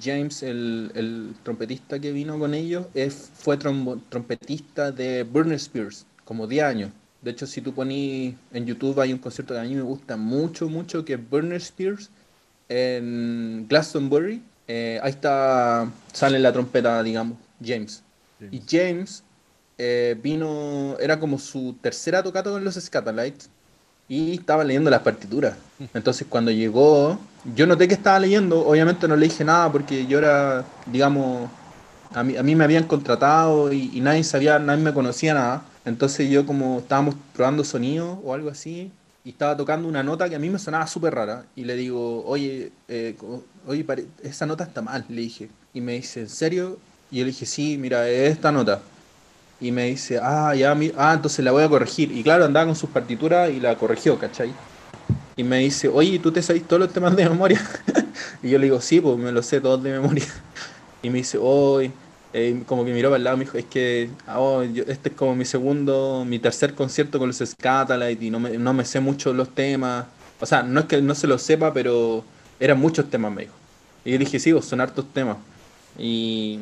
James, 0.00 0.42
el, 0.42 1.34
trompetista 1.42 1.98
que 1.98 2.12
vino 2.12 2.38
con 2.38 2.54
ellos, 2.54 2.86
es, 2.94 3.30
fue 3.34 3.56
trompetista 3.56 4.92
de 4.92 5.24
Burner 5.24 5.56
Spears, 5.56 6.06
como 6.24 6.46
10 6.46 6.64
años. 6.64 6.90
De 7.22 7.32
hecho, 7.32 7.46
si 7.46 7.60
tú 7.60 7.74
pones 7.74 8.34
en 8.52 8.66
YouTube 8.66 8.98
hay 9.00 9.12
un 9.12 9.18
concierto 9.18 9.54
que 9.54 9.60
a 9.60 9.64
mí 9.64 9.74
me 9.74 9.82
gusta 9.82 10.16
mucho, 10.16 10.68
mucho, 10.68 11.04
que 11.04 11.14
es 11.14 11.30
Burner 11.30 11.60
Spears 11.60 12.10
en 12.68 13.66
Glastonbury. 13.68 14.42
Eh, 14.68 15.00
ahí 15.02 15.10
está, 15.10 15.90
sale 16.12 16.38
la 16.38 16.52
trompeta, 16.52 17.02
digamos, 17.02 17.36
James. 17.62 18.02
Y 18.50 18.62
James 18.66 19.22
eh, 19.76 20.16
vino, 20.22 20.96
era 20.98 21.18
como 21.20 21.38
su 21.38 21.76
tercera 21.82 22.22
tocata 22.22 22.50
con 22.50 22.64
los 22.64 22.74
Scatolites 22.74 23.50
y 24.10 24.34
estaba 24.34 24.64
leyendo 24.64 24.90
las 24.90 25.02
partituras. 25.02 25.54
Entonces 25.94 26.26
cuando 26.28 26.50
llegó, 26.50 27.16
yo 27.54 27.64
noté 27.64 27.86
que 27.86 27.94
estaba 27.94 28.18
leyendo, 28.18 28.66
obviamente 28.66 29.06
no 29.06 29.14
le 29.14 29.28
dije 29.28 29.44
nada 29.44 29.70
porque 29.70 30.04
yo 30.04 30.18
era, 30.18 30.64
digamos, 30.86 31.48
a 32.12 32.24
mí, 32.24 32.36
a 32.36 32.42
mí 32.42 32.56
me 32.56 32.64
habían 32.64 32.88
contratado 32.88 33.72
y, 33.72 34.00
nadie 34.00 34.24
sabía, 34.24 34.58
nadie 34.58 34.82
me 34.82 34.92
conocía 34.92 35.32
nada. 35.32 35.62
Entonces 35.84 36.28
yo 36.28 36.44
como 36.44 36.80
estábamos 36.80 37.14
probando 37.32 37.62
sonido 37.62 38.20
o 38.24 38.34
algo 38.34 38.50
así, 38.50 38.90
y 39.22 39.30
estaba 39.30 39.56
tocando 39.56 39.86
una 39.86 40.02
nota 40.02 40.28
que 40.28 40.34
a 40.34 40.40
mí 40.40 40.50
me 40.50 40.58
sonaba 40.58 40.88
súper 40.88 41.14
rara. 41.14 41.44
Y 41.54 41.62
le 41.62 41.76
digo, 41.76 42.24
oye, 42.26 42.72
eh, 42.88 43.14
oye, 43.68 43.86
esa 44.24 44.44
nota 44.44 44.64
está 44.64 44.82
mal, 44.82 45.04
le 45.08 45.20
dije. 45.20 45.50
Y 45.72 45.80
me 45.80 45.92
dice, 45.92 46.20
¿en 46.20 46.28
serio? 46.28 46.78
Y 47.12 47.18
yo 47.18 47.24
le 47.24 47.30
dije, 47.30 47.46
sí, 47.46 47.78
mira, 47.78 48.08
es 48.08 48.32
esta 48.32 48.50
nota. 48.50 48.82
Y 49.60 49.72
me 49.72 49.86
dice, 49.86 50.18
ah, 50.22 50.54
ya, 50.54 50.76
ah, 50.96 51.12
entonces 51.14 51.44
la 51.44 51.52
voy 51.52 51.62
a 51.62 51.68
corregir. 51.68 52.12
Y 52.12 52.22
claro, 52.22 52.44
andaba 52.46 52.66
con 52.66 52.76
sus 52.76 52.90
partituras 52.90 53.50
y 53.50 53.60
la 53.60 53.76
corrigió, 53.76 54.18
¿cachai? 54.18 54.52
Y 55.36 55.44
me 55.44 55.58
dice, 55.58 55.88
oye, 55.88 56.18
¿tú 56.18 56.32
te 56.32 56.42
sabes 56.42 56.66
todos 56.66 56.80
los 56.80 56.92
temas 56.92 57.14
de 57.16 57.28
memoria? 57.28 57.60
y 58.42 58.50
yo 58.50 58.58
le 58.58 58.64
digo, 58.64 58.80
sí, 58.80 59.00
pues 59.00 59.16
me 59.18 59.32
los 59.32 59.46
sé 59.46 59.60
todos 59.60 59.82
de 59.82 59.92
memoria. 59.92 60.24
y 61.02 61.10
me 61.10 61.18
dice, 61.18 61.38
oye, 61.38 61.92
eh, 62.32 62.62
como 62.66 62.84
que 62.84 62.92
miró 62.92 63.08
para 63.08 63.16
el 63.16 63.24
lado 63.24 63.36
me 63.36 63.44
dijo, 63.44 63.58
es 63.58 63.64
que 63.64 64.08
oh, 64.28 64.62
este 64.62 65.08
es 65.08 65.14
como 65.16 65.34
mi 65.34 65.44
segundo, 65.44 66.24
mi 66.24 66.38
tercer 66.38 66.74
concierto 66.74 67.18
con 67.18 67.28
los 67.28 67.38
Scatalites 67.38 68.22
y 68.22 68.30
no 68.30 68.38
me, 68.38 68.56
no 68.56 68.72
me 68.72 68.84
sé 68.84 69.00
mucho 69.00 69.32
los 69.32 69.54
temas. 69.54 70.06
O 70.40 70.46
sea, 70.46 70.62
no 70.62 70.80
es 70.80 70.86
que 70.86 71.02
no 71.02 71.14
se 71.14 71.26
los 71.26 71.42
sepa, 71.42 71.72
pero 71.72 72.24
eran 72.58 72.78
muchos 72.78 73.10
temas, 73.10 73.32
me 73.32 73.42
dijo. 73.42 73.54
Y 74.04 74.12
yo 74.12 74.18
dije, 74.18 74.38
sí, 74.38 74.52
vos 74.52 74.64
son 74.64 74.80
hartos 74.80 75.06
temas. 75.12 75.36
Y, 75.98 76.60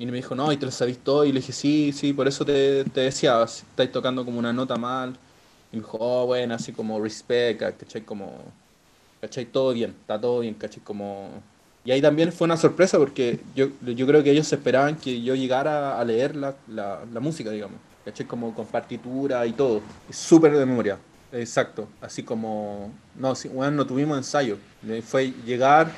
y 0.00 0.06
me 0.06 0.18
dijo, 0.18 0.34
no, 0.34 0.52
y 0.52 0.56
te 0.56 0.66
los 0.66 0.74
sabís 0.74 0.98
todo. 0.98 1.24
Y 1.24 1.32
le 1.32 1.40
dije, 1.40 1.52
sí, 1.52 1.92
sí, 1.92 2.12
por 2.12 2.26
eso 2.28 2.44
te, 2.44 2.84
te 2.84 3.02
decía, 3.02 3.42
estáis 3.44 3.92
tocando 3.92 4.24
como 4.24 4.38
una 4.38 4.52
nota 4.52 4.76
mal. 4.76 5.16
Y 5.72 5.76
me 5.76 5.82
dijo, 5.82 5.98
oh, 6.00 6.26
bueno, 6.26 6.54
así 6.54 6.72
como 6.72 7.00
respect, 7.00 7.60
¿cachai? 7.60 8.02
Como, 8.02 8.32
¿cachai? 9.20 9.46
Todo 9.46 9.72
bien, 9.72 9.90
está 10.00 10.20
todo 10.20 10.40
bien, 10.40 10.54
¿cachai? 10.54 10.82
Como 10.82 11.42
y 11.84 11.92
ahí 11.92 12.02
también 12.02 12.32
fue 12.32 12.44
una 12.44 12.56
sorpresa 12.56 12.98
porque 12.98 13.40
yo, 13.54 13.68
yo 13.82 14.06
creo 14.06 14.22
que 14.22 14.30
ellos 14.30 14.52
esperaban 14.52 14.96
que 14.96 15.22
yo 15.22 15.34
llegara 15.34 15.98
a 15.98 16.04
leer 16.04 16.36
la, 16.36 16.54
la, 16.68 17.00
la 17.10 17.20
música, 17.20 17.50
digamos. 17.50 17.78
¿Caché? 18.04 18.26
Como 18.26 18.54
con 18.54 18.66
partitura 18.66 19.46
y 19.46 19.52
todo. 19.52 19.80
Súper 20.10 20.52
de 20.52 20.66
memoria. 20.66 20.98
Exacto. 21.32 21.88
Así 22.00 22.22
como... 22.22 22.92
No, 23.14 23.34
bueno, 23.52 23.72
no 23.72 23.86
tuvimos 23.86 24.18
ensayo. 24.18 24.58
Fue 25.06 25.32
llegar, 25.46 25.90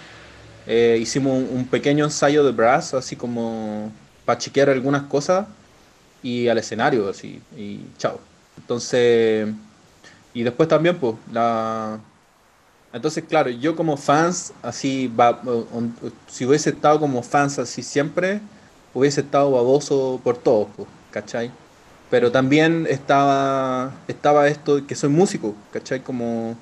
eh, 0.66 0.98
hicimos 1.00 1.42
un, 1.50 1.66
pequeño 1.66 2.04
ensayo 2.04 2.44
de 2.44 2.52
brass, 2.52 2.94
así 2.94 3.16
como 3.16 3.92
para 4.24 4.38
chequear 4.38 4.70
algunas 4.70 5.02
cosas 5.04 5.46
y 6.22 6.48
al 6.48 6.58
escenario, 6.58 7.08
así. 7.08 7.40
Y 7.56 7.80
chao. 7.98 8.20
Entonces... 8.56 9.48
Y 10.34 10.44
después 10.44 10.66
también, 10.66 10.96
pues, 10.98 11.14
la, 11.30 12.00
entonces, 12.92 13.24
claro, 13.26 13.48
yo 13.48 13.74
como 13.74 13.96
fans, 13.96 14.52
así, 14.62 15.10
si 16.28 16.44
hubiese 16.44 16.70
estado 16.70 17.00
como 17.00 17.22
fans 17.22 17.58
así 17.58 17.82
siempre, 17.82 18.40
hubiese 18.92 19.22
estado 19.22 19.50
baboso 19.50 20.20
por 20.22 20.36
todo, 20.36 20.68
¿cachai? 21.10 21.50
Pero 22.10 22.30
también 22.30 22.86
estaba, 22.88 23.92
estaba 24.08 24.46
esto 24.48 24.86
que 24.86 24.94
soy 24.94 25.08
músico, 25.08 25.54
¿cachai? 25.72 26.00
Como 26.02 26.56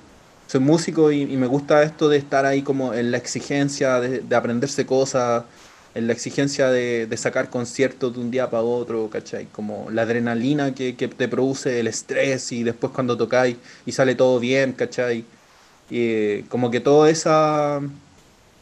soy 0.50 0.60
músico 0.60 1.12
y, 1.12 1.26
me 1.36 1.46
gusta 1.46 1.84
esto 1.84 2.08
de 2.08 2.16
estar 2.16 2.44
ahí 2.44 2.62
como 2.62 2.92
en 2.92 3.12
la 3.12 3.18
exigencia 3.18 4.00
de, 4.00 4.34
aprenderse 4.34 4.84
cosas, 4.84 5.44
en 5.94 6.08
la 6.08 6.12
exigencia 6.12 6.70
de, 6.70 7.08
sacar 7.16 7.50
conciertos 7.50 8.14
de 8.14 8.20
un 8.20 8.32
día 8.32 8.50
para 8.50 8.64
otro, 8.64 9.08
¿cachai? 9.08 9.46
Como 9.52 9.88
la 9.92 10.02
adrenalina 10.02 10.74
que, 10.74 10.96
que 10.96 11.06
te 11.06 11.28
produce 11.28 11.78
el 11.78 11.86
estrés 11.86 12.50
y 12.50 12.64
después 12.64 12.92
cuando 12.92 13.16
tocáis 13.16 13.58
y 13.86 13.92
sale 13.92 14.16
todo 14.16 14.40
bien, 14.40 14.72
¿cachai? 14.72 15.24
Y 15.88 16.42
como 16.44 16.68
que 16.72 16.80
toda 16.80 17.10
esa, 17.10 17.80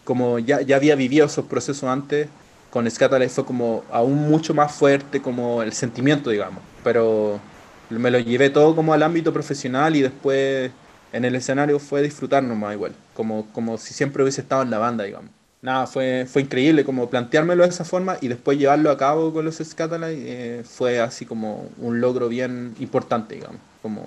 como 0.04 0.38
ya, 0.38 0.60
ya 0.60 0.76
había 0.76 0.94
vivido 0.94 1.24
esos 1.24 1.46
procesos 1.46 1.84
antes, 1.84 2.28
con 2.68 2.90
Scatalight 2.90 3.30
fue 3.30 3.46
como 3.46 3.82
aún 3.90 4.28
mucho 4.28 4.52
más 4.52 4.72
fuerte 4.72 5.22
como 5.22 5.62
el 5.62 5.72
sentimiento, 5.72 6.28
digamos. 6.28 6.62
Pero 6.84 7.40
me 7.88 8.10
lo 8.10 8.18
llevé 8.18 8.50
todo 8.50 8.76
como 8.76 8.92
al 8.92 9.02
ámbito 9.02 9.32
profesional 9.32 9.96
y 9.96 10.02
después 10.02 10.70
en 11.12 11.24
el 11.24 11.34
escenario 11.34 11.78
fue 11.78 12.02
disfrutar 12.02 12.42
nomás 12.42 12.74
igual, 12.74 12.92
como, 13.14 13.46
como 13.52 13.78
si 13.78 13.94
siempre 13.94 14.22
hubiese 14.22 14.42
estado 14.42 14.62
en 14.62 14.70
la 14.70 14.78
banda, 14.78 15.04
digamos. 15.04 15.30
Nada, 15.60 15.86
fue, 15.88 16.26
fue 16.30 16.42
increíble 16.42 16.84
como 16.84 17.10
planteármelo 17.10 17.64
de 17.64 17.70
esa 17.70 17.84
forma 17.84 18.16
y 18.20 18.28
después 18.28 18.58
llevarlo 18.58 18.90
a 18.90 18.96
cabo 18.96 19.32
con 19.32 19.44
los 19.44 19.56
Scatalight 19.56 20.18
eh, 20.22 20.62
fue 20.64 21.00
así 21.00 21.26
como 21.26 21.68
un 21.78 22.00
logro 22.00 22.28
bien 22.28 22.76
importante, 22.78 23.34
digamos. 23.34 23.60
Como 23.82 24.06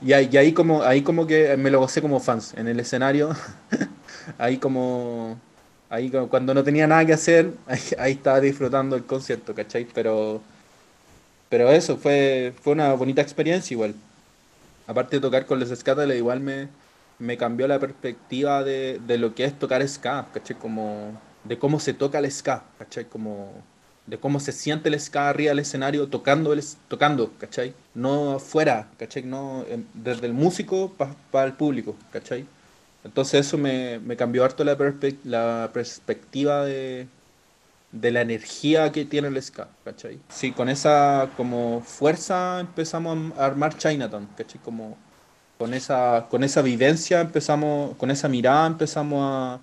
y 0.00 0.12
ahí, 0.12 0.52
como, 0.52 0.82
ahí 0.82 1.02
como 1.02 1.26
que 1.26 1.56
me 1.56 1.70
lo 1.70 1.80
gocé 1.80 2.00
como 2.00 2.20
fans 2.20 2.54
en 2.56 2.68
el 2.68 2.78
escenario. 2.80 3.30
ahí 4.38 4.58
como. 4.58 5.38
Ahí 5.90 6.10
cuando 6.10 6.54
no 6.54 6.62
tenía 6.62 6.86
nada 6.86 7.04
que 7.06 7.14
hacer, 7.14 7.52
ahí, 7.98 8.12
estaba 8.12 8.40
disfrutando 8.40 8.96
el 8.96 9.04
concierto, 9.04 9.54
¿cachai? 9.54 9.86
Pero. 9.92 10.40
Pero 11.48 11.70
eso, 11.70 11.96
fue, 11.96 12.52
fue 12.62 12.74
una 12.74 12.92
bonita 12.94 13.22
experiencia 13.22 13.74
igual. 13.74 13.94
Aparte 14.88 15.16
de 15.16 15.20
tocar 15.20 15.46
con 15.46 15.60
los 15.60 15.68
Scatales, 15.68 16.18
igual 16.18 16.40
me, 16.40 16.68
me 17.20 17.36
cambió 17.36 17.68
la 17.68 17.78
perspectiva 17.78 18.64
de, 18.64 19.00
de 19.06 19.18
lo 19.18 19.34
que 19.34 19.44
es 19.44 19.56
tocar 19.56 19.86
ska, 19.86 20.26
¿cachai? 20.34 20.58
Como. 20.58 21.12
de 21.44 21.58
cómo 21.58 21.78
se 21.78 21.94
toca 21.94 22.18
el 22.18 22.30
ska, 22.32 22.64
¿cachai? 22.78 23.04
Como 23.04 23.62
de 24.06 24.18
cómo 24.18 24.40
se 24.40 24.52
siente 24.52 24.88
el 24.88 24.98
ska 24.98 25.28
arriba 25.28 25.50
del 25.50 25.58
escenario 25.60 26.08
tocando, 26.08 26.54
el, 26.54 26.62
tocando, 26.88 27.30
¿cachai? 27.38 27.74
No 27.94 28.36
afuera, 28.36 28.88
¿cachai? 28.98 29.22
No, 29.22 29.64
desde 29.92 30.26
el 30.26 30.32
músico 30.32 30.94
para 31.30 31.46
el 31.46 31.52
público, 31.52 31.94
¿cachai? 32.10 32.46
Entonces 33.04 33.46
eso 33.46 33.58
me, 33.58 34.00
cambió 34.16 34.44
harto 34.44 34.64
la, 34.64 34.76
la 35.24 35.70
perspectiva 35.72 36.64
de, 36.64 37.06
de, 37.92 38.10
la 38.10 38.20
energía 38.22 38.92
que 38.92 39.04
tiene 39.04 39.28
el 39.28 39.42
ska, 39.42 39.68
¿cachai? 39.84 40.18
Sí, 40.28 40.52
con 40.52 40.68
esa 40.68 41.30
como 41.36 41.80
fuerza 41.80 42.60
empezamos 42.60 43.32
a 43.38 43.46
armar 43.46 43.76
Chinatown, 43.76 44.28
¿cachai? 44.36 44.60
Como 44.60 44.96
con 45.58 45.74
esa, 45.74 46.26
con 46.30 46.44
esa 46.44 46.62
vivencia 46.62 47.20
empezamos, 47.20 47.96
con 47.96 48.10
esa 48.10 48.28
mirada 48.28 48.66
empezamos 48.66 49.20
a 49.22 49.60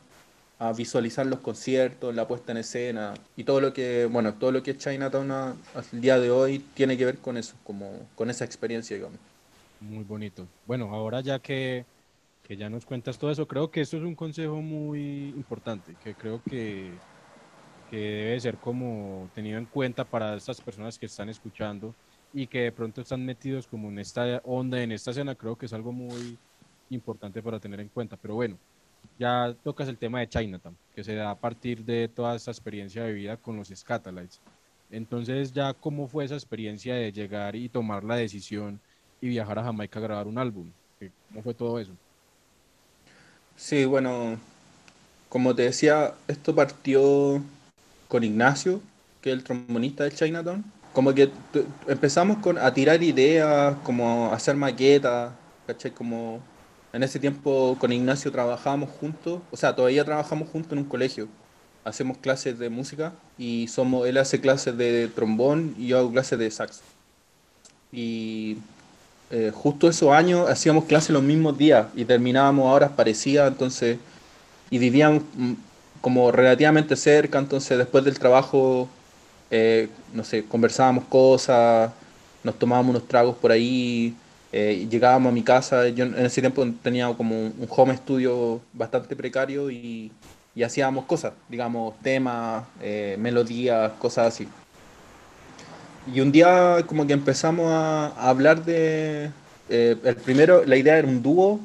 a 0.60 0.72
visualizar 0.72 1.26
los 1.26 1.40
conciertos, 1.40 2.16
la 2.16 2.28
puesta 2.28 2.52
en 2.52 2.60
escena 2.60 3.14
y 3.36 3.44
todo 3.44 3.60
lo 3.60 3.74
que, 3.74 4.06
bueno, 4.06 4.36
todo 4.36 4.52
lo 4.52 4.64
que 4.64 4.72
es 4.72 4.78
Chinatown 4.78 5.32
al 5.32 5.56
día 5.92 6.18
de 6.18 6.32
hoy 6.32 6.60
tiene 6.74 6.98
que 6.98 7.06
ver 7.06 7.18
con 7.18 7.38
eso, 7.38 7.56
como 7.64 8.08
con 8.16 8.30
esa 8.30 8.46
experiencia, 8.46 8.96
digamos. 8.96 9.20
Muy 9.82 10.04
bonito. 10.04 10.48
Bueno, 10.66 10.90
ahora 10.94 11.20
ya 11.22 11.40
que, 11.40 11.86
que 12.44 12.56
ya 12.56 12.70
nos 12.70 12.86
cuentas 12.86 13.18
todo 13.18 13.32
eso, 13.32 13.48
creo 13.48 13.70
que 13.70 13.82
esto 13.82 13.98
es 13.98 14.04
un 14.04 14.16
consejo 14.16 14.62
muy 14.62 15.30
importante, 15.30 15.96
que 16.04 16.16
creo 16.16 16.42
que, 16.50 16.92
que 17.90 17.98
debe 17.98 18.40
ser 18.40 18.58
como 18.58 19.30
tenido 19.34 19.58
en 19.58 19.66
cuenta 19.66 20.04
para 20.04 20.36
estas 20.36 20.60
personas 20.62 20.98
que 20.98 21.06
están 21.06 21.30
escuchando 21.30 21.94
y 22.34 22.48
que 22.48 22.62
de 22.62 22.72
pronto 22.72 23.02
están 23.02 23.26
metidos 23.26 23.68
como 23.68 23.90
en 23.90 24.00
esta 24.00 24.42
onda, 24.44 24.82
en 24.82 24.92
esta 24.92 25.12
escena, 25.12 25.36
creo 25.36 25.56
que 25.56 25.68
es 25.68 25.74
algo 25.74 25.92
muy 25.92 26.38
importante 26.90 27.42
para 27.42 27.60
tener 27.60 27.80
en 27.80 27.90
cuenta. 27.90 28.18
Pero 28.18 28.36
bueno, 28.36 28.58
ya 29.18 29.56
tocas 29.64 29.88
el 29.88 29.98
tema 29.98 30.20
de 30.20 30.28
Chinatown, 30.28 30.76
que 30.94 31.04
se 31.04 31.16
da 31.16 31.32
a 31.32 31.40
partir 31.40 31.84
de 31.86 32.08
toda 32.08 32.36
esa 32.36 32.52
experiencia 32.52 33.04
de 33.04 33.14
vida 33.14 33.38
con 33.38 33.56
los 33.56 33.70
Scatalites. 33.70 34.42
Entonces, 34.90 35.52
ya 35.54 35.74
cómo 35.74 36.08
fue 36.08 36.26
esa 36.26 36.36
experiencia 36.36 36.96
de 36.96 37.12
llegar 37.12 37.56
y 37.56 37.70
tomar 37.70 38.04
la 38.04 38.16
decisión 38.16 38.80
y 39.22 39.30
viajar 39.30 39.60
a 39.60 39.64
Jamaica 39.64 40.00
a 40.00 40.04
grabar 40.04 40.28
un 40.28 40.38
álbum? 40.38 40.70
¿Cómo 41.30 41.42
fue 41.42 41.54
todo 41.54 41.80
eso? 41.80 41.92
Sí, 43.56 43.86
bueno, 43.86 44.38
como 45.30 45.56
te 45.56 45.64
decía, 45.64 46.14
esto 46.28 46.54
partió 46.54 47.42
con 48.08 48.24
Ignacio, 48.24 48.82
que 49.22 49.32
es 49.32 49.38
el 49.38 49.44
trombonista 49.44 50.04
de 50.04 50.12
Chinatown. 50.12 50.64
Como 50.94 51.14
que 51.14 51.30
empezamos 51.88 52.38
a 52.62 52.74
tirar 52.74 53.04
ideas, 53.04 53.76
como 53.84 54.28
a 54.28 54.36
hacer 54.36 54.56
maquetas, 54.56 55.34
¿cachai? 55.68 55.92
Como 55.92 56.40
en 56.94 57.04
ese 57.04 57.20
tiempo 57.20 57.76
con 57.80 57.92
Ignacio 57.92 58.32
trabajábamos 58.32 58.90
juntos, 58.90 59.42
o 59.52 59.58
sea, 59.58 59.76
todavía 59.76 60.06
trabajamos 60.06 60.48
juntos 60.50 60.72
en 60.72 60.80
un 60.80 60.86
colegio. 60.86 61.28
Hacemos 61.84 62.18
clases 62.18 62.58
de 62.58 62.70
música 62.70 63.14
y 63.38 63.68
somos, 63.68 64.08
él 64.08 64.18
hace 64.18 64.40
clases 64.40 64.78
de 64.78 65.10
trombón 65.10 65.76
y 65.78 65.88
yo 65.88 65.98
hago 65.98 66.12
clases 66.12 66.40
de 66.40 66.50
saxo. 66.50 66.82
Y 67.92 68.58
eh, 69.30 69.52
justo 69.54 69.90
esos 69.90 70.12
años 70.12 70.50
hacíamos 70.50 70.86
clases 70.86 71.10
los 71.10 71.24
mismos 71.24 71.58
días 71.58 71.88
y 71.96 72.06
terminábamos 72.06 72.68
a 72.68 72.72
horas 72.72 72.92
parecidas, 72.92 73.52
entonces, 73.52 73.98
y 74.70 74.78
vivíamos 74.78 75.24
mm, 75.36 75.54
como 76.06 76.32
relativamente 76.32 76.96
cerca, 76.96 77.40
entonces 77.40 77.80
después 77.80 78.06
del 78.06 78.20
trabajo, 78.20 78.88
eh, 79.50 79.90
no 80.14 80.24
sé, 80.24 80.46
conversábamos 80.46 81.06
cosas, 81.06 81.92
nos 82.44 82.60
tomábamos 82.60 82.92
unos 82.92 83.08
tragos 83.08 83.36
por 83.38 83.52
ahí, 83.52 84.14
eh, 84.52 84.86
llegábamos 84.88 85.32
a 85.32 85.34
mi 85.34 85.42
casa, 85.42 85.88
yo 85.90 86.06
en 86.06 86.24
ese 86.24 86.42
tiempo 86.42 86.64
tenía 86.84 87.12
como 87.12 87.36
un 87.36 87.68
home 87.68 87.98
studio 87.98 88.62
bastante 88.72 89.16
precario 89.16 89.72
y, 89.72 90.12
hacíamos 90.64 91.06
cosas, 91.06 91.34
digamos, 91.50 91.96
temas, 92.04 92.66
eh, 92.84 93.16
melodías, 93.20 93.92
cosas 93.98 94.28
así. 94.28 94.48
Y 96.14 96.20
un 96.20 96.32
día 96.32 96.84
como 96.86 97.08
que 97.08 97.14
empezamos 97.14 97.66
a, 97.72 98.10
hablar 98.30 98.64
de... 98.64 99.32
El 99.68 100.16
primero, 100.24 100.64
la 100.66 100.78
idea 100.78 101.00
era 101.00 101.08
un 101.08 101.24
dúo, 101.24 101.60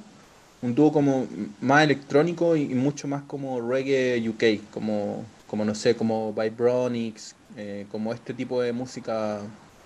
un 0.63 0.75
dúo 0.75 0.93
como 0.93 1.27
más 1.61 1.85
electrónico 1.85 2.57
y, 2.57 2.67
mucho 2.67 3.09
más 3.09 3.23
como 3.23 3.61
reggae 3.61 4.29
UK, 4.29 4.71
como, 4.71 5.25
como 5.47 5.65
no 5.65 5.75
sé, 5.75 5.97
como 5.97 6.33
Vibronics, 6.33 7.35
eh, 7.57 7.87
como 7.91 8.13
este 8.13 8.35
tipo 8.35 8.61
de 8.61 8.73
música, 8.73 9.41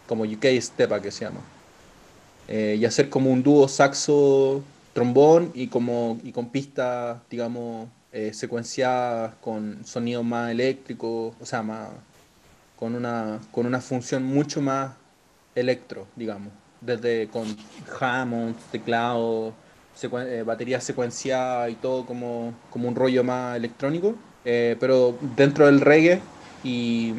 como 0.07 0.25
UK 0.25 0.47
Stepa 0.61 1.01
que 1.01 1.11
se 1.11 1.25
llama. 1.25 1.41
Eh, 2.49 2.77
y 2.79 2.85
hacer 2.85 3.09
como 3.09 3.31
un 3.31 3.43
dúo 3.43 3.69
saxo 3.69 4.63
trombón 4.93 5.51
y 5.55 5.69
como 5.69 6.21
y 6.23 6.31
con 6.31 6.51
pistas 6.51 7.19
digamos 7.31 7.89
eh, 8.13 8.33
secuenciadas 8.35 9.35
con 9.41 9.85
sonidos 9.85 10.25
más 10.25 10.51
eléctricos 10.51 11.35
o 11.41 11.47
sea 11.47 11.63
más 11.63 11.89
con 12.77 12.95
una 12.95 13.41
con 13.51 13.67
una 13.67 13.81
función 13.81 14.25
mucho 14.25 14.61
más 14.61 14.93
electro 15.55 16.07
digamos 16.17 16.53
desde 16.83 17.29
con 17.29 17.57
Hammond 17.99 18.57
teclado 18.71 19.55
batería 20.45 20.81
secuenciada 20.81 21.71
y 21.71 21.75
todo 21.75 22.05
como, 22.05 22.53
como 22.71 22.89
un 22.89 22.95
rollo 22.95 23.25
más 23.25 23.57
electrónico 23.57 24.15
pero 24.45 25.17
dentro 25.37 25.67
del 25.67 25.81
reggae 25.81 26.21
y 26.63 27.15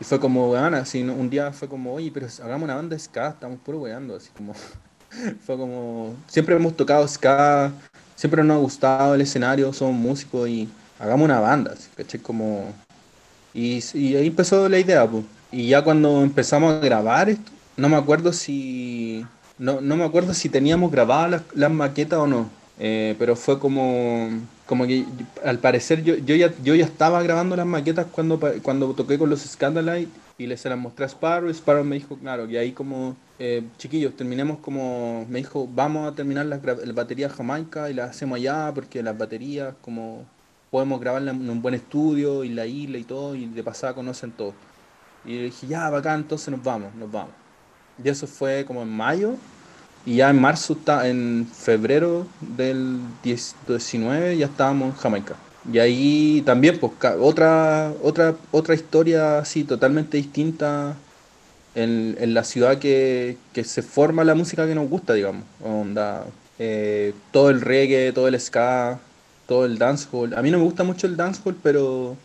y 0.00 0.04
fue 0.04 0.20
como, 0.20 0.50
weón, 0.50 0.74
así, 0.74 1.02
un 1.02 1.30
día 1.30 1.52
fue 1.52 1.68
como, 1.68 1.94
oye, 1.94 2.10
pero 2.12 2.26
hagamos 2.42 2.64
una 2.64 2.74
banda 2.74 2.98
ska, 2.98 3.28
estamos 3.28 3.58
puro 3.60 3.78
weando, 3.78 4.16
así 4.16 4.30
como. 4.36 4.54
fue 5.46 5.56
como. 5.56 6.14
Siempre 6.28 6.54
hemos 6.54 6.76
tocado 6.76 7.06
ska, 7.08 7.72
siempre 8.14 8.44
nos 8.44 8.56
ha 8.56 8.60
gustado 8.60 9.14
el 9.14 9.22
escenario, 9.22 9.72
somos 9.72 9.94
músicos 9.94 10.48
y 10.48 10.68
hagamos 10.98 11.24
una 11.24 11.40
banda, 11.40 11.72
así, 11.72 11.88
¿caché? 11.96 12.20
Como. 12.20 12.72
Y, 13.54 13.82
y, 13.94 14.16
ahí 14.16 14.26
empezó 14.26 14.68
la 14.68 14.78
idea, 14.78 15.06
pues. 15.06 15.24
Y 15.50 15.68
ya 15.68 15.82
cuando 15.82 16.22
empezamos 16.22 16.74
a 16.74 16.80
grabar 16.80 17.30
esto, 17.30 17.50
no 17.76 17.88
me 17.88 17.96
acuerdo 17.96 18.32
si. 18.32 19.24
No, 19.58 19.80
no 19.80 19.96
me 19.96 20.04
acuerdo 20.04 20.34
si 20.34 20.48
teníamos 20.48 20.90
grabadas 20.90 21.30
las, 21.30 21.42
las 21.54 21.70
maquetas 21.70 22.18
o 22.18 22.26
no. 22.26 22.48
Eh, 22.78 23.14
pero 23.18 23.36
fue 23.36 23.58
como 23.58 24.30
como 24.66 24.86
que 24.86 25.06
al 25.44 25.58
parecer 25.60 26.02
yo, 26.02 26.16
yo, 26.16 26.34
ya, 26.34 26.52
yo 26.62 26.74
ya 26.74 26.84
estaba 26.84 27.22
grabando 27.22 27.56
las 27.56 27.66
maquetas 27.66 28.06
cuando, 28.10 28.38
cuando 28.62 28.92
toqué 28.94 29.16
con 29.16 29.30
los 29.30 29.40
Scandalite 29.40 30.10
y 30.38 30.46
les 30.46 30.60
se 30.60 30.68
las 30.68 30.78
mostré 30.78 31.04
a 31.04 31.08
Sparrow 31.08 31.48
y 31.48 31.52
Sparrow 31.52 31.84
me 31.84 31.96
dijo, 31.96 32.16
claro, 32.18 32.50
y 32.50 32.56
ahí 32.56 32.72
como, 32.72 33.16
eh, 33.38 33.62
chiquillos, 33.78 34.16
terminemos 34.16 34.58
como, 34.58 35.24
me 35.30 35.38
dijo, 35.38 35.68
vamos 35.72 36.12
a 36.12 36.14
terminar 36.14 36.46
las 36.46 36.62
la 36.62 36.92
batería 36.92 37.30
jamaica 37.30 37.88
y 37.90 37.94
las 37.94 38.10
hacemos 38.10 38.36
allá 38.36 38.72
porque 38.74 39.02
las 39.02 39.16
baterías 39.16 39.74
como 39.80 40.26
podemos 40.70 41.00
grabarlas 41.00 41.36
en 41.36 41.48
un 41.48 41.62
buen 41.62 41.74
estudio 41.74 42.44
y 42.44 42.50
la 42.50 42.66
isla 42.66 42.98
y 42.98 43.04
todo 43.04 43.34
y 43.36 43.46
de 43.46 43.62
pasada 43.62 43.94
conocen 43.94 44.32
todo. 44.32 44.54
Y 45.24 45.36
le 45.36 45.42
dije, 45.44 45.66
ya, 45.68 45.88
bacán, 45.90 46.20
entonces 46.20 46.48
nos 46.48 46.62
vamos, 46.62 46.94
nos 46.94 47.10
vamos. 47.10 47.45
Y 48.02 48.08
eso 48.08 48.26
fue 48.26 48.64
como 48.66 48.82
en 48.82 48.88
mayo 48.88 49.34
y 50.06 50.16
ya 50.16 50.30
en 50.30 50.40
marzo, 50.40 50.78
en 51.02 51.48
febrero 51.52 52.26
del 52.40 53.00
19, 53.24 54.36
ya 54.36 54.46
estábamos 54.46 54.94
en 54.94 55.00
Jamaica. 55.00 55.34
Y 55.70 55.80
ahí 55.80 56.42
también, 56.46 56.78
pues, 56.78 56.92
otra, 57.20 57.92
otra, 58.02 58.36
otra 58.52 58.74
historia 58.74 59.38
así 59.38 59.64
totalmente 59.64 60.16
distinta 60.16 60.94
en, 61.74 62.16
en 62.20 62.34
la 62.34 62.44
ciudad 62.44 62.78
que, 62.78 63.36
que, 63.52 63.64
se 63.64 63.82
forma 63.82 64.22
la 64.22 64.36
música 64.36 64.64
que 64.66 64.76
nos 64.76 64.88
gusta, 64.88 65.12
digamos. 65.14 65.42
Onda, 65.60 66.26
eh, 66.60 67.12
todo 67.32 67.50
el 67.50 67.60
reggae, 67.60 68.12
todo 68.12 68.28
el 68.28 68.40
ska, 68.40 69.00
todo 69.48 69.64
el 69.66 69.76
dancehall. 69.76 70.34
A 70.34 70.42
mí 70.42 70.52
no 70.52 70.58
me 70.58 70.64
gusta 70.64 70.84
mucho 70.84 71.08
el 71.08 71.16
dancehall, 71.16 71.56
pero 71.62 72.16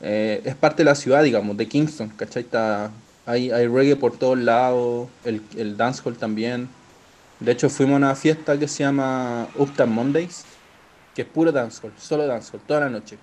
eh, 0.00 0.42
es 0.44 0.56
parte 0.56 0.78
de 0.78 0.90
la 0.90 0.96
ciudad, 0.96 1.22
digamos, 1.22 1.56
de 1.56 1.68
Kingston, 1.68 2.08
¿cachai? 2.10 2.44
Hay, 3.26 3.50
reggae 3.68 3.96
por 3.96 4.18
todos 4.18 4.38
lados, 4.38 5.08
el, 5.24 5.42
el 5.56 5.76
dancehall 5.76 6.16
también. 6.18 6.68
De 7.40 7.52
hecho, 7.52 7.70
fuimos 7.70 7.94
a 7.94 7.96
una 7.98 8.14
fiesta 8.14 8.58
que 8.58 8.68
se 8.68 8.84
llama 8.84 9.48
Uptown 9.56 9.90
Mondays, 9.90 10.44
que 11.14 11.22
es 11.22 11.28
puro 11.28 11.52
dancehall, 11.52 11.92
solo 11.98 12.26
dancehall, 12.26 12.62
toda 12.66 12.80
la 12.80 12.90
noche. 12.90 13.18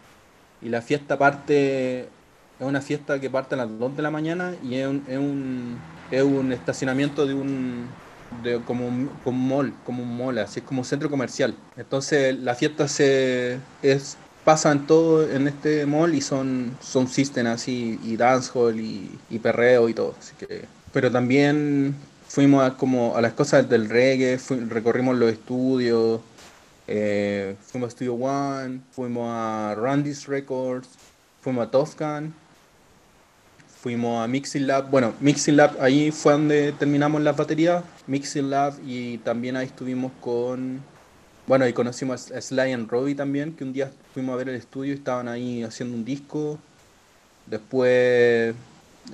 Y 0.62 0.70
la 0.70 0.82
fiesta 0.82 1.18
parte, 1.18 2.14
es 2.60 2.66
una 2.68 2.82
fiesta 2.82 3.20
que 3.20 3.30
parte 3.30 3.56
a 3.56 3.60
las 3.60 3.78
2 3.80 3.96
de 3.96 4.02
la 4.04 4.12
mañana 4.12 4.58
y 4.62 4.76
es 4.76 4.88
un, 4.88 5.04
es 5.08 5.18
un, 5.18 5.90
es 6.10 6.24
un 6.24 6.52
estacionamiento 6.54 7.26
de 7.26 7.34
un, 7.34 8.00
de, 8.30 8.64
como, 8.64 8.88
un, 8.88 9.20
un 9.24 9.48
mall, 9.48 9.82
como 9.84 10.04
un 10.04 10.18
mall, 10.18 10.38
así 10.40 10.62
como 10.62 10.82
un 10.82 10.86
centro 10.86 11.10
comercial. 11.10 11.64
Entonces 11.76 12.38
la 12.38 12.56
fiesta 12.56 12.88
se 12.88 13.68
es 13.82 14.21
pasa 14.44 14.72
en 14.72 14.88
todo 14.88 15.30
en 15.30 15.48
este 15.48 15.86
mall 15.86 16.16
y 16.16 16.22
son 16.22 16.78
son 16.82 17.08
system 17.08 17.48
y 17.68 18.18
dancehall 18.18 18.80
y, 18.80 19.12
y 19.30 19.40
perreo 19.40 19.90
y 19.90 19.94
todo, 19.94 20.16
así 20.20 20.34
que 20.38 20.66
pero 20.94 21.12
también 21.12 21.96
fuimos 22.28 22.64
a, 22.64 22.76
como 22.76 23.16
a 23.16 23.22
las 23.22 23.34
cosas 23.34 23.70
del 23.70 23.90
reggae, 23.90 24.40
recorrimos 24.70 25.18
los 25.18 25.32
estudios, 25.32 26.22
eh, 26.88 27.56
fuimos 27.62 27.90
a 27.90 27.92
Studio 27.92 28.14
One, 28.16 28.82
fuimos 28.92 29.28
a 29.30 29.76
Randy's 29.76 30.28
Records, 30.28 30.90
fuimos 31.42 31.68
a 31.68 31.72
Toscan, 31.72 32.34
fuimos 33.82 34.24
a 34.24 34.28
Mixing 34.28 34.68
Lab. 34.68 34.90
Bueno, 34.90 35.14
Mixing 35.20 35.58
Lab 35.58 35.82
ahí 35.82 36.12
fue 36.12 36.34
donde 36.34 36.72
terminamos 36.74 37.22
las 37.22 37.36
baterías, 37.36 37.84
Mixing 38.08 38.50
Lab 38.50 38.74
y 38.86 39.18
también 39.20 39.56
ahí 39.56 39.68
estuvimos 39.68 40.12
con, 40.22 40.82
bueno, 41.48 41.68
y 41.68 41.74
conocimos 41.74 42.32
a 42.32 42.42
Sly 42.42 42.74
and 42.74 42.90
Robbie 42.90 43.16
también, 43.16 43.56
que 43.56 43.64
un 43.64 43.74
día 43.74 43.92
fuimos 44.14 44.34
a 44.34 44.38
ver 44.38 44.50
el 44.50 44.56
estudio 44.56 44.94
estaban 44.94 45.28
ahí 45.28 45.64
haciendo 45.64 45.96
un 45.96 46.06
disco. 46.06 46.58
Después 47.46 48.56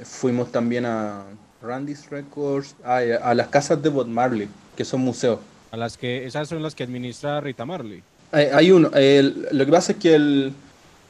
fuimos 0.03 0.51
también 0.51 0.85
a 0.85 1.23
Randy's 1.61 2.09
Records, 2.09 2.75
a 2.83 3.33
las 3.33 3.47
casas 3.47 3.81
de 3.81 3.89
Bob 3.89 4.07
Marley, 4.07 4.47
que 4.75 4.85
son 4.85 5.01
museos. 5.01 5.39
A 5.71 5.77
las 5.77 5.97
que, 5.97 6.25
esas 6.25 6.47
son 6.47 6.61
las 6.63 6.75
que 6.75 6.83
administra 6.83 7.41
Rita 7.41 7.65
Marley. 7.65 8.03
Hay, 8.31 8.71
uno, 8.71 8.89
lo 8.89 9.65
que 9.65 9.71
pasa 9.71 9.93
es 9.93 9.97
que 9.99 10.15
el, 10.15 10.53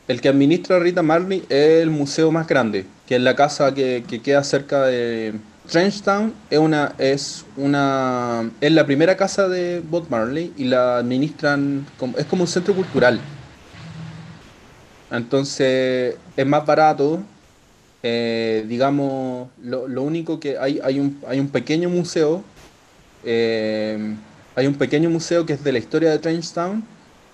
el, 0.08 0.22
que 0.22 0.30
administra 0.30 0.80
Rita 0.80 1.02
Marley 1.02 1.44
es 1.50 1.82
el 1.82 1.90
museo 1.90 2.32
más 2.32 2.48
grande, 2.48 2.86
que 3.08 3.16
es 3.16 3.22
la 3.22 3.36
casa 3.36 3.74
que, 3.74 4.04
que 4.08 4.22
queda 4.22 4.44
cerca 4.44 4.84
de 4.84 5.34
Trenchtown, 5.70 6.34
es 6.50 6.60
una, 6.60 6.94
es 6.98 7.46
una, 7.58 8.50
es 8.62 8.72
la 8.72 8.86
primera 8.86 9.18
casa 9.18 9.50
de 9.50 9.82
Bob 9.82 10.06
Marley 10.10 10.54
y 10.58 10.66
la 10.66 11.00
administran, 11.00 11.86
como, 11.98 12.18
es 12.18 12.26
como 12.26 12.44
un 12.44 12.48
centro 12.48 12.74
cultural. 12.74 13.20
Entonces 15.12 16.16
es 16.36 16.45
más 16.45 16.66
barato 16.66 17.22
eh, 18.03 18.64
digamos, 18.68 19.49
lo, 19.64 20.03
único 20.03 20.39
que 20.39 20.58
hay, 20.58 20.80
hay, 20.84 20.99
un, 20.99 21.20
hay 21.28 21.39
un 21.39 21.49
pequeño 21.49 21.89
museo, 21.89 22.43
eh, 23.24 24.16
hay 24.55 24.68
un 24.68 24.76
pequeño 24.76 25.10
museo 25.10 25.45
que 25.45 25.53
es 25.53 25.64
de 25.64 25.72
la 25.72 25.80
historia 25.80 26.12
de 26.12 26.20
Trenchtown, 26.20 26.84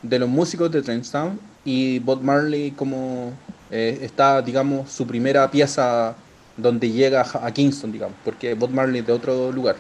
de 0.02 0.20
los 0.20 0.30
músicos 0.30 0.72
de 0.72 0.82
Trenchtown, 0.82 1.40
y 1.66 2.00
Bob 2.00 2.22
Marley 2.22 2.72
como 2.72 3.34
eh, 3.72 4.00
está, 4.02 4.42
digamos, 4.42 4.92
su 4.92 5.06
primera 5.06 5.50
pieza 5.52 6.16
donde 6.56 6.90
llega 6.90 7.26
a 7.34 7.52
Kingston, 7.52 7.92
digamos, 7.92 8.18
porque 8.24 8.54
Bob 8.54 8.70
Marley 8.72 9.02
es 9.02 9.08
de 9.08 9.14
otro 9.14 9.52
lugar. 9.52 9.76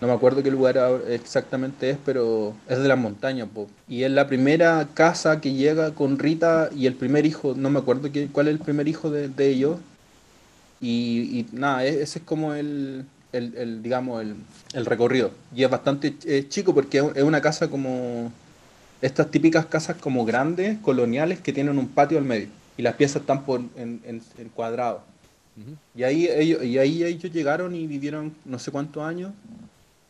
No 0.00 0.06
me 0.06 0.14
acuerdo 0.14 0.42
qué 0.42 0.50
lugar 0.50 0.78
exactamente 1.08 1.90
es, 1.90 1.98
pero 2.04 2.54
es 2.68 2.78
de 2.78 2.88
las 2.88 2.96
montañas. 2.96 3.48
Y 3.86 4.04
es 4.04 4.10
la 4.10 4.26
primera 4.28 4.88
casa 4.94 5.42
que 5.42 5.52
llega 5.52 5.90
con 5.94 6.18
Rita 6.18 6.70
y 6.74 6.86
el 6.86 6.94
primer 6.94 7.26
hijo, 7.26 7.54
no 7.54 7.68
me 7.68 7.80
acuerdo 7.80 8.10
qué, 8.10 8.28
cuál 8.28 8.48
es 8.48 8.54
el 8.54 8.60
primer 8.60 8.88
hijo 8.88 9.10
de, 9.10 9.30
ellos. 9.46 9.78
Y, 10.80 11.44
nada, 11.52 11.84
e, 11.84 12.00
ese 12.00 12.20
es 12.20 12.24
como 12.24 12.54
el, 12.54 13.04
el, 13.32 13.82
digamos, 13.82 14.24
el, 14.72 14.86
recorrido. 14.86 15.32
Y 15.54 15.64
es 15.64 15.70
bastante 15.70 16.16
chico 16.48 16.74
porque 16.74 17.02
es 17.14 17.22
una 17.22 17.42
casa 17.42 17.68
como 17.68 18.32
estas 19.02 19.30
típicas 19.30 19.66
casas 19.66 19.96
como 19.96 20.24
grandes, 20.24 20.78
coloniales, 20.78 21.40
que 21.40 21.52
tienen 21.52 21.78
un 21.78 21.88
patio 21.88 22.16
al 22.16 22.24
medio. 22.24 22.48
Y 22.78 22.82
las 22.82 22.94
piezas 22.94 23.20
están 23.20 23.44
por, 23.44 23.60
en, 23.76 24.00
en, 24.06 24.48
cuadrado. 24.54 25.02
Y 25.94 26.04
ahí 26.04 26.26
ellos, 26.26 26.64
y 26.64 26.78
ahí 26.78 27.04
ellos 27.04 27.30
llegaron 27.30 27.74
y 27.74 27.86
vivieron 27.86 28.32
no 28.46 28.58
sé 28.58 28.70
cuántos 28.70 29.02
años 29.02 29.32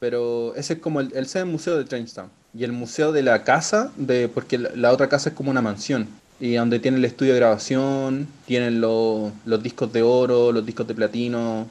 pero 0.00 0.54
ese 0.56 0.72
es 0.72 0.78
como 0.80 1.00
el, 1.00 1.12
el 1.14 1.46
museo 1.46 1.76
de 1.76 1.84
Trenchtown. 1.84 2.30
Y 2.52 2.64
el 2.64 2.72
museo 2.72 3.12
de 3.12 3.22
la 3.22 3.44
casa, 3.44 3.92
de, 3.96 4.28
porque 4.28 4.58
la, 4.58 4.90
otra 4.90 5.08
casa 5.08 5.28
es 5.28 5.36
como 5.36 5.50
una 5.50 5.62
mansión. 5.62 6.08
Y 6.40 6.54
donde 6.54 6.80
tiene 6.80 6.96
el 6.96 7.04
estudio 7.04 7.34
de 7.34 7.38
grabación, 7.38 8.26
tienen 8.46 8.80
los 8.80 9.62
discos 9.62 9.92
de 9.92 10.02
oro, 10.02 10.50
los 10.50 10.66
discos 10.66 10.88
de 10.88 10.94
platino, 10.94 11.68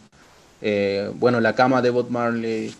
eh, 0.62 1.12
bueno, 1.16 1.42
la 1.42 1.56
cama 1.56 1.82
de 1.82 1.90
Bob 1.90 2.12
Marley, 2.12 2.74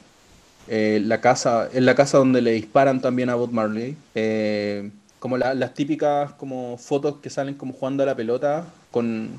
eh, 0.68 1.02
la 1.04 1.20
casa, 1.20 1.68
es 1.74 1.82
la 1.82 1.96
casa 1.96 2.20
donde 2.20 2.42
le 2.44 2.52
disparan 2.52 3.02
también 3.02 3.30
a 3.30 3.36
Bob 3.36 3.52
Marley. 3.52 3.98
Eh, 4.14 4.92
como 5.20 5.38
las 5.38 5.74
típicas 5.74 6.32
como 6.34 6.78
fotos 6.78 7.18
que 7.22 7.30
salen 7.30 7.56
como 7.56 7.74
jugando 7.74 8.04
a 8.04 8.06
la 8.06 8.16
pelota 8.16 8.66
con 8.90 9.32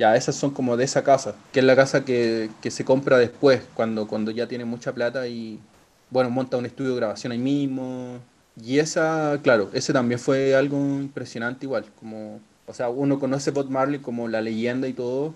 ya, 0.00 0.16
esas 0.16 0.34
son 0.34 0.50
como 0.52 0.78
de 0.78 0.84
esa 0.84 1.04
casa, 1.04 1.34
que 1.52 1.60
es 1.60 1.66
la 1.66 1.76
casa 1.76 2.06
que, 2.06 2.50
se 2.70 2.84
compra 2.86 3.18
después, 3.18 3.62
cuando, 3.74 4.08
cuando 4.08 4.30
ya 4.30 4.48
tiene 4.48 4.64
mucha 4.64 4.94
plata 4.94 5.28
y, 5.28 5.60
bueno, 6.08 6.30
monta 6.30 6.56
un 6.56 6.64
estudio 6.64 6.92
de 6.92 6.96
grabación 6.96 7.32
ahí 7.32 7.38
mismo. 7.38 8.18
Y 8.64 8.78
esa, 8.78 9.38
claro, 9.42 9.68
ese 9.74 9.92
también 9.92 10.18
fue 10.18 10.54
algo 10.54 10.78
impresionante 10.78 11.66
igual, 11.66 11.84
como, 12.00 12.40
o 12.66 12.72
sea, 12.72 12.88
uno 12.88 13.20
conoce 13.20 13.50
Bob 13.50 13.68
Marley 13.68 14.00
como 14.00 14.26
la 14.26 14.40
leyenda 14.40 14.88
y 14.88 14.94
todo, 14.94 15.34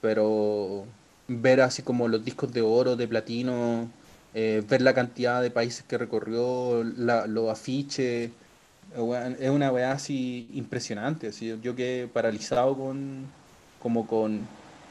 pero 0.00 0.84
ver 1.26 1.60
así 1.60 1.82
como 1.82 2.06
los 2.06 2.24
discos 2.24 2.52
de 2.52 2.62
oro, 2.62 2.94
de 2.94 3.08
platino, 3.08 3.90
eh, 4.34 4.62
ver 4.68 4.82
la 4.82 4.94
cantidad 4.94 5.42
de 5.42 5.50
países 5.50 5.82
que 5.82 5.98
recorrió, 5.98 6.84
los 6.84 7.50
afiches, 7.50 8.30
es 9.40 9.50
una 9.50 9.72
weá 9.72 9.92
así 9.92 10.48
impresionante. 10.54 11.28
Así, 11.28 11.58
yo 11.60 11.74
quedé 11.74 12.06
paralizado 12.06 12.76
con, 12.76 13.26
como 13.86 14.04
con, 14.08 14.40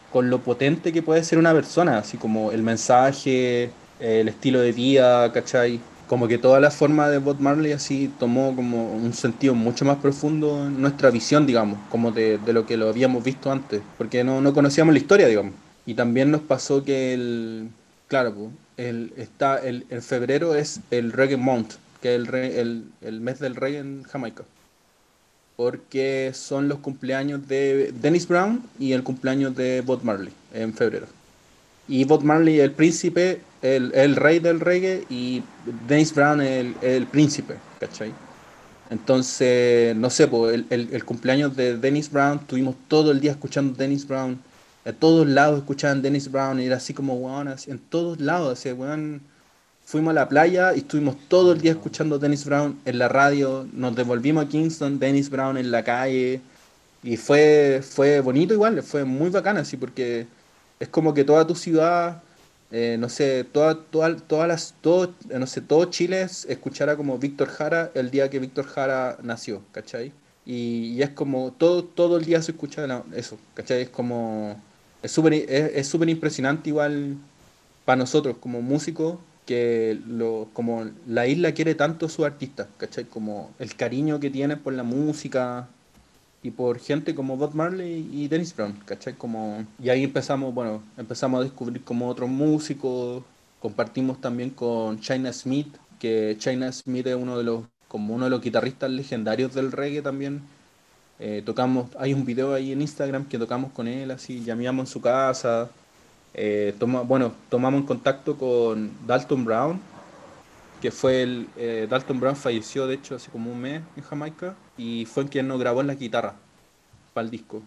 con 0.09 0.29
lo 0.29 0.39
potente 0.39 0.93
que 0.93 1.01
puede 1.01 1.21
ser 1.25 1.37
una 1.37 1.51
persona, 1.51 1.97
así 1.97 2.15
como 2.15 2.53
el 2.53 2.63
mensaje, 2.63 3.69
el 3.99 4.29
estilo 4.29 4.61
de 4.61 4.71
vida, 4.71 5.33
¿cachai? 5.33 5.81
Como 6.07 6.29
que 6.29 6.37
toda 6.37 6.61
la 6.61 6.71
forma 6.71 7.09
de 7.09 7.17
Bob 7.17 7.41
Marley 7.41 7.73
así 7.73 8.09
tomó 8.17 8.55
como 8.55 8.93
un 8.93 9.11
sentido 9.11 9.53
mucho 9.53 9.83
más 9.83 9.97
profundo 9.97 10.67
en 10.67 10.79
nuestra 10.79 11.09
visión, 11.11 11.45
digamos, 11.45 11.77
como 11.89 12.13
de, 12.13 12.37
de 12.37 12.53
lo 12.53 12.65
que 12.65 12.77
lo 12.77 12.87
habíamos 12.87 13.21
visto 13.21 13.51
antes, 13.51 13.81
porque 13.97 14.23
no, 14.23 14.39
no 14.39 14.53
conocíamos 14.53 14.93
la 14.93 14.99
historia, 14.99 15.27
digamos. 15.27 15.55
Y 15.85 15.95
también 15.95 16.31
nos 16.31 16.39
pasó 16.39 16.85
que 16.85 17.13
el, 17.13 17.71
claro, 18.07 18.49
el, 18.77 19.11
está, 19.17 19.57
el, 19.57 19.87
en 19.89 20.01
febrero 20.01 20.55
es 20.55 20.79
el 20.89 21.11
Reggae 21.11 21.35
Month, 21.35 21.73
que 22.01 22.15
es 22.15 22.21
el, 22.21 22.33
el, 22.33 22.85
el 23.01 23.19
mes 23.19 23.39
del 23.39 23.57
reggae 23.57 23.79
en 23.79 24.03
Jamaica 24.03 24.45
porque 25.55 26.31
son 26.33 26.67
los 26.67 26.79
cumpleaños 26.79 27.47
de 27.47 27.93
Dennis 28.01 28.27
Brown 28.27 28.63
y 28.79 28.93
el 28.93 29.03
cumpleaños 29.03 29.55
de 29.55 29.81
Bob 29.81 30.03
Marley 30.03 30.33
en 30.53 30.73
febrero. 30.73 31.07
Y 31.87 32.03
Bob 32.03 32.23
Marley 32.23 32.59
el 32.59 32.71
príncipe, 32.71 33.41
el, 33.61 34.15
rey 34.15 34.39
del 34.39 34.59
reggae 34.59 35.05
y 35.09 35.43
Dennis 35.87 36.13
Brown 36.13 36.41
el, 36.41 36.75
el 36.81 37.07
príncipe, 37.07 37.55
¿cachai? 37.79 38.11
Entonces, 38.89 39.95
no 39.95 40.09
sé, 40.09 40.29
el, 40.69 41.05
cumpleaños 41.05 41.55
de 41.55 41.77
Dennis 41.77 42.11
Brown, 42.11 42.39
tuvimos 42.45 42.75
todo 42.87 43.11
el 43.11 43.19
día 43.19 43.31
escuchando 43.31 43.75
Dennis 43.75 44.07
Brown, 44.07 44.39
a 44.85 44.93
todos 44.93 45.25
lados 45.25 45.59
escuchaban 45.59 46.03
Dennis 46.03 46.31
Brown, 46.31 46.59
y 46.59 46.65
era 46.65 46.77
así 46.77 46.93
como, 46.93 47.15
weón, 47.15 47.53
en 47.65 47.79
todos 47.79 48.19
lados, 48.19 48.59
así, 48.59 48.71
weón, 48.71 49.21
fuimos 49.85 50.11
a 50.11 50.13
la 50.13 50.27
playa 50.27 50.73
y 50.75 50.79
estuvimos 50.79 51.15
todo 51.29 51.53
el 51.53 51.61
día 51.61 51.71
escuchando 51.71 52.19
Dennis 52.19 52.43
Brown 52.43 52.79
en 52.85 52.99
la 52.99 53.07
radio, 53.07 53.67
nos 53.71 53.95
devolvimos 53.95 54.45
a 54.45 54.49
Kingston, 54.49 54.99
Dennis 54.99 55.29
Brown 55.29 55.57
en 55.57 55.71
la 55.71 55.83
calle, 55.83 56.41
y 57.03 57.17
fue, 57.17 57.81
fue 57.87 58.19
bonito 58.19 58.53
igual, 58.53 58.81
fue 58.81 59.05
muy 59.05 59.29
bacana, 59.29 59.61
así, 59.61 59.77
porque 59.77 60.25
es 60.79 60.89
como 60.89 61.13
que 61.13 61.23
toda 61.23 61.45
tu 61.45 61.53
ciudad, 61.55 62.23
eh, 62.71 62.97
no 62.99 63.09
sé, 63.09 63.43
toda, 63.43 63.75
toda, 63.75 64.15
todas 64.17 64.47
las, 64.47 64.73
todo, 64.81 65.13
no 65.29 65.45
sé, 65.45 65.61
todo 65.61 65.85
Chile 65.85 66.27
escuchara 66.47 66.97
como 66.97 67.19
Víctor 67.19 67.47
Jara 67.47 67.91
el 67.93 68.09
día 68.09 68.29
que 68.29 68.39
Víctor 68.39 68.65
Jara 68.65 69.17
nació, 69.21 69.61
¿cachai? 69.71 70.11
Y, 70.47 70.93
y 70.95 71.03
es 71.03 71.11
como, 71.11 71.53
todo, 71.53 71.83
todo 71.83 72.17
el 72.17 72.25
día 72.25 72.41
se 72.41 72.51
escucha 72.53 73.03
eso, 73.15 73.37
¿cachai? 73.53 73.83
Es 73.83 73.89
como, 73.89 74.59
es 75.03 75.11
súper 75.11 75.33
es, 75.33 75.93
es 75.93 75.93
impresionante 75.93 76.69
igual 76.69 77.17
para 77.85 77.97
nosotros 77.97 78.37
como 78.39 78.61
músicos, 78.63 79.17
que 79.45 79.99
lo, 80.07 80.47
como 80.53 80.85
la 81.07 81.27
isla 81.27 81.53
quiere 81.53 81.75
tanto 81.75 82.07
a 82.07 82.09
sus 82.09 82.25
artistas, 82.25 82.67
¿cachai? 82.77 83.05
Como 83.05 83.51
el 83.59 83.75
cariño 83.75 84.19
que 84.19 84.29
tiene 84.29 84.57
por 84.57 84.73
la 84.73 84.83
música 84.83 85.67
y 86.43 86.51
por 86.51 86.79
gente 86.79 87.15
como 87.15 87.37
Bob 87.37 87.53
Marley 87.55 88.09
y 88.11 88.27
Dennis 88.27 88.55
Brown, 88.55 88.73
¿cachai? 88.85 89.13
Como, 89.13 89.65
y 89.81 89.89
ahí 89.89 90.03
empezamos, 90.03 90.53
bueno, 90.53 90.83
empezamos 90.97 91.39
a 91.39 91.43
descubrir 91.43 91.83
como 91.83 92.07
otros 92.09 92.29
músicos, 92.29 93.23
compartimos 93.59 94.19
también 94.21 94.49
con 94.49 94.99
China 94.99 95.31
Smith, 95.33 95.75
que 95.99 96.35
China 96.39 96.71
Smith 96.71 97.07
es 97.07 97.15
uno 97.15 97.37
de 97.37 97.43
los, 97.43 97.63
como 97.87 98.15
uno 98.15 98.25
de 98.25 98.31
los 98.31 98.41
guitarristas 98.41 98.89
legendarios 98.91 99.53
del 99.53 99.71
reggae 99.71 100.01
también. 100.01 100.41
Eh, 101.19 101.41
tocamos, 101.45 101.87
hay 101.97 102.13
un 102.13 102.25
video 102.25 102.53
ahí 102.53 102.71
en 102.71 102.81
Instagram 102.81 103.25
que 103.27 103.39
tocamos 103.39 103.71
con 103.71 103.87
él, 103.87 104.11
así, 104.11 104.43
llamamos 104.43 104.87
en 104.87 104.91
su 104.91 105.01
casa, 105.01 105.69
eh, 106.37 106.75
bueno, 106.79 107.33
tomamos 107.49 107.85
contacto 107.85 108.37
con 108.37 108.91
Dalton 109.07 109.45
Brown, 109.45 109.79
que 110.81 110.91
fue 110.91 111.23
el. 111.23 111.47
Eh, 111.55 111.87
Dalton 111.89 112.19
Brown 112.19 112.35
falleció, 112.35 112.87
de 112.87 112.95
hecho, 112.95 113.15
hace 113.15 113.31
como 113.31 113.51
un 113.51 113.61
mes 113.61 113.81
en 113.95 114.03
Jamaica, 114.03 114.55
y 114.77 115.05
fue 115.05 115.27
quien 115.27 115.47
nos 115.47 115.59
grabó 115.59 115.79
en 115.81 115.87
la 115.87 115.95
guitarra 115.95 116.35
para 117.13 117.23
el 117.23 117.31
disco. 117.31 117.63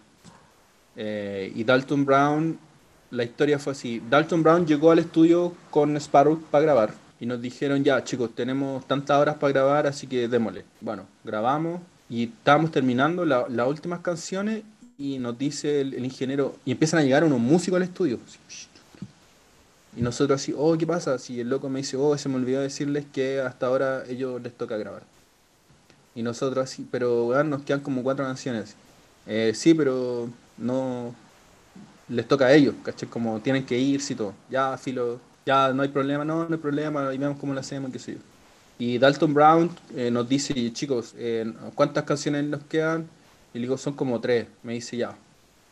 Eh, 0.95 1.51
y 1.55 1.63
Dalton 1.63 2.05
Brown, 2.05 2.59
la 3.09 3.23
historia 3.23 3.57
fue 3.57 3.73
así: 3.73 4.03
Dalton 4.07 4.43
Brown 4.43 4.67
llegó 4.67 4.91
al 4.91 4.99
estudio 4.99 5.53
con 5.71 5.97
Sparrow 5.97 6.39
para 6.51 6.63
grabar, 6.63 6.93
y 7.19 7.25
nos 7.25 7.41
dijeron, 7.41 7.83
ya 7.83 8.03
chicos, 8.03 8.35
tenemos 8.35 8.85
tantas 8.85 9.17
horas 9.17 9.35
para 9.37 9.51
grabar, 9.51 9.87
así 9.87 10.05
que 10.05 10.27
démosle. 10.27 10.63
Bueno, 10.79 11.07
grabamos 11.23 11.81
y 12.07 12.25
estábamos 12.25 12.71
terminando 12.71 13.25
la, 13.25 13.45
las 13.49 13.67
últimas 13.67 14.01
canciones 14.01 14.63
y 14.99 15.17
nos 15.17 15.37
dice 15.37 15.81
el, 15.81 15.93
el, 15.93 16.03
ingeniero, 16.03 16.55
y 16.65 16.71
empiezan 16.71 16.99
a 16.99 17.03
llegar 17.03 17.23
unos 17.23 17.39
músicos 17.39 17.77
al 17.77 17.83
estudio. 17.83 18.19
Y 19.95 20.01
nosotros 20.01 20.41
así, 20.41 20.53
oh, 20.55 20.77
¿qué 20.77 20.85
pasa? 20.85 21.17
Si 21.17 21.39
el 21.39 21.49
loco 21.49 21.69
me 21.69 21.79
dice, 21.79 21.97
oh, 21.97 22.15
se 22.17 22.29
me 22.29 22.35
olvidó 22.35 22.61
decirles 22.61 23.05
que 23.11 23.39
hasta 23.39 23.67
ahora 23.67 24.03
ellos 24.07 24.41
les 24.41 24.53
toca 24.53 24.77
grabar. 24.77 25.03
Y 26.13 26.21
nosotros 26.21 26.63
así, 26.63 26.85
pero 26.91 27.25
bueno, 27.25 27.45
nos 27.45 27.61
quedan 27.63 27.79
como 27.79 28.03
cuatro 28.03 28.25
canciones. 28.25 28.75
Eh, 29.25 29.53
sí, 29.55 29.73
pero 29.73 30.29
no 30.57 31.15
les 32.09 32.27
toca 32.27 32.47
a 32.47 32.53
ellos, 32.53 32.75
¿caché? 32.83 33.07
Como 33.07 33.39
tienen 33.39 33.65
que 33.65 33.77
irse 33.77 34.13
y 34.13 34.15
todo. 34.17 34.33
Ya, 34.49 34.77
filo, 34.77 35.19
ya 35.45 35.71
no 35.71 35.81
hay 35.81 35.89
problema, 35.89 36.25
no, 36.25 36.47
no 36.47 36.55
hay 36.55 36.61
problema, 36.61 37.13
y 37.13 37.17
vemos 37.17 37.39
cómo 37.39 37.53
lo 37.53 37.61
hacemos, 37.61 37.91
qué 37.91 37.99
sé 37.99 38.13
yo. 38.13 38.19
Y 38.77 38.97
Dalton 38.97 39.33
Brown 39.33 39.69
eh, 39.95 40.11
nos 40.11 40.27
dice, 40.27 40.53
chicos, 40.73 41.13
eh, 41.17 41.51
¿cuántas 41.75 42.03
canciones 42.03 42.45
nos 42.45 42.63
quedan? 42.63 43.07
Y 43.53 43.59
le 43.59 43.63
digo, 43.63 43.77
son 43.77 43.93
como 43.93 44.19
tres. 44.19 44.47
Me 44.63 44.73
dice, 44.73 44.97
ya. 44.97 45.15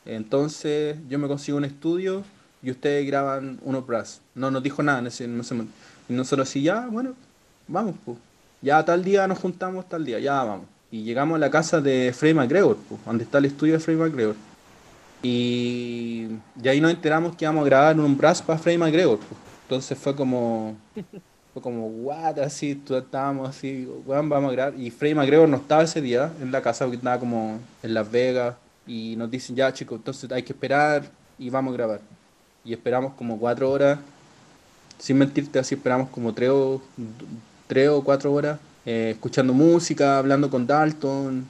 Entonces 0.06 0.98
yo 1.10 1.20
me 1.20 1.28
consigo 1.28 1.58
un 1.58 1.66
estudio 1.66 2.24
y 2.64 2.72
ustedes 2.72 3.06
graban 3.06 3.60
unos 3.64 3.86
brass. 3.86 4.22
No 4.36 4.50
nos 4.52 4.64
dijo 4.64 4.82
nada. 4.82 5.06
Ese, 5.08 5.28
no 5.28 5.44
y 6.10 6.14
nosotros 6.14 6.48
así, 6.48 6.62
ya, 6.62 6.88
bueno, 6.88 7.14
vamos, 7.68 7.96
pues. 8.06 8.18
Ya 8.62 8.84
tal 8.84 9.04
día 9.04 9.28
nos 9.28 9.38
juntamos, 9.40 9.88
tal 9.88 10.06
día, 10.06 10.20
ya 10.20 10.44
vamos. 10.44 10.66
Y 10.90 11.04
llegamos 11.04 11.36
a 11.36 11.40
la 11.40 11.52
casa 11.52 11.82
de 11.82 12.14
Frey 12.14 12.34
McGregor, 12.34 12.78
pues, 12.90 13.04
donde 13.06 13.24
está 13.26 13.38
el 13.38 13.46
estudio 13.46 13.74
de 13.74 13.80
Frey 13.80 13.98
McGregor. 13.98 14.36
Y, 15.22 16.28
y 16.62 16.68
ahí 16.68 16.80
nos 16.80 16.92
enteramos 16.92 17.36
que 17.36 17.46
íbamos 17.46 17.64
a 17.64 17.66
grabar 17.66 18.00
un 18.00 18.18
brass 18.18 18.42
para 18.42 18.58
Frey 18.58 18.78
McGregor. 18.78 19.20
Pues. 19.20 19.40
Entonces 19.64 19.98
fue 19.98 20.16
como 20.16 20.78
como, 21.62 21.88
what, 21.88 22.40
así, 22.40 22.82
estábamos 22.90 23.50
así, 23.50 23.86
bueno, 24.06 24.28
vamos 24.30 24.50
a 24.50 24.54
grabar. 24.54 24.80
Y 24.80 24.90
Freddy 24.92 25.16
McGregor 25.16 25.50
no 25.50 25.58
estaba 25.58 25.84
ese 25.84 26.02
día 26.02 26.32
en 26.42 26.52
la 26.52 26.62
casa 26.62 26.86
porque 26.86 26.98
estaba 26.98 27.20
como 27.20 27.60
en 27.84 27.94
Las 27.94 28.10
Vegas. 28.10 28.56
Y 28.86 29.16
nos 29.18 29.30
dicen, 29.30 29.56
ya 29.56 29.74
chicos, 29.74 29.98
entonces 29.98 30.32
hay 30.32 30.44
que 30.44 30.54
esperar 30.54 31.04
y 31.38 31.50
vamos 31.50 31.74
a 31.74 31.78
grabar. 31.78 32.02
Y 32.64 32.74
esperamos 32.74 33.14
como 33.14 33.38
cuatro 33.40 33.70
horas. 33.72 34.00
Sin 34.98 35.18
mentirte, 35.18 35.60
así 35.60 35.76
esperamos 35.76 36.10
como 36.10 36.34
tres 36.34 36.50
o, 36.50 36.82
tres 37.68 37.90
o 37.90 38.04
cuatro 38.04 38.34
horas. 38.34 38.60
Eh, 38.86 39.12
escuchando 39.12 39.54
música, 39.54 40.18
hablando 40.18 40.50
con 40.50 40.66
Dalton, 40.66 41.48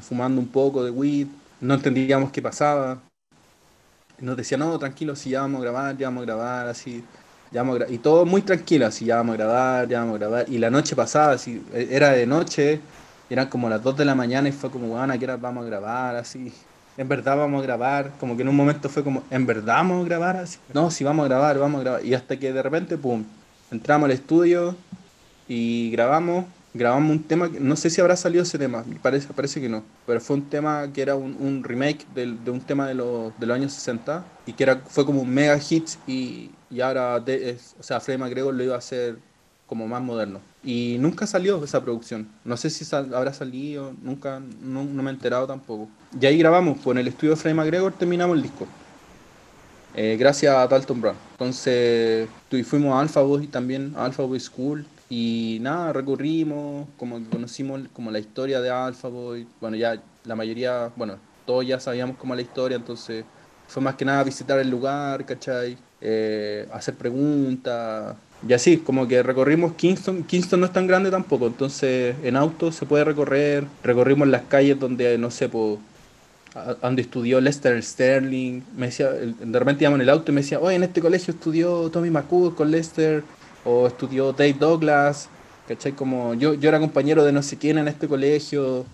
fumando 0.00 0.40
un 0.40 0.48
poco 0.48 0.82
de 0.84 0.90
weed. 0.90 1.26
No 1.60 1.74
entendíamos 1.74 2.30
qué 2.32 2.40
pasaba. 2.42 2.98
Nos 4.18 4.36
decía, 4.36 4.58
no, 4.58 4.78
tranquilo, 4.78 5.14
si 5.14 5.30
ya 5.30 5.42
vamos 5.42 5.60
a 5.60 5.62
grabar, 5.62 5.96
ya 5.96 6.08
vamos 6.08 6.22
a 6.22 6.26
grabar, 6.26 6.66
así 6.66 7.04
y 7.88 7.98
todo 7.98 8.26
muy 8.26 8.42
tranquilo, 8.42 8.86
así 8.86 9.06
ya 9.06 9.16
vamos 9.16 9.34
a 9.34 9.36
grabar, 9.36 9.88
ya 9.88 10.00
vamos 10.00 10.16
a 10.16 10.18
grabar. 10.18 10.46
Y 10.48 10.58
la 10.58 10.70
noche 10.70 10.94
pasada, 10.94 11.32
así, 11.32 11.62
e, 11.72 11.88
era 11.90 12.10
de 12.10 12.26
noche, 12.26 12.80
eran 13.30 13.46
como 13.48 13.68
las 13.68 13.82
2 13.82 13.96
de 13.96 14.04
la 14.04 14.14
mañana 14.14 14.48
y 14.48 14.52
fue 14.52 14.70
como, 14.70 14.88
bueno, 14.88 15.12
¿a 15.12 15.18
qué 15.18 15.24
hora 15.24 15.36
vamos 15.36 15.64
a 15.64 15.66
grabar? 15.66 16.16
Así, 16.16 16.52
en 16.96 17.08
verdad 17.08 17.36
vamos 17.36 17.60
a 17.60 17.66
grabar. 17.66 18.12
Como 18.20 18.36
que 18.36 18.42
en 18.42 18.48
un 18.48 18.56
momento 18.56 18.88
fue 18.88 19.02
como, 19.02 19.22
¿en 19.30 19.46
verdad 19.46 19.76
vamos 19.76 20.04
a 20.04 20.08
grabar? 20.08 20.36
Así, 20.36 20.58
no, 20.74 20.90
si 20.90 21.04
vamos 21.04 21.24
a 21.24 21.28
grabar, 21.28 21.58
vamos 21.58 21.80
a 21.80 21.84
grabar. 21.84 22.04
Y 22.04 22.14
hasta 22.14 22.36
que 22.38 22.52
de 22.52 22.62
repente, 22.62 22.98
pum, 22.98 23.24
entramos 23.70 24.06
al 24.06 24.12
estudio 24.12 24.76
y 25.48 25.90
grabamos 25.90 26.44
grabamos 26.74 27.10
un 27.10 27.22
tema, 27.22 27.50
no 27.58 27.76
sé 27.76 27.90
si 27.90 28.00
habrá 28.00 28.14
salido 28.14 28.42
ese 28.42 28.58
tema, 28.58 28.84
parece, 29.02 29.32
parece 29.32 29.60
que 29.60 29.68
no, 29.68 29.82
pero 30.06 30.20
fue 30.20 30.36
un 30.36 30.42
tema 30.48 30.86
que 30.92 31.00
era 31.02 31.16
un, 31.16 31.36
un 31.40 31.64
remake 31.64 32.06
de, 32.14 32.26
de, 32.26 32.50
un 32.50 32.60
tema 32.60 32.86
de, 32.86 32.94
los, 32.94 33.38
de 33.40 33.46
los 33.46 33.56
años 33.56 33.72
60 33.72 34.24
y 34.46 34.52
que 34.52 34.62
era, 34.64 34.82
fue 34.86 35.04
como 35.04 35.22
un 35.22 35.30
mega 35.30 35.58
hit 35.58 35.88
y, 36.06 36.50
y 36.70 36.80
ahora, 36.80 37.20
de, 37.20 37.50
es, 37.50 37.74
o 37.78 37.82
sea, 37.82 38.00
Freddie 38.00 38.18
McGregor 38.18 38.54
lo 38.54 38.62
iba 38.62 38.74
a 38.74 38.78
hacer 38.78 39.18
como 39.66 39.86
más 39.86 40.02
moderno. 40.02 40.40
Y 40.64 40.96
nunca 40.98 41.26
salió 41.26 41.62
esa 41.62 41.82
producción. 41.82 42.28
No 42.44 42.56
sé 42.56 42.70
si 42.70 42.84
sal, 42.84 43.14
habrá 43.14 43.32
salido, 43.32 43.94
nunca, 44.02 44.40
no, 44.60 44.84
no, 44.84 45.02
me 45.02 45.10
he 45.10 45.14
enterado 45.14 45.46
tampoco. 45.46 45.88
Y 46.20 46.26
ahí 46.26 46.38
grabamos, 46.38 46.78
pues 46.82 46.98
el 46.98 47.06
estudio 47.06 47.34
de 47.34 47.36
Freddie 47.36 47.54
McGregor 47.54 47.92
terminamos 47.92 48.36
el 48.36 48.42
disco. 48.42 48.66
Eh, 49.94 50.16
gracias 50.18 50.54
a 50.54 50.66
Dalton 50.66 51.00
Brown. 51.00 51.16
Entonces, 51.32 52.28
fuimos 52.64 52.94
a 52.94 53.00
Alpha 53.00 53.20
Boy 53.20 53.46
también, 53.46 53.92
a 53.96 54.04
Alpha 54.04 54.22
Boy 54.22 54.40
School, 54.40 54.86
y 55.10 55.58
nada, 55.60 55.92
recorrimos, 55.92 56.86
como 56.98 57.22
conocimos 57.30 57.80
como 57.92 58.10
la 58.10 58.18
historia 58.18 58.60
de 58.60 58.70
Alpha 58.70 59.08
Boy. 59.08 59.46
Bueno, 59.60 59.76
ya 59.76 60.02
la 60.24 60.36
mayoría, 60.36 60.90
bueno, 60.96 61.16
todos 61.46 61.66
ya 61.66 61.80
sabíamos 61.80 62.16
como 62.16 62.34
la 62.34 62.42
historia, 62.42 62.76
entonces 62.76 63.24
fue 63.68 63.82
más 63.82 63.94
que 63.94 64.04
nada 64.04 64.24
visitar 64.24 64.58
el 64.58 64.70
lugar, 64.70 65.24
¿cachai? 65.24 65.76
Eh, 66.00 66.66
hacer 66.72 66.94
preguntas. 66.94 68.16
Y 68.46 68.52
así, 68.52 68.78
como 68.78 69.06
que 69.06 69.22
recorrimos 69.22 69.74
Kingston. 69.74 70.24
Kingston 70.24 70.60
no 70.60 70.66
es 70.66 70.72
tan 70.72 70.86
grande 70.86 71.10
tampoco, 71.10 71.46
entonces 71.46 72.16
en 72.22 72.36
auto 72.36 72.72
se 72.72 72.86
puede 72.86 73.04
recorrer. 73.04 73.64
Recorrimos 73.84 74.26
las 74.28 74.42
calles 74.42 74.80
donde, 74.80 75.18
no 75.18 75.30
sé, 75.30 75.48
pues, 75.48 75.78
donde 76.80 77.02
estudió 77.02 77.40
Lester 77.40 77.82
Sterling. 77.82 78.62
Me 78.76 78.86
decía, 78.86 79.10
de 79.10 79.58
repente 79.58 79.84
en 79.84 80.00
el 80.00 80.08
auto 80.08 80.32
y 80.32 80.34
me 80.34 80.40
decía, 80.40 80.60
oye, 80.60 80.76
en 80.76 80.84
este 80.84 81.00
colegio 81.00 81.34
estudió 81.34 81.90
Tommy 81.90 82.10
McCool 82.10 82.54
con 82.54 82.70
Lester 82.70 83.22
o 83.64 83.86
estudió 83.86 84.32
Dave 84.32 84.56
Douglas, 84.58 85.28
¿cachai? 85.66 85.92
Como 85.92 86.34
yo, 86.34 86.54
yo 86.54 86.68
era 86.68 86.80
compañero 86.80 87.24
de 87.24 87.32
no 87.32 87.42
sé 87.42 87.58
quién 87.58 87.76
en 87.78 87.88
este 87.88 88.08
colegio, 88.08 88.86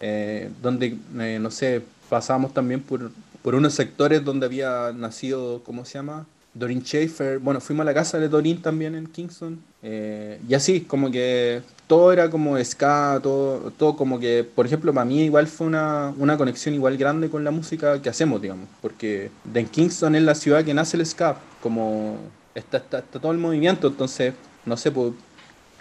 eh, 0.00 0.50
donde, 0.60 0.98
eh, 1.18 1.38
no 1.40 1.50
sé, 1.50 1.82
pasamos 2.08 2.52
también 2.52 2.80
por, 2.80 3.10
por 3.42 3.54
unos 3.54 3.74
sectores 3.74 4.24
donde 4.24 4.46
había 4.46 4.92
nacido, 4.92 5.62
¿cómo 5.64 5.84
se 5.84 5.94
llama? 5.94 6.26
Dorin 6.54 6.82
Schaefer. 6.82 7.38
Bueno, 7.38 7.60
fuimos 7.60 7.82
a 7.82 7.84
la 7.84 7.94
casa 7.94 8.18
de 8.18 8.28
Dorin 8.28 8.60
también 8.60 8.94
en 8.94 9.06
Kingston. 9.06 9.62
Eh, 9.82 10.40
y 10.48 10.54
así, 10.54 10.80
como 10.80 11.10
que 11.10 11.62
todo 11.86 12.12
era 12.12 12.30
como 12.30 12.62
ska, 12.62 13.20
todo, 13.22 13.72
todo 13.76 13.96
como 13.96 14.18
que, 14.18 14.44
por 14.44 14.66
ejemplo, 14.66 14.92
para 14.92 15.04
mí 15.04 15.22
igual 15.22 15.46
fue 15.46 15.66
una, 15.66 16.12
una 16.18 16.36
conexión 16.36 16.74
igual 16.74 16.96
grande 16.96 17.30
con 17.30 17.44
la 17.44 17.50
música 17.50 18.02
que 18.02 18.08
hacemos, 18.08 18.42
digamos. 18.42 18.68
Porque 18.82 19.30
en 19.54 19.66
Kingston 19.66 20.14
es 20.16 20.22
la 20.22 20.34
ciudad 20.34 20.64
que 20.64 20.74
nace 20.74 20.96
el 20.96 21.06
ska, 21.06 21.38
como 21.62 22.16
está, 22.54 22.78
está, 22.78 23.02
todo 23.02 23.32
el 23.32 23.38
movimiento, 23.38 23.88
entonces, 23.88 24.34
no 24.66 24.76
sé, 24.76 24.90
pues, 24.90 25.12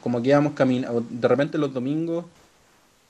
como 0.01 0.22
que 0.22 0.30
íbamos 0.30 0.53
caminando, 0.53 1.03
de 1.10 1.28
repente 1.28 1.58
los 1.58 1.74
domingos, 1.74 2.26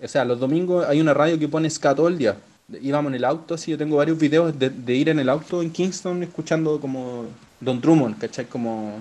o 0.02 0.08
sea, 0.08 0.26
los 0.26 0.40
domingos 0.40 0.86
hay 0.88 1.02
una 1.02 1.14
radio 1.14 1.38
que 1.38 1.48
pone 1.48 1.70
ska 1.70 1.94
todo 1.94 2.08
el 2.08 2.18
día. 2.18 2.38
Íbamos 2.70 3.12
en 3.12 3.16
el 3.16 3.24
auto, 3.24 3.54
así 3.54 3.72
yo 3.72 3.78
tengo 3.78 3.96
varios 3.96 4.20
videos 4.20 4.60
de, 4.60 4.70
de 4.70 4.94
ir 4.94 5.08
en 5.08 5.20
el 5.20 5.30
auto 5.30 5.62
en 5.62 5.72
Kingston 5.72 6.22
escuchando 6.22 6.82
como 6.82 7.24
Don 7.62 7.80
Drummond, 7.80 8.20
¿cachai? 8.20 8.46
Como... 8.46 9.00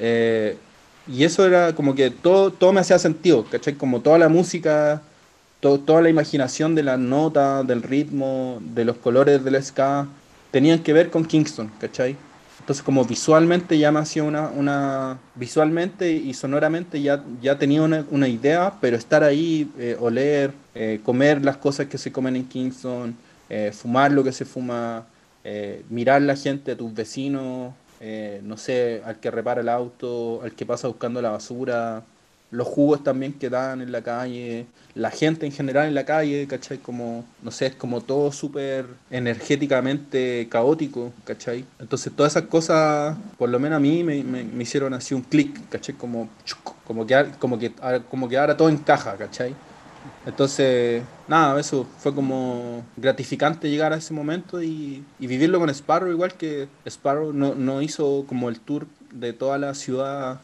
Eh, 0.00 0.56
y 1.06 1.24
eso 1.24 1.46
era 1.46 1.74
como 1.74 1.94
que 1.94 2.10
todo, 2.10 2.50
todo 2.50 2.72
me 2.72 2.80
hacía 2.80 2.98
sentido, 2.98 3.44
¿cachai? 3.44 3.74
Como 3.74 4.00
toda 4.00 4.16
la 4.16 4.30
música, 4.30 5.02
toda 5.60 6.00
la 6.00 6.08
imaginación 6.08 6.74
de 6.74 6.84
las 6.84 6.98
notas, 6.98 7.66
del 7.66 7.82
ritmo, 7.82 8.62
de 8.62 8.86
los 8.86 8.96
colores 8.96 9.44
del 9.44 9.62
ska, 9.62 10.08
tenían 10.50 10.82
que 10.82 10.94
ver 10.94 11.10
con 11.10 11.26
Kingston, 11.26 11.70
¿cachai? 11.78 12.16
Entonces 12.60 12.82
como 12.82 13.04
visualmente 13.04 13.78
ya 13.78 13.92
me 13.92 14.00
hacía 14.00 14.24
una, 14.24 14.48
una 14.48 15.18
visualmente 15.34 16.12
y 16.12 16.32
sonoramente 16.32 17.02
ya, 17.02 17.22
ya 17.42 17.58
tenía 17.58 17.82
una, 17.82 18.06
una 18.10 18.28
idea, 18.28 18.72
pero 18.80 18.96
estar 18.96 19.22
ahí, 19.22 19.70
eh, 19.78 19.98
oler, 20.00 20.52
eh, 20.78 21.00
comer 21.02 21.44
las 21.44 21.56
cosas 21.56 21.86
que 21.86 21.98
se 21.98 22.12
comen 22.12 22.36
en 22.36 22.44
Kingston, 22.44 23.16
eh, 23.50 23.72
fumar 23.72 24.12
lo 24.12 24.22
que 24.22 24.32
se 24.32 24.44
fuma, 24.44 25.04
eh, 25.42 25.82
mirar 25.90 26.22
la 26.22 26.36
gente, 26.36 26.76
tus 26.76 26.94
vecinos, 26.94 27.74
eh, 28.00 28.40
no 28.44 28.56
sé, 28.56 29.02
al 29.04 29.18
que 29.18 29.30
repara 29.30 29.60
el 29.60 29.68
auto, 29.68 30.40
al 30.42 30.52
que 30.52 30.64
pasa 30.64 30.86
buscando 30.86 31.20
la 31.20 31.30
basura, 31.30 32.04
los 32.50 32.66
jugos 32.66 33.02
también 33.02 33.32
que 33.32 33.50
dan 33.50 33.80
en 33.80 33.90
la 33.92 34.02
calle, 34.02 34.66
la 34.94 35.10
gente 35.10 35.46
en 35.46 35.52
general 35.52 35.88
en 35.88 35.94
la 35.94 36.04
calle, 36.04 36.46
¿cachai? 36.46 36.78
Como, 36.78 37.24
no 37.42 37.50
sé, 37.50 37.66
es 37.66 37.74
como 37.74 38.00
todo 38.00 38.30
súper 38.32 38.86
energéticamente 39.10 40.48
caótico, 40.50 41.12
¿cachai? 41.24 41.64
Entonces 41.78 42.12
todas 42.14 42.32
esas 42.32 42.48
cosas, 42.48 43.16
por 43.36 43.48
lo 43.48 43.58
menos 43.58 43.76
a 43.76 43.80
mí, 43.80 44.04
me, 44.04 44.22
me, 44.22 44.44
me 44.44 44.62
hicieron 44.62 44.94
así 44.94 45.14
un 45.14 45.22
clic, 45.22 45.68
¿cachai? 45.68 45.94
Como, 45.94 46.28
como, 46.84 47.06
que, 47.06 47.26
como, 47.38 47.58
que, 47.58 47.72
como 48.08 48.28
que 48.28 48.38
ahora 48.38 48.56
todo 48.56 48.68
encaja, 48.68 49.16
¿cachai? 49.16 49.54
Entonces, 50.26 51.02
nada, 51.26 51.58
eso 51.58 51.86
fue 51.98 52.14
como 52.14 52.84
gratificante 52.96 53.70
llegar 53.70 53.92
a 53.92 53.96
ese 53.96 54.12
momento 54.12 54.62
y, 54.62 55.04
vivirlo 55.18 55.58
con 55.58 55.70
Sparrow, 55.70 56.10
igual 56.10 56.34
que 56.34 56.68
Sparrow 56.86 57.32
no, 57.32 57.54
no, 57.54 57.82
hizo 57.82 58.24
como 58.28 58.48
el 58.48 58.60
tour 58.60 58.86
de 59.12 59.32
toda 59.32 59.58
la 59.58 59.74
ciudad, 59.74 60.40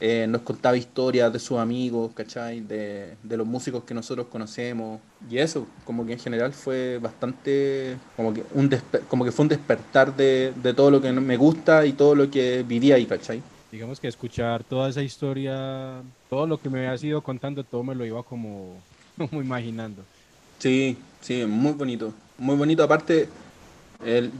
eh, 0.00 0.26
nos 0.28 0.42
contaba 0.42 0.76
historias 0.76 1.32
de 1.32 1.38
sus 1.38 1.58
amigos, 1.58 2.12
¿cachai? 2.14 2.60
De, 2.60 3.16
de, 3.22 3.36
los 3.36 3.46
músicos 3.46 3.84
que 3.84 3.94
nosotros 3.94 4.26
conocemos 4.26 5.00
y 5.30 5.38
eso, 5.38 5.66
como 5.84 6.04
que 6.04 6.12
en 6.12 6.18
general 6.18 6.52
fue 6.52 6.98
bastante, 6.98 7.96
como 8.16 8.34
que, 8.34 8.44
un 8.52 8.68
como 9.08 9.24
que 9.24 9.32
fue 9.32 9.44
un 9.44 9.48
despertar 9.48 10.14
de, 10.14 10.52
de 10.62 10.74
todo 10.74 10.90
lo 10.90 11.00
que 11.00 11.12
me 11.12 11.36
gusta 11.36 11.86
y 11.86 11.92
todo 11.92 12.14
lo 12.14 12.30
que 12.30 12.64
viví 12.66 12.92
ahí, 12.92 13.06
¿cachai? 13.06 13.42
Digamos 13.74 13.98
que 13.98 14.06
escuchar 14.06 14.62
toda 14.62 14.88
esa 14.88 15.02
historia, 15.02 16.00
todo 16.30 16.46
lo 16.46 16.58
que 16.58 16.70
me 16.70 16.86
había 16.86 17.08
ido 17.08 17.20
contando, 17.22 17.64
todo 17.64 17.82
me 17.82 17.96
lo 17.96 18.06
iba 18.06 18.22
como, 18.22 18.80
como 19.18 19.42
imaginando. 19.42 20.02
Sí, 20.60 20.96
sí, 21.20 21.44
muy 21.44 21.72
bonito. 21.72 22.14
Muy 22.38 22.54
bonito. 22.54 22.84
Aparte, 22.84 23.28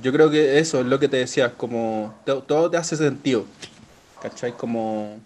yo 0.00 0.12
creo 0.12 0.30
que 0.30 0.60
eso 0.60 0.80
es 0.80 0.86
lo 0.86 1.00
que 1.00 1.08
te 1.08 1.16
decías, 1.16 1.50
como 1.56 2.14
todo 2.24 2.70
te 2.70 2.76
hace 2.76 2.96
sentido. 2.96 3.44
¿Cachai? 4.22 4.52
Como 4.56 5.18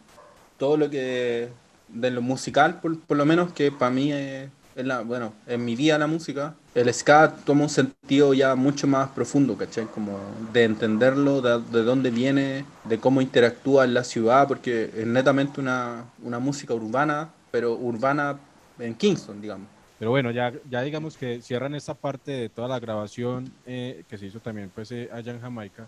todo 0.57 0.79
lo 0.79 0.89
que 0.89 1.49
de 1.89 2.11
lo 2.11 2.23
musical, 2.23 2.81
por, 2.81 2.99
por 3.01 3.17
lo 3.19 3.27
menos, 3.27 3.53
que 3.53 3.71
para 3.71 3.91
mí 3.91 4.11
es, 4.11 4.49
es 4.79 4.87
la, 4.87 5.01
bueno, 5.01 5.35
en 5.49 5.65
mi 5.65 5.75
vida 5.75 5.99
la 5.99 6.07
música, 6.07 6.55
el 6.73 6.93
ska 6.95 7.35
toma 7.45 7.65
un 7.65 7.69
sentido 7.69 8.33
ya 8.33 8.55
mucho 8.55 8.87
más 8.87 9.09
profundo, 9.11 9.57
¿cachai? 9.57 9.87
Como 9.87 10.21
de 10.53 10.65
entenderlo, 10.65 11.41
de, 11.41 11.61
de, 11.61 11.83
dónde 11.83 12.11
viene, 12.11 12.65
de 12.85 12.99
cómo 12.99 13.21
interactúa 13.21 13.85
en 13.85 13.95
la 13.95 14.05
ciudad, 14.05 14.47
porque 14.47 14.91
es 14.97 15.05
netamente 15.05 15.61
una, 15.61 16.05
una 16.23 16.39
música 16.39 16.75
urbana, 16.75 17.29
pero 17.51 17.75
urbana 17.75 18.39
en 18.79 18.95
Kingston, 18.95 19.41
digamos. 19.41 19.67
Pero 19.99 20.13
bueno, 20.13 20.31
ya, 20.31 20.53
ya 20.71 20.83
digamos 20.83 21.17
que 21.17 21.43
cierran 21.43 21.75
esta 21.75 21.95
parte 21.95 22.31
de 22.31 22.49
toda 22.49 22.69
la 22.69 22.79
grabación 22.79 23.51
eh, 23.67 24.05
que 24.09 24.17
se 24.17 24.27
hizo 24.27 24.39
también 24.39 24.71
pues 24.73 24.93
eh, 24.93 25.09
allá 25.13 25.33
en 25.33 25.41
Jamaica. 25.41 25.87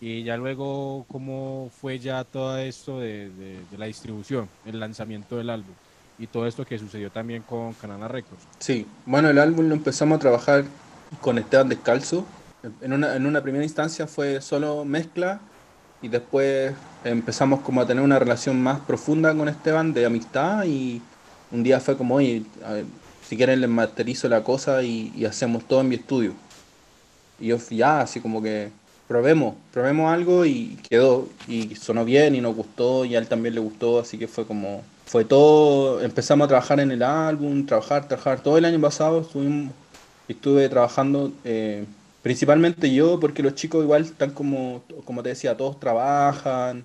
Y 0.00 0.24
ya 0.24 0.36
luego, 0.36 1.06
¿cómo 1.08 1.70
fue 1.80 2.00
ya 2.00 2.24
todo 2.24 2.58
esto 2.58 2.98
de, 2.98 3.30
de, 3.30 3.60
de 3.70 3.78
la 3.78 3.86
distribución, 3.86 4.48
el 4.66 4.80
lanzamiento 4.80 5.36
del 5.36 5.48
álbum? 5.48 5.74
Y 6.18 6.26
todo 6.26 6.46
esto 6.46 6.64
que 6.64 6.78
sucedió 6.78 7.10
también 7.10 7.42
con 7.42 7.74
Canana 7.74 8.08
Records. 8.08 8.42
Sí, 8.58 8.86
bueno, 9.04 9.28
el 9.28 9.38
álbum 9.38 9.68
lo 9.68 9.74
empezamos 9.74 10.16
a 10.16 10.18
trabajar 10.20 10.64
con 11.20 11.38
Esteban 11.38 11.68
Descalzo. 11.68 12.24
En 12.80 12.92
una, 12.92 13.14
en 13.14 13.26
una 13.26 13.42
primera 13.42 13.64
instancia 13.64 14.06
fue 14.06 14.40
solo 14.40 14.84
mezcla 14.84 15.40
y 16.02 16.08
después 16.08 16.72
empezamos 17.04 17.60
como 17.60 17.80
a 17.80 17.86
tener 17.86 18.02
una 18.02 18.18
relación 18.18 18.60
más 18.60 18.80
profunda 18.80 19.34
con 19.34 19.48
Esteban 19.48 19.92
de 19.92 20.06
amistad 20.06 20.64
y 20.64 21.00
un 21.50 21.62
día 21.62 21.80
fue 21.80 21.96
como, 21.96 22.16
oye, 22.16 22.42
ver, 22.60 22.84
si 23.26 23.36
quieren 23.36 23.60
les 23.60 23.70
masterizo 23.70 24.28
la 24.28 24.42
cosa 24.42 24.82
y, 24.82 25.12
y, 25.16 25.24
hacemos 25.24 25.64
todo 25.66 25.80
en 25.80 25.88
mi 25.88 25.96
estudio. 25.96 26.32
Y 27.38 27.48
yo 27.48 27.58
ya, 27.70 28.00
así 28.00 28.20
como 28.20 28.42
que 28.42 28.70
probemos, 29.08 29.54
probemos 29.72 30.12
algo 30.12 30.44
y 30.44 30.78
quedó, 30.88 31.28
y 31.46 31.74
sonó 31.76 32.04
bien 32.04 32.34
y 32.34 32.40
nos 32.40 32.54
gustó 32.56 33.04
y 33.04 33.14
a 33.14 33.18
él 33.18 33.28
también 33.28 33.54
le 33.54 33.60
gustó, 33.60 34.00
así 34.00 34.18
que 34.18 34.28
fue 34.28 34.46
como, 34.46 34.82
fue 35.06 35.24
todo, 35.24 36.00
empezamos 36.02 36.46
a 36.46 36.48
trabajar 36.48 36.80
en 36.80 36.90
el 36.90 37.02
álbum, 37.02 37.64
trabajar, 37.66 38.08
trabajar. 38.08 38.40
Todo 38.40 38.58
el 38.58 38.64
año 38.64 38.80
pasado 38.80 39.20
estuvimos, 39.20 39.72
estuve 40.28 40.68
trabajando, 40.68 41.32
eh, 41.44 41.84
principalmente 42.22 42.92
yo, 42.92 43.20
porque 43.20 43.42
los 43.42 43.54
chicos 43.54 43.82
igual 43.84 44.02
están 44.02 44.30
como, 44.30 44.82
como 45.04 45.22
te 45.22 45.30
decía, 45.30 45.56
todos 45.56 45.78
trabajan, 45.78 46.84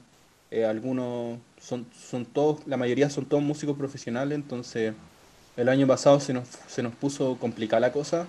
eh, 0.51 0.65
algunos 0.65 1.39
son, 1.59 1.85
son 2.09 2.25
todos, 2.25 2.59
la 2.67 2.77
mayoría 2.77 3.09
son 3.09 3.25
todos 3.25 3.41
músicos 3.43 3.77
profesionales, 3.77 4.35
entonces 4.35 4.93
el 5.57 5.69
año 5.69 5.87
pasado 5.87 6.19
se 6.19 6.33
nos, 6.33 6.47
se 6.67 6.83
nos 6.83 6.93
puso 6.95 7.37
complicada 7.39 7.79
la 7.79 7.91
cosa. 7.91 8.27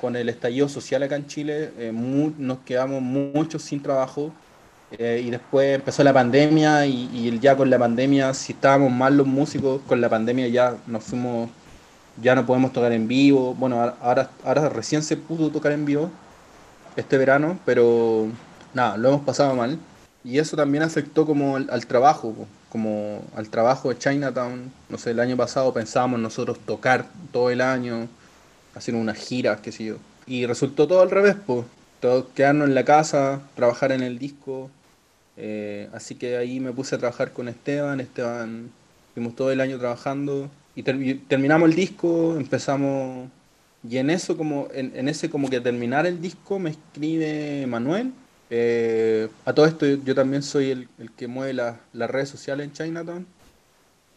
Con 0.00 0.16
el 0.16 0.28
estallido 0.28 0.68
social 0.68 1.02
acá 1.02 1.16
en 1.16 1.26
Chile, 1.26 1.72
eh, 1.78 1.92
muy, 1.92 2.34
nos 2.38 2.58
quedamos 2.60 3.02
muchos 3.02 3.62
sin 3.62 3.82
trabajo 3.82 4.32
eh, 4.92 5.22
y 5.24 5.30
después 5.30 5.74
empezó 5.74 6.02
la 6.02 6.14
pandemia 6.14 6.86
y, 6.86 7.10
y, 7.12 7.38
ya 7.40 7.56
con 7.56 7.68
la 7.68 7.78
pandemia, 7.78 8.32
si 8.32 8.52
estábamos 8.52 8.90
mal 8.90 9.16
los 9.16 9.26
músicos, 9.26 9.82
con 9.86 10.00
la 10.00 10.08
pandemia 10.08 10.48
ya 10.48 10.76
nos 10.86 11.04
fuimos, 11.04 11.50
ya 12.22 12.34
no 12.34 12.46
podemos 12.46 12.72
tocar 12.72 12.92
en 12.92 13.06
vivo. 13.06 13.54
Bueno, 13.54 13.94
ahora, 14.00 14.30
ahora 14.44 14.68
recién 14.70 15.02
se 15.02 15.16
pudo 15.16 15.50
tocar 15.50 15.72
en 15.72 15.84
vivo 15.84 16.10
este 16.96 17.18
verano, 17.18 17.58
pero 17.66 18.28
nada, 18.72 18.96
lo 18.96 19.08
hemos 19.08 19.22
pasado 19.22 19.54
mal. 19.54 19.78
Y 20.24 20.38
eso 20.38 20.56
también 20.56 20.82
afectó 20.82 21.26
como 21.26 21.56
al, 21.56 21.68
al 21.70 21.86
trabajo, 21.86 22.34
como 22.70 23.22
al 23.36 23.48
trabajo 23.50 23.90
de 23.90 23.98
Chinatown. 23.98 24.72
No 24.88 24.98
sé, 24.98 25.10
el 25.10 25.20
año 25.20 25.36
pasado 25.36 25.72
pensábamos 25.72 26.18
nosotros 26.20 26.58
tocar 26.64 27.06
todo 27.30 27.50
el 27.50 27.60
año, 27.60 28.08
hacer 28.78 28.94
unas 28.94 29.18
giras, 29.18 29.60
qué 29.60 29.72
sé 29.72 29.84
yo. 29.84 29.96
Y 30.26 30.46
resultó 30.46 30.86
todo 30.88 31.02
al 31.02 31.10
revés, 31.10 31.36
pues. 31.46 31.66
Todo, 32.00 32.32
quedarnos 32.32 32.68
en 32.68 32.74
la 32.74 32.84
casa, 32.84 33.42
trabajar 33.56 33.90
en 33.92 34.02
el 34.02 34.18
disco, 34.18 34.70
eh, 35.36 35.88
así 35.92 36.16
que 36.16 36.36
ahí 36.36 36.60
me 36.60 36.72
puse 36.72 36.94
a 36.94 36.98
trabajar 36.98 37.32
con 37.32 37.48
Esteban, 37.48 38.00
Esteban, 38.00 38.70
fuimos 39.14 39.36
todo 39.36 39.50
el 39.52 39.60
año 39.60 39.78
trabajando 39.78 40.50
y 40.74 40.82
ter 40.82 40.96
terminamos 41.28 41.68
el 41.68 41.76
disco, 41.76 42.36
empezamos, 42.36 43.28
y 43.88 43.98
en 43.98 44.10
eso 44.10 44.36
como, 44.36 44.68
en, 44.72 44.92
en, 44.96 45.08
ese 45.08 45.30
como 45.30 45.50
que 45.50 45.60
terminar 45.60 46.06
el 46.06 46.20
disco 46.20 46.58
me 46.58 46.70
escribe 46.70 47.66
Manuel. 47.66 48.12
Eh, 48.50 49.28
a 49.44 49.52
todo 49.52 49.66
esto 49.66 49.86
yo, 49.86 50.14
también 50.14 50.42
soy 50.42 50.70
el, 50.70 50.88
el 50.98 51.10
que 51.12 51.26
mueve 51.28 51.52
las 51.52 51.76
la 51.92 52.06
redes 52.06 52.28
sociales 52.30 52.66
en 52.66 52.72
Chinatown 52.72 53.26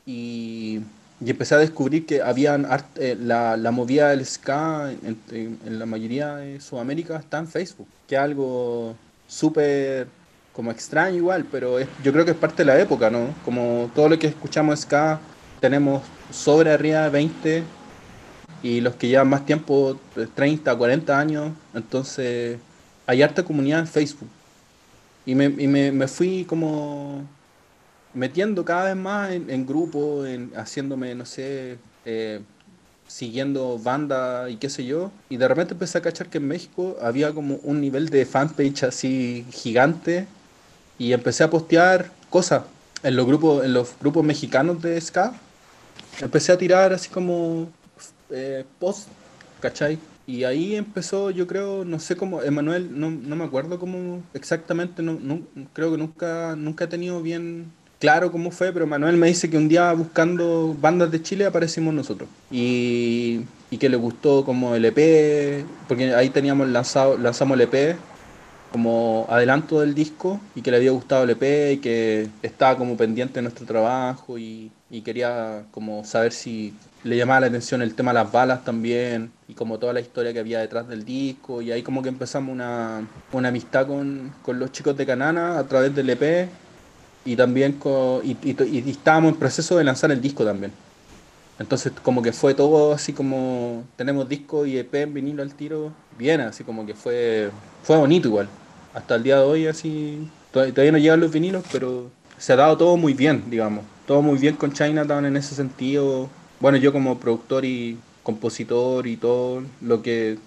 y, 0.06 0.82
y, 1.24 1.30
empecé 1.30 1.56
a 1.56 1.58
descubrir 1.60 2.06
que 2.06 2.22
habían 2.22 2.68
eh, 2.96 3.18
la, 3.20 3.58
la, 3.58 3.72
movida 3.72 4.10
del 4.10 4.26
ska 4.26 4.92
en, 4.92 5.80
la 5.80 5.86
mayoría 5.86 6.36
de 6.36 6.60
Sudamérica 6.60 7.18
está 7.18 7.38
en 7.40 7.48
Facebook, 7.48 7.88
que 8.08 8.16
es 8.16 8.22
algo 8.22 8.96
súper 9.28 10.08
como 10.54 10.72
extraño 10.72 11.18
igual, 11.18 11.46
pero 11.50 11.80
es, 11.80 11.88
yo 12.04 12.12
creo 12.12 12.26
que 12.26 12.32
es 12.32 12.38
parte 12.38 12.64
de 12.64 12.66
la 12.66 12.80
época, 12.80 13.10
¿no? 13.10 13.34
Como 13.46 13.90
todo 13.96 14.10
lo 14.10 14.20
que 14.20 14.28
escuchamos 14.28 14.82
ska, 14.82 15.20
tenemos 15.60 16.02
sobre 16.32 16.72
arriba 16.72 17.04
de 17.04 17.10
20 17.10 17.64
y 18.64 18.82
los 18.82 18.96
que 18.96 19.08
llevan 19.08 19.30
más 19.30 19.46
tiempo, 19.46 20.00
30, 20.36 20.76
40 20.76 21.20
años, 21.20 21.52
entonces 21.74 22.58
hay 23.08 23.22
harta 23.22 23.44
comunidad 23.44 23.80
en 23.80 23.88
Facebook. 23.88 24.30
Y 25.26 25.36
me, 25.36 25.46
y 25.46 25.68
me, 25.68 25.92
me 25.92 26.08
fui 26.08 26.46
como 26.46 27.24
metiendo 28.14 28.66
cada 28.66 28.86
vez 28.86 28.96
más 28.96 29.32
en, 29.32 29.50
en 29.50 29.66
grupo, 29.66 30.26
en, 30.26 30.52
haciéndome, 30.56 31.16
no 31.16 31.26
sé, 31.26 31.78
eh, 32.06 32.42
siguiendo 33.08 33.78
banda 33.78 34.50
y 34.50 34.58
qué 34.58 34.70
sé 34.70 34.86
yo. 34.86 35.12
Y 35.30 35.38
de 35.38 35.48
repente 35.48 35.74
empecé 35.74 35.98
a 35.98 36.02
cachar 36.02 36.28
que 36.28 36.38
en 36.38 36.48
México 36.48 36.98
había 37.02 37.34
como 37.34 37.56
un 37.64 37.82
nivel 37.82 38.10
de 38.10 38.26
fanpage 38.26 38.84
así 38.84 39.46
gigante. 39.52 40.28
Y 40.98 41.14
empecé 41.14 41.44
a 41.44 41.50
postear 41.50 42.12
cosas 42.30 42.64
en 43.04 43.16
los 43.16 43.26
grupos, 43.26 43.66
en 43.66 43.74
los 43.74 43.96
grupos 44.00 44.24
mexicanos 44.24 44.82
de 44.82 45.00
ska. 45.02 45.34
Empecé 46.22 46.52
a 46.52 46.58
tirar 46.58 46.94
así 46.94 47.10
como 47.10 47.70
eh, 48.30 48.66
post, 48.80 49.08
¿cachai? 49.60 50.00
Y 50.28 50.44
ahí 50.44 50.76
empezó, 50.76 51.32
yo 51.32 51.48
creo, 51.48 51.84
no 51.84 52.00
sé 52.00 52.16
cómo, 52.16 52.42
Emanuel, 52.42 53.00
no, 53.00 53.10
no 53.10 53.36
me 53.36 53.44
acuerdo 53.44 53.80
cómo 53.80 54.22
exactamente, 54.34 55.02
no, 55.02 55.42
creo 55.74 55.92
que 55.92 55.98
nunca, 55.98 56.56
nunca 56.56 56.86
he 56.86 56.88
tenido 56.88 57.22
bien 57.22 57.72
claro 58.02 58.32
cómo 58.32 58.50
fue, 58.52 58.74
pero 58.74 58.88
Manuel 58.88 59.16
me 59.16 59.28
dice 59.28 59.50
que 59.50 59.58
un 59.58 59.70
día 59.70 59.94
buscando 59.94 60.76
bandas 60.82 61.12
de 61.12 61.22
Chile 61.22 61.46
aparecimos 61.46 61.94
nosotros. 61.94 62.28
Y, 62.50 63.46
que 63.80 63.90
le 63.90 63.96
gustó 63.96 64.44
como 64.44 64.76
el 64.76 64.86
EP, 64.86 65.66
porque 65.88 66.14
ahí 66.14 66.30
teníamos 66.30 66.68
lanzado, 66.68 67.18
lanzamos 67.18 67.56
el 67.56 67.62
EP 67.62 67.96
como 68.72 69.26
adelanto 69.30 69.80
del 69.82 69.96
disco 69.96 70.40
y 70.56 70.62
que 70.62 70.72
le 70.72 70.78
había 70.78 70.92
gustado 70.92 71.24
el 71.24 71.32
EP 71.32 71.74
y 71.74 71.78
que 71.78 72.28
estaba 72.42 72.78
como 72.78 72.96
pendiente 72.96 73.36
de 73.36 73.42
nuestro 73.44 73.66
trabajo 73.66 74.38
y, 74.38 74.72
y 74.90 75.02
quería 75.02 75.64
como 75.72 76.04
saber 76.04 76.32
si 76.32 76.74
le 77.04 77.18
llamaba 77.18 77.42
la 77.42 77.48
atención 77.48 77.82
el 77.82 77.96
tema 77.96 78.12
de 78.12 78.16
las 78.16 78.32
balas 78.32 78.64
también 78.64 79.32
y 79.48 79.56
como 79.56 79.80
toda 79.80 79.94
la 79.94 80.02
historia 80.02 80.32
que 80.32 80.40
había 80.40 80.60
detrás 80.60 80.88
del 80.88 81.04
disco 81.04 81.62
y 81.62 81.72
ahí 81.72 81.82
como 81.82 82.04
que 82.04 82.10
empezamos 82.10 82.54
una, 82.54 83.08
una 83.32 83.50
amistad 83.50 83.88
con, 83.88 84.32
con 84.44 84.60
los 84.60 84.72
chicos 84.72 84.96
de 84.96 85.06
Canana 85.06 85.58
a 85.58 85.64
través 85.64 85.96
del 85.96 86.10
EP 86.12 86.50
y 87.26 87.36
también 87.36 87.74
con, 87.74 88.26
y, 88.26 88.38
y- 88.44 88.84
y 88.86 88.90
estábamos 88.92 89.34
en 89.34 89.40
proceso 89.40 89.78
de 89.78 89.84
lanzar 89.84 90.12
el 90.12 90.22
disco 90.22 90.44
también. 90.46 90.72
Entonces 91.60 91.92
como 92.04 92.22
que 92.24 92.34
fue 92.34 92.54
todo 92.54 92.94
así 92.94 93.14
como 93.14 93.84
tenemos 93.96 94.28
disco 94.28 94.66
y 94.66 94.78
EP 94.78 95.02
en 95.04 95.14
vinilo 95.14 95.44
al 95.44 95.54
tiro, 95.54 95.92
bien, 96.18 96.42
así 96.42 96.64
como 96.64 96.86
que 96.86 96.96
fue 96.96 97.52
fue 97.84 97.98
bonito 97.98 98.28
igual. 98.28 98.48
Hasta 98.94 99.16
el 99.16 99.24
día 99.24 99.38
de 99.38 99.44
hoy 99.44 99.68
así 99.68 100.28
todavía, 100.52 100.92
no 100.92 100.98
llegan 100.98 101.20
los 101.20 101.32
vinilos, 101.32 101.64
pero 101.72 102.10
se 102.38 102.54
ha 102.54 102.56
dado 102.56 102.78
todo 102.78 102.98
muy 102.98 103.14
bien, 103.14 103.44
digamos. 103.50 103.86
Todo 104.08 104.22
muy 104.22 104.38
bien 104.40 104.56
con 104.56 104.74
Chinatown 104.74 105.26
en 105.26 105.38
ese 105.38 105.56
sentido. 105.56 106.28
Bueno, 106.60 106.78
yo 106.78 106.92
como 106.92 107.20
productor 107.20 107.64
y 107.66 107.98
compositor 108.24 109.08
y 109.08 109.18
todo 109.18 109.64
lo 109.82 110.02
que 110.02 110.38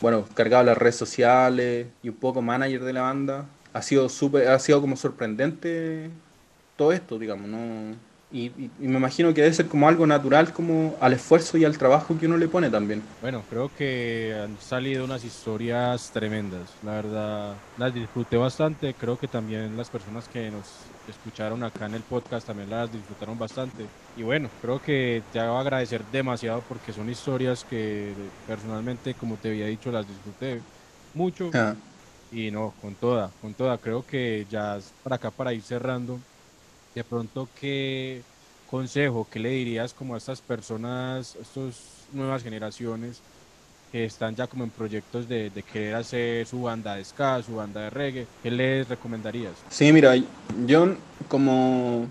bueno, 0.00 0.24
cargado 0.34 0.64
las 0.64 0.76
redes 0.78 0.96
sociales 0.96 1.86
y 2.02 2.08
un 2.10 2.16
poco 2.16 2.42
manager 2.42 2.84
de 2.84 2.92
la 2.92 3.02
banda, 3.02 3.46
ha 3.76 3.82
sido 3.82 4.08
súper 4.08 4.48
ha 4.48 4.58
sido 4.58 4.80
como 4.80 4.96
sorprendente 4.96 6.10
todo 6.76 6.92
esto, 6.92 7.18
digamos, 7.18 7.48
¿no? 7.48 7.58
Y, 8.32 8.46
y- 8.46 8.70
y 8.80 8.88
me 8.88 8.96
imagino 8.98 9.32
que 9.32 9.40
debe 9.40 9.54
ser 9.54 9.68
como 9.68 9.88
algo 9.88 10.06
natural 10.06 10.52
como 10.52 10.96
al 11.00 11.12
esfuerzo 11.12 11.56
y 11.58 11.64
al 11.64 11.78
trabajo 11.78 12.18
que 12.18 12.26
uno 12.26 12.36
le 12.36 12.48
pone 12.48 12.68
también. 12.70 13.02
Bueno, 13.20 13.44
creo 13.48 13.72
que 13.72 14.34
han 14.44 14.58
salido 14.58 15.04
unas 15.04 15.24
historias 15.24 16.10
tremendas. 16.12 16.70
La 16.82 16.92
verdad, 16.92 17.56
las 17.76 17.94
disfruté 17.94 18.36
bastante. 18.36 18.94
Creo 18.94 19.16
que 19.16 19.28
también 19.28 19.76
las 19.76 19.90
personas 19.90 20.28
que 20.28 20.50
nos 20.50 20.94
escucharon 21.06 21.62
acá 21.62 21.86
en 21.86 21.94
el 21.94 22.02
podcast 22.02 22.46
también 22.46 22.68
las 22.68 22.90
disfrutaron 22.90 23.38
bastante. 23.38 23.92
Y 24.14 24.22
bueno, 24.22 24.50
creo 24.60 24.80
que 24.80 25.24
te 25.30 25.38
hago 25.38 25.58
agradecer 25.58 26.04
demasiado 26.04 26.66
porque 26.66 26.92
son 26.92 27.08
historias 27.08 27.64
que 27.64 28.32
personalmente, 28.44 29.14
como 29.14 29.38
te 29.38 29.48
había 29.48 29.66
dicho, 29.66 29.90
las 29.92 30.06
disfruté 30.06 30.62
mucho. 31.12 31.50
Ah, 31.54 31.74
Y 32.36 32.50
no, 32.50 32.74
con 32.82 32.94
toda, 32.94 33.30
con 33.40 33.54
toda. 33.54 33.78
Creo 33.78 34.04
que 34.06 34.46
ya 34.50 34.78
para 35.02 35.16
acá, 35.16 35.30
para 35.30 35.54
ir 35.54 35.62
cerrando, 35.62 36.20
de 36.94 37.02
pronto, 37.02 37.48
¿qué 37.58 38.20
consejo, 38.70 39.26
qué 39.30 39.38
le 39.38 39.48
dirías 39.48 39.94
como 39.94 40.14
a 40.14 40.18
estas 40.18 40.42
personas, 40.42 41.34
estas 41.40 42.04
nuevas 42.12 42.42
generaciones 42.42 43.22
que 43.90 44.04
están 44.04 44.36
ya 44.36 44.46
como 44.46 44.64
en 44.64 44.70
proyectos 44.70 45.26
de, 45.26 45.48
de 45.48 45.62
querer 45.62 45.94
hacer 45.94 46.46
su 46.46 46.60
banda 46.60 46.96
de 46.96 47.06
ska, 47.06 47.42
su 47.42 47.56
banda 47.56 47.80
de 47.80 47.88
reggae? 47.88 48.26
¿Qué 48.42 48.50
les 48.50 48.86
recomendarías? 48.86 49.54
Sí, 49.70 49.90
mira, 49.90 50.14
yo 50.66 50.94
como 51.28 52.06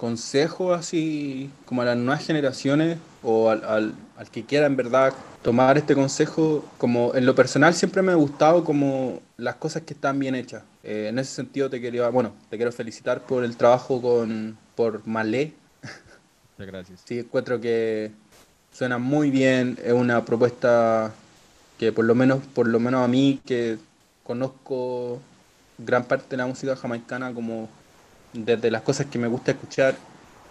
consejo 0.00 0.72
así, 0.72 1.50
como 1.66 1.82
a 1.82 1.84
las 1.84 1.96
nuevas 1.98 2.24
generaciones 2.24 2.96
o 3.22 3.50
al, 3.50 3.62
al- 3.64 3.94
al 4.16 4.30
que 4.30 4.44
quiera 4.46 4.64
en 4.64 4.74
verdad 4.74 5.12
tomar 5.42 5.76
este 5.76 5.94
consejo, 5.94 6.64
como 6.78 7.14
en 7.14 7.26
lo 7.26 7.34
personal 7.34 7.74
siempre 7.74 8.00
me 8.00 8.10
ha 8.12 8.14
gustado 8.14 8.64
como 8.64 9.20
las 9.36 9.56
cosas 9.56 9.82
que 9.82 9.92
están 9.92 10.18
bien 10.18 10.34
hechas. 10.34 10.62
Eh, 10.84 11.08
en 11.10 11.18
ese 11.18 11.34
sentido 11.34 11.68
te 11.68 11.82
quería, 11.82 12.08
bueno, 12.08 12.32
te 12.48 12.56
quiero 12.56 12.72
felicitar 12.72 13.20
por 13.20 13.44
el 13.44 13.58
trabajo 13.58 14.00
con, 14.00 14.56
por 14.74 15.06
Malé. 15.06 15.52
Muchas 16.56 16.72
gracias. 16.72 17.00
Sí, 17.04 17.18
encuentro 17.18 17.60
que 17.60 18.10
suena 18.72 18.96
muy 18.96 19.30
bien, 19.30 19.78
es 19.84 19.92
una 19.92 20.24
propuesta 20.24 21.12
que 21.78 21.92
por 21.92 22.06
lo 22.06 22.14
menos, 22.14 22.40
por 22.54 22.66
lo 22.66 22.80
menos 22.80 23.04
a 23.04 23.08
mí, 23.08 23.38
que 23.44 23.76
conozco 24.24 25.20
gran 25.76 26.04
parte 26.04 26.26
de 26.30 26.36
la 26.38 26.46
música 26.46 26.74
jamaicana 26.74 27.34
como 27.34 27.68
desde 28.32 28.70
las 28.70 28.82
cosas 28.82 29.06
que 29.06 29.18
me 29.18 29.28
gusta 29.28 29.52
escuchar, 29.52 29.96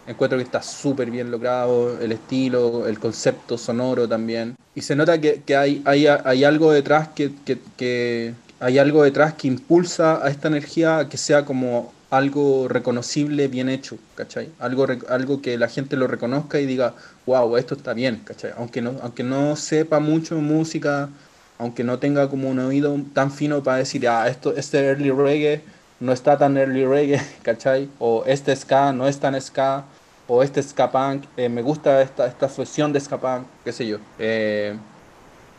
encuentro 0.05 0.37
que 0.37 0.43
está 0.43 0.61
súper 0.61 1.11
bien 1.11 1.31
logrado, 1.31 1.99
el 1.99 2.11
estilo, 2.11 2.87
el 2.87 2.99
concepto 2.99 3.57
sonoro 3.57 4.07
también. 4.07 4.55
Y 4.75 4.81
se 4.81 4.95
nota 4.95 5.19
que, 5.19 5.43
que 5.43 5.55
hay, 5.55 5.81
hay, 5.85 6.07
hay 6.07 6.43
algo 6.43 6.71
detrás 6.71 7.09
que, 7.09 7.31
que, 7.45 7.59
que- 7.77 8.33
hay 8.61 8.77
algo 8.77 9.03
detrás 9.03 9.35
que 9.35 9.47
impulsa 9.47 10.25
a 10.25 10.29
esta 10.29 10.49
energía 10.49 10.97
a 10.99 11.09
que 11.09 11.15
sea 11.17 11.45
como 11.45 11.93
algo 12.09 12.67
reconocible, 12.67 13.47
bien 13.47 13.69
hecho, 13.69 13.97
¿cachai? 14.15 14.49
Algo, 14.59 14.85
algo 15.07 15.41
que 15.41 15.57
la 15.57 15.69
gente 15.69 15.95
lo 15.95 16.07
reconozca 16.07 16.59
y 16.59 16.65
diga, 16.65 16.93
wow, 17.25 17.55
esto 17.55 17.75
está 17.75 17.93
bien, 17.93 18.17
¿cachai? 18.25 18.51
Aunque 18.57 18.81
no, 18.81 18.95
aunque 19.01 19.23
no 19.23 19.55
sepa 19.55 19.99
mucho 20.01 20.35
música, 20.41 21.09
aunque 21.57 21.83
no 21.83 21.99
tenga 21.99 22.29
como 22.29 22.49
un 22.49 22.59
oído 22.59 22.97
tan 23.13 23.31
fino 23.31 23.63
para 23.63 23.77
decir, 23.77 24.07
ah, 24.07 24.27
esto, 24.27 24.55
este 24.55 24.79
early 24.87 25.11
reggae 25.11 25.61
no 25.99 26.11
está 26.13 26.37
tan 26.37 26.57
early 26.57 26.85
reggae, 26.85 27.21
¿cachai? 27.43 27.89
O 27.99 28.23
este 28.25 28.55
ska 28.55 28.91
no 28.93 29.07
es 29.07 29.19
tan 29.19 29.39
ska, 29.41 29.83
o 30.27 30.43
este 30.43 30.61
ska 30.63 30.91
punk, 30.91 31.23
eh, 31.37 31.49
me 31.49 31.61
gusta 31.61 32.01
esta, 32.01 32.27
esta 32.27 32.47
fusión 32.47 32.93
de 32.93 32.99
ska 32.99 33.17
punk, 33.17 33.45
qué 33.63 33.71
sé 33.73 33.87
yo. 33.87 33.97
Eh, 34.19 34.75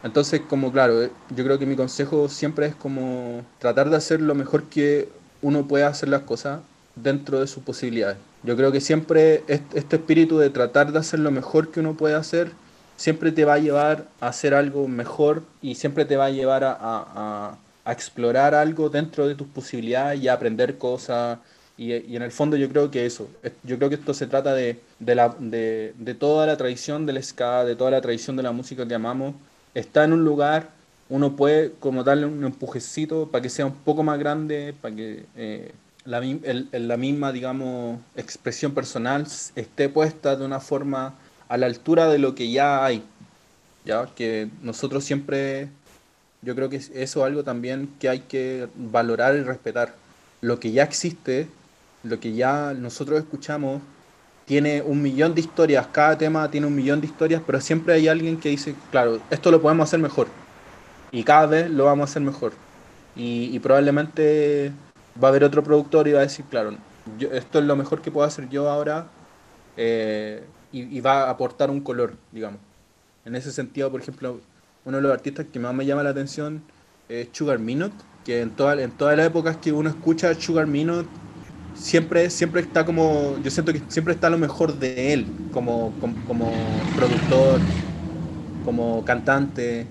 entonces, 0.03 0.41
como 0.49 0.73
claro, 0.73 1.03
eh, 1.03 1.11
yo 1.35 1.45
creo 1.45 1.59
que 1.59 1.67
mi 1.67 1.77
consejo 1.77 2.29
siempre 2.29 2.67
es 2.67 2.75
como 2.75 3.43
tratar 3.59 3.91
de 3.91 3.97
hacer 3.97 4.21
lo 4.21 4.35
mejor 4.35 4.65
que 4.65 5.09
uno 5.43 5.67
pueda 5.67 5.89
hacer 5.89 6.09
las 6.09 6.23
cosas 6.23 6.61
dentro 6.97 7.41
de 7.41 7.47
sus 7.47 7.63
posibilidades. 7.63 8.17
Yo 8.43 8.57
creo 8.57 8.73
que 8.73 8.81
siempre 8.81 9.43
est- 9.49 9.75
este 9.75 9.97
espíritu 9.97 10.39
de 10.39 10.49
tratar 10.51 10.93
de 10.93 10.99
hacer 10.99 11.21
lo 11.21 11.31
mejor 11.31 11.71
que 11.71 11.81
uno 11.81 11.95
puede 11.95 12.15
hacer, 12.15 12.53
siempre 12.97 13.33
te 13.33 13.45
va 13.45 13.55
a 13.55 13.59
llevar 13.59 14.05
a 14.21 14.29
hacer 14.29 14.55
algo 14.55 14.89
mejor 14.89 15.43
y 15.63 15.75
siempre 15.75 16.05
te 16.05 16.17
va 16.17 16.27
a 16.27 16.31
llevar 16.31 16.65
a- 16.65 17.57
a 17.85 17.93
explorar 17.93 18.55
algo 18.55 18.89
dentro 18.91 19.27
de 19.29 19.35
tus 19.35 19.47
posibilidades 19.49 20.21
y 20.21 20.29
a 20.29 20.35
aprender 20.35 20.79
cosas. 20.79 21.39
Y, 21.77 21.95
y 21.95 22.17
en 22.17 22.23
el 22.23 22.31
fondo 22.33 22.57
yo 22.57 22.69
creo 22.69 22.91
que 22.91 23.07
eso, 23.07 23.29
es- 23.43 23.53
yo 23.63 23.77
creo 23.79 23.89
que 23.89 23.95
esto 23.97 24.13
se 24.15 24.27
trata 24.27 24.55
de, 24.55 24.81
de, 24.99 25.15
la, 25.15 25.35
de, 25.39 25.95
de 25.99 26.15
toda 26.15 26.47
la 26.47 26.57
tradición 26.57 27.07
del 27.07 27.23
ska, 27.23 27.65
de 27.65 27.77
toda 27.77 27.91
la 27.91 28.01
tradición 28.01 28.37
de 28.37 28.43
la 28.43 28.53
música 28.53 28.87
que 28.87 28.95
amamos, 28.95 29.35
está 29.75 30.05
en 30.05 30.13
un 30.13 30.25
lugar, 30.25 30.71
uno 31.09 31.37
puede 31.37 31.73
como 31.81 32.05
darle 32.05 32.27
un 32.27 32.45
empujecito 32.45 33.29
para 33.31 33.43
que 33.43 33.49
sea 33.51 33.67
un 33.67 33.75
poco 33.75 34.03
más 34.03 34.19
grande, 34.19 34.75
para 34.81 34.95
que 34.95 35.25
eh, 35.37 35.73
la, 36.05 36.19
el- 36.19 36.69
la 36.73 36.97
misma, 36.97 37.33
digamos, 37.33 37.99
expresión 38.17 38.73
personal 38.75 39.27
esté 39.57 39.89
puesta 39.89 40.37
de 40.37 40.45
una 40.45 40.61
forma 40.61 41.15
a 41.49 41.57
la 41.57 41.67
altura 41.67 42.09
de 42.09 42.19
lo 42.19 42.35
que 42.35 42.51
ya 42.51 42.85
hay. 42.85 43.03
Ya 43.85 44.07
que 44.15 44.49
nosotros 44.63 45.05
siempre, 45.05 45.69
yo 46.43 46.55
creo 46.55 46.69
que 46.69 46.77
es- 46.77 46.91
eso 46.91 47.21
es 47.21 47.27
algo 47.27 47.45
también 47.45 47.97
que 47.99 48.09
hay 48.09 48.21
que 48.21 48.69
valorar 48.75 49.37
y 49.37 49.43
respetar. 49.43 49.95
Lo 50.41 50.59
que 50.61 50.73
ya 50.73 50.83
existe, 50.85 51.49
lo 52.03 52.19
que 52.21 52.33
ya 52.35 52.75
nosotros 52.75 53.19
escuchamos, 53.21 53.83
tiene 54.47 54.83
un 54.83 55.03
millón 55.03 55.35
de 55.35 55.43
historias, 55.43 55.87
cada 55.89 56.19
tema 56.19 56.51
tiene 56.51 56.67
un 56.67 56.75
millón 56.75 57.01
de 57.01 57.07
historias, 57.07 57.43
pero 57.47 57.61
siempre 57.61 57.95
hay 57.95 58.09
alguien 58.09 58.39
que 58.41 58.49
dice, 58.49 58.75
claro, 58.91 59.21
esto 59.31 59.51
lo 59.51 59.63
podemos 59.63 59.85
hacer 59.89 60.01
mejor. 60.01 60.29
Y 61.13 61.25
cada 61.25 61.47
vez 61.47 61.71
lo 61.71 61.85
vamos 61.85 62.09
a 62.09 62.11
hacer 62.11 62.23
mejor. 62.23 62.53
Y, 63.15 63.51
y 63.55 63.59
probablemente 63.61 64.73
va 65.23 65.29
a 65.29 65.31
haber 65.31 65.45
otro 65.45 65.63
productor 65.63 66.09
y 66.09 66.13
va 66.13 66.21
a 66.21 66.23
decir, 66.23 66.45
claro, 66.47 66.77
yo- 67.19 67.31
esto 67.33 67.59
es 67.59 67.65
lo 67.65 67.77
mejor 67.77 68.03
que 68.03 68.11
puedo 68.11 68.27
hacer 68.27 68.49
yo 68.49 68.69
ahora 68.71 69.07
eh, 69.77 70.43
y, 70.73 70.83
y 70.97 71.01
va 71.01 71.25
a 71.25 71.31
aportar 71.31 71.71
un 71.71 71.81
color, 71.81 72.15
digamos. 72.33 72.61
En 73.25 73.35
ese 73.37 73.53
sentido, 73.53 73.91
por 73.91 74.01
ejemplo, 74.01 74.41
uno 74.85 74.97
de 74.97 75.03
los 75.03 75.13
artistas 75.13 75.47
que 75.53 75.59
más 75.59 75.75
me 75.75 75.87
llama 75.87 76.03
la 76.03 76.11
atención 76.11 76.63
es 77.09 77.29
Sugar 77.33 77.59
Minot, 77.59 77.93
que 78.25 78.41
en, 78.41 78.51
toda, 78.51 78.81
en 78.81 78.91
todas 78.93 79.17
las 79.17 79.27
épocas 79.27 79.57
que 79.57 79.73
uno 79.73 79.91
escucha 79.91 80.35
Sugar 80.35 80.67
Minot, 80.67 81.07
siempre, 81.75 82.31
siempre 82.31 82.61
está 82.63 82.85
como, 82.85 83.39
yo 83.43 83.51
siento 83.51 83.73
que 83.73 83.83
siempre 83.89 84.15
está 84.15 84.31
lo 84.31 84.39
mejor 84.39 84.79
de 84.79 85.13
él, 85.13 85.27
como, 85.53 85.93
como, 86.01 86.25
como 86.27 86.53
productor, 86.95 87.61
como 88.65 89.05
cantante. 89.05 89.87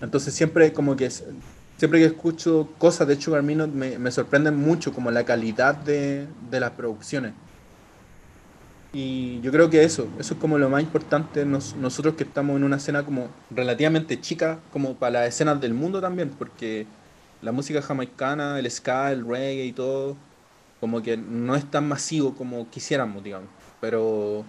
Entonces 0.00 0.34
siempre 0.34 0.72
como 0.72 0.96
que 0.96 1.10
siempre 1.10 2.00
que 2.00 2.06
escucho 2.06 2.74
cosas 2.78 3.08
de 3.08 3.20
Sugar 3.20 3.42
Minot 3.42 3.70
me, 3.72 3.98
me 3.98 4.10
sorprenden 4.10 4.56
mucho 4.56 4.92
como 4.92 5.10
la 5.10 5.24
calidad 5.24 5.74
de, 5.76 6.26
de 6.50 6.60
las 6.60 6.72
producciones. 6.72 7.34
Y 8.92 9.40
yo 9.40 9.52
creo 9.52 9.70
que 9.70 9.84
eso, 9.84 10.08
eso 10.18 10.34
es 10.34 10.40
como 10.40 10.58
lo 10.58 10.68
más 10.68 10.82
importante 10.82 11.44
nosotros 11.44 12.14
que 12.14 12.24
estamos 12.24 12.56
en 12.56 12.64
una 12.64 12.76
escena 12.76 13.04
como 13.04 13.28
relativamente 13.50 14.20
chica, 14.20 14.58
como 14.72 14.96
para 14.96 15.20
las 15.20 15.28
escenas 15.28 15.60
del 15.60 15.74
mundo 15.74 16.00
también, 16.00 16.30
porque 16.30 16.86
la 17.40 17.52
música 17.52 17.82
jamaicana, 17.82 18.58
el 18.58 18.68
ska, 18.70 19.12
el 19.12 19.24
reggae 19.26 19.66
y 19.66 19.72
todo, 19.72 20.16
como 20.80 21.02
que 21.02 21.16
no 21.16 21.54
es 21.54 21.70
tan 21.70 21.86
masivo 21.86 22.34
como 22.34 22.68
quisiéramos, 22.70 23.22
digamos. 23.22 23.48
Pero, 23.80 24.44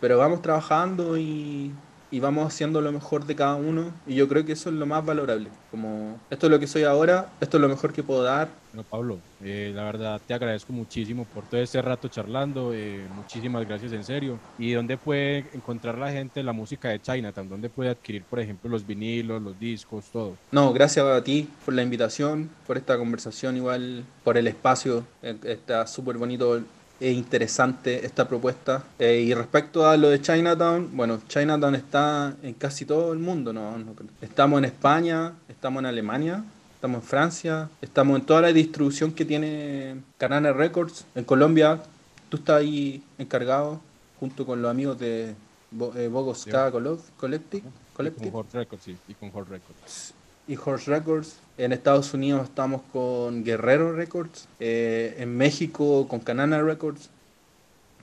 pero 0.00 0.18
vamos 0.18 0.42
trabajando 0.42 1.16
y, 1.16 1.72
y 2.14 2.20
vamos 2.20 2.46
haciendo 2.46 2.80
lo 2.80 2.92
mejor 2.92 3.26
de 3.26 3.34
cada 3.34 3.56
uno 3.56 3.92
y 4.06 4.14
yo 4.14 4.28
creo 4.28 4.44
que 4.44 4.52
eso 4.52 4.68
es 4.68 4.76
lo 4.76 4.86
más 4.86 5.04
valorable. 5.04 5.50
Como 5.72 6.16
esto 6.30 6.46
es 6.46 6.50
lo 6.52 6.60
que 6.60 6.68
soy 6.68 6.84
ahora, 6.84 7.28
esto 7.40 7.56
es 7.56 7.60
lo 7.60 7.68
mejor 7.68 7.92
que 7.92 8.04
puedo 8.04 8.22
dar. 8.22 8.48
Bueno, 8.72 8.86
Pablo, 8.88 9.20
eh, 9.40 9.72
la 9.74 9.82
verdad 9.82 10.22
te 10.24 10.32
agradezco 10.32 10.72
muchísimo 10.72 11.24
por 11.24 11.48
todo 11.48 11.60
este 11.60 11.82
rato 11.82 12.06
charlando, 12.06 12.72
eh, 12.72 13.08
muchísimas 13.10 13.66
gracias 13.66 13.90
en 13.92 14.04
serio. 14.04 14.38
¿Y 14.56 14.72
dónde 14.72 14.96
puede 14.96 15.50
encontrar 15.56 15.98
la 15.98 16.12
gente 16.12 16.40
la 16.44 16.52
música 16.52 16.88
de 16.90 17.00
Chinatown? 17.00 17.48
¿Dónde 17.48 17.68
puede 17.68 17.90
adquirir, 17.90 18.24
por 18.28 18.38
ejemplo, 18.38 18.70
los 18.70 18.86
vinilos, 18.86 19.42
los 19.42 19.58
discos, 19.58 20.08
todo? 20.12 20.36
No, 20.52 20.72
gracias 20.72 21.04
a 21.04 21.24
ti 21.24 21.48
por 21.64 21.74
la 21.74 21.82
invitación, 21.82 22.48
por 22.64 22.76
esta 22.76 22.96
conversación, 22.96 23.56
igual 23.56 24.04
por 24.22 24.38
el 24.38 24.46
espacio. 24.46 25.04
Eh, 25.20 25.36
está 25.42 25.84
súper 25.88 26.16
bonito 26.16 26.62
es 27.00 27.14
interesante 27.14 28.04
esta 28.04 28.26
propuesta. 28.28 28.84
Eh, 28.98 29.20
y 29.20 29.34
respecto 29.34 29.86
a 29.86 29.96
lo 29.96 30.10
de 30.10 30.20
Chinatown, 30.20 30.90
bueno, 30.96 31.20
Chinatown 31.28 31.74
está 31.74 32.34
en 32.42 32.54
casi 32.54 32.84
todo 32.84 33.12
el 33.12 33.18
mundo, 33.18 33.52
¿no? 33.52 33.76
Estamos 34.20 34.58
en 34.58 34.66
España, 34.66 35.32
estamos 35.48 35.80
en 35.80 35.86
Alemania, 35.86 36.44
estamos 36.74 37.02
en 37.02 37.08
Francia, 37.08 37.68
estamos 37.80 38.18
en 38.18 38.26
toda 38.26 38.42
la 38.42 38.52
distribución 38.52 39.12
que 39.12 39.24
tiene 39.24 39.96
Canana 40.18 40.52
Records. 40.52 41.04
En 41.14 41.24
Colombia, 41.24 41.82
tú 42.28 42.38
estás 42.38 42.60
ahí 42.60 43.02
encargado, 43.18 43.80
junto 44.20 44.46
con 44.46 44.62
los 44.62 44.70
amigos 44.70 44.98
de 44.98 45.34
Bogotá 45.70 46.70
Collective. 47.16 47.64
Y 47.98 48.30
con 48.30 48.46
Records, 48.52 48.82
sí, 48.82 48.96
y 49.08 49.14
con 49.14 49.30
Hot 49.30 49.48
Records 49.48 50.14
y 50.46 50.56
Horse 50.56 50.90
Records. 50.90 51.36
En 51.56 51.72
Estados 51.72 52.12
Unidos 52.14 52.44
estamos 52.44 52.82
con 52.92 53.44
Guerrero 53.44 53.92
Records. 53.92 54.48
Eh, 54.60 55.16
en 55.18 55.36
México 55.36 56.06
con 56.08 56.20
Canana 56.20 56.62
Records, 56.62 57.10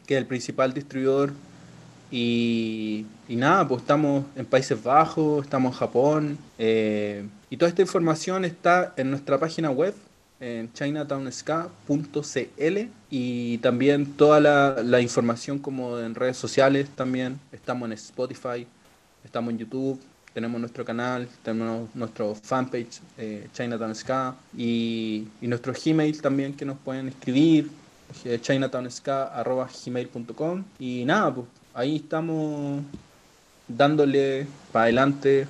que 0.06 0.16
es 0.16 0.20
el 0.20 0.26
principal 0.26 0.74
distribuidor. 0.74 1.32
Y, 2.14 3.06
nada, 3.30 3.66
pues 3.68 3.82
estamos 3.82 4.26
en 4.36 4.46
Países 4.46 4.84
Bajos, 4.84 5.44
estamos 5.44 5.74
en 5.74 5.80
Japón. 5.80 6.38
Eh, 6.58 7.26
y 7.50 7.58
toda 7.58 7.70
esta 7.70 7.82
información 7.82 8.46
está 8.46 8.94
en 8.98 9.12
nuestra 9.12 9.40
página 9.40 9.72
web, 9.72 9.94
en 10.40 10.72
chinatownska.cl. 10.74 12.80
Y 13.10 13.58
también 13.60 14.06
toda 14.14 14.40
la, 14.40 14.84
la 14.84 15.02
información 15.02 15.60
como 15.60 16.00
en 16.00 16.16
redes 16.16 16.38
sociales 16.38 16.90
también. 16.96 17.40
Estamos 17.52 17.88
en 17.88 17.94
Spotify, 17.94 18.66
estamos 19.24 19.52
en 19.52 19.60
YouTube 19.60 20.00
tenemos 20.34 20.60
nuestro 20.60 20.84
canal, 20.86 21.28
tenemos 21.44 21.94
nuestro 21.94 22.34
fanpage, 22.36 23.02
eh, 23.18 23.48
Chinatown 23.54 23.94
Ska, 23.96 24.36
y, 24.58 25.28
nuestro 25.42 25.74
Gmail 25.74 26.22
también 26.22 26.56
que 26.56 26.64
nos 26.66 26.78
pueden 26.78 27.10
escribir, 27.10 27.70
eh, 28.26 28.40
chinatownska.gmail.com. 28.42 30.64
Y 30.80 31.06
nada, 31.06 31.36
pues 31.36 31.48
ahí 31.74 31.98
estamos 31.98 32.84
dándole 33.68 34.48
para 34.72 34.84
adelante 34.84 35.48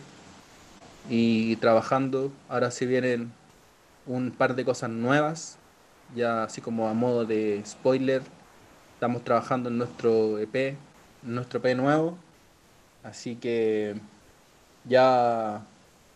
y 1.09 1.55
trabajando. 1.57 2.32
Ahora 2.49 2.71
se 2.71 2.86
vienen 2.86 3.32
un 4.07 4.32
par 4.32 4.55
de 4.55 4.65
cosas 4.65 4.89
nuevas, 4.89 5.57
ya 6.15 6.43
así 6.43 6.61
como 6.61 6.88
a 6.89 6.93
modo 6.93 7.25
de 7.25 7.61
spoiler. 7.65 8.21
Estamos 8.95 9.23
trabajando 9.23 9.69
en 9.69 9.77
nuestro 9.77 10.39
EP, 10.39 10.75
nuestro 11.23 11.59
EP 11.59 11.75
nuevo. 11.75 12.17
Así 13.03 13.36
que 13.36 13.95
ya 14.86 15.61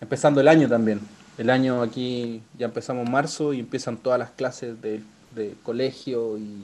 empezando 0.01 0.41
el 0.41 0.47
año 0.47 0.67
también. 0.67 0.99
El 1.37 1.49
año 1.49 1.81
aquí 1.81 2.41
ya 2.57 2.65
empezamos 2.65 3.09
marzo 3.09 3.53
y 3.53 3.59
empiezan 3.59 3.97
todas 3.97 4.19
las 4.19 4.31
clases 4.31 4.75
de, 4.81 5.01
colegio 5.63 6.37
y, 6.37 6.63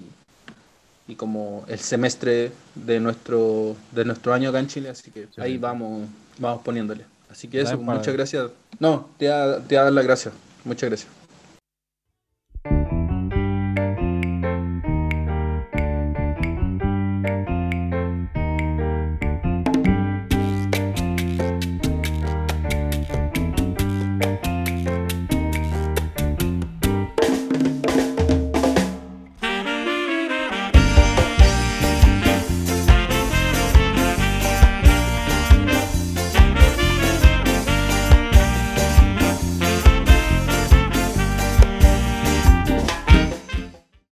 y, 1.07 1.15
como 1.15 1.65
el 1.67 1.79
semestre 1.79 2.53
de 2.75 3.01
nuestro, 3.01 3.75
de 3.91 4.05
nuestro 4.05 4.33
año 4.33 4.49
acá 4.49 4.59
en 4.59 4.67
Chile, 4.67 4.89
así 4.89 5.11
que 5.11 5.27
ahí 5.37 5.57
vamos, 5.57 6.07
vamos 6.37 6.61
poniéndole. 6.63 7.03
Así 7.29 7.47
que 7.47 7.61
eso, 7.61 7.77
muchas 7.77 8.13
gracias. 8.13 8.51
No, 8.79 9.09
te 9.17 9.25
da, 9.25 9.59
te 9.59 9.75
da 9.75 9.91
las 9.91 10.05
gracias. 10.05 10.33
Muchas 10.63 10.89
gracias. 10.89 11.20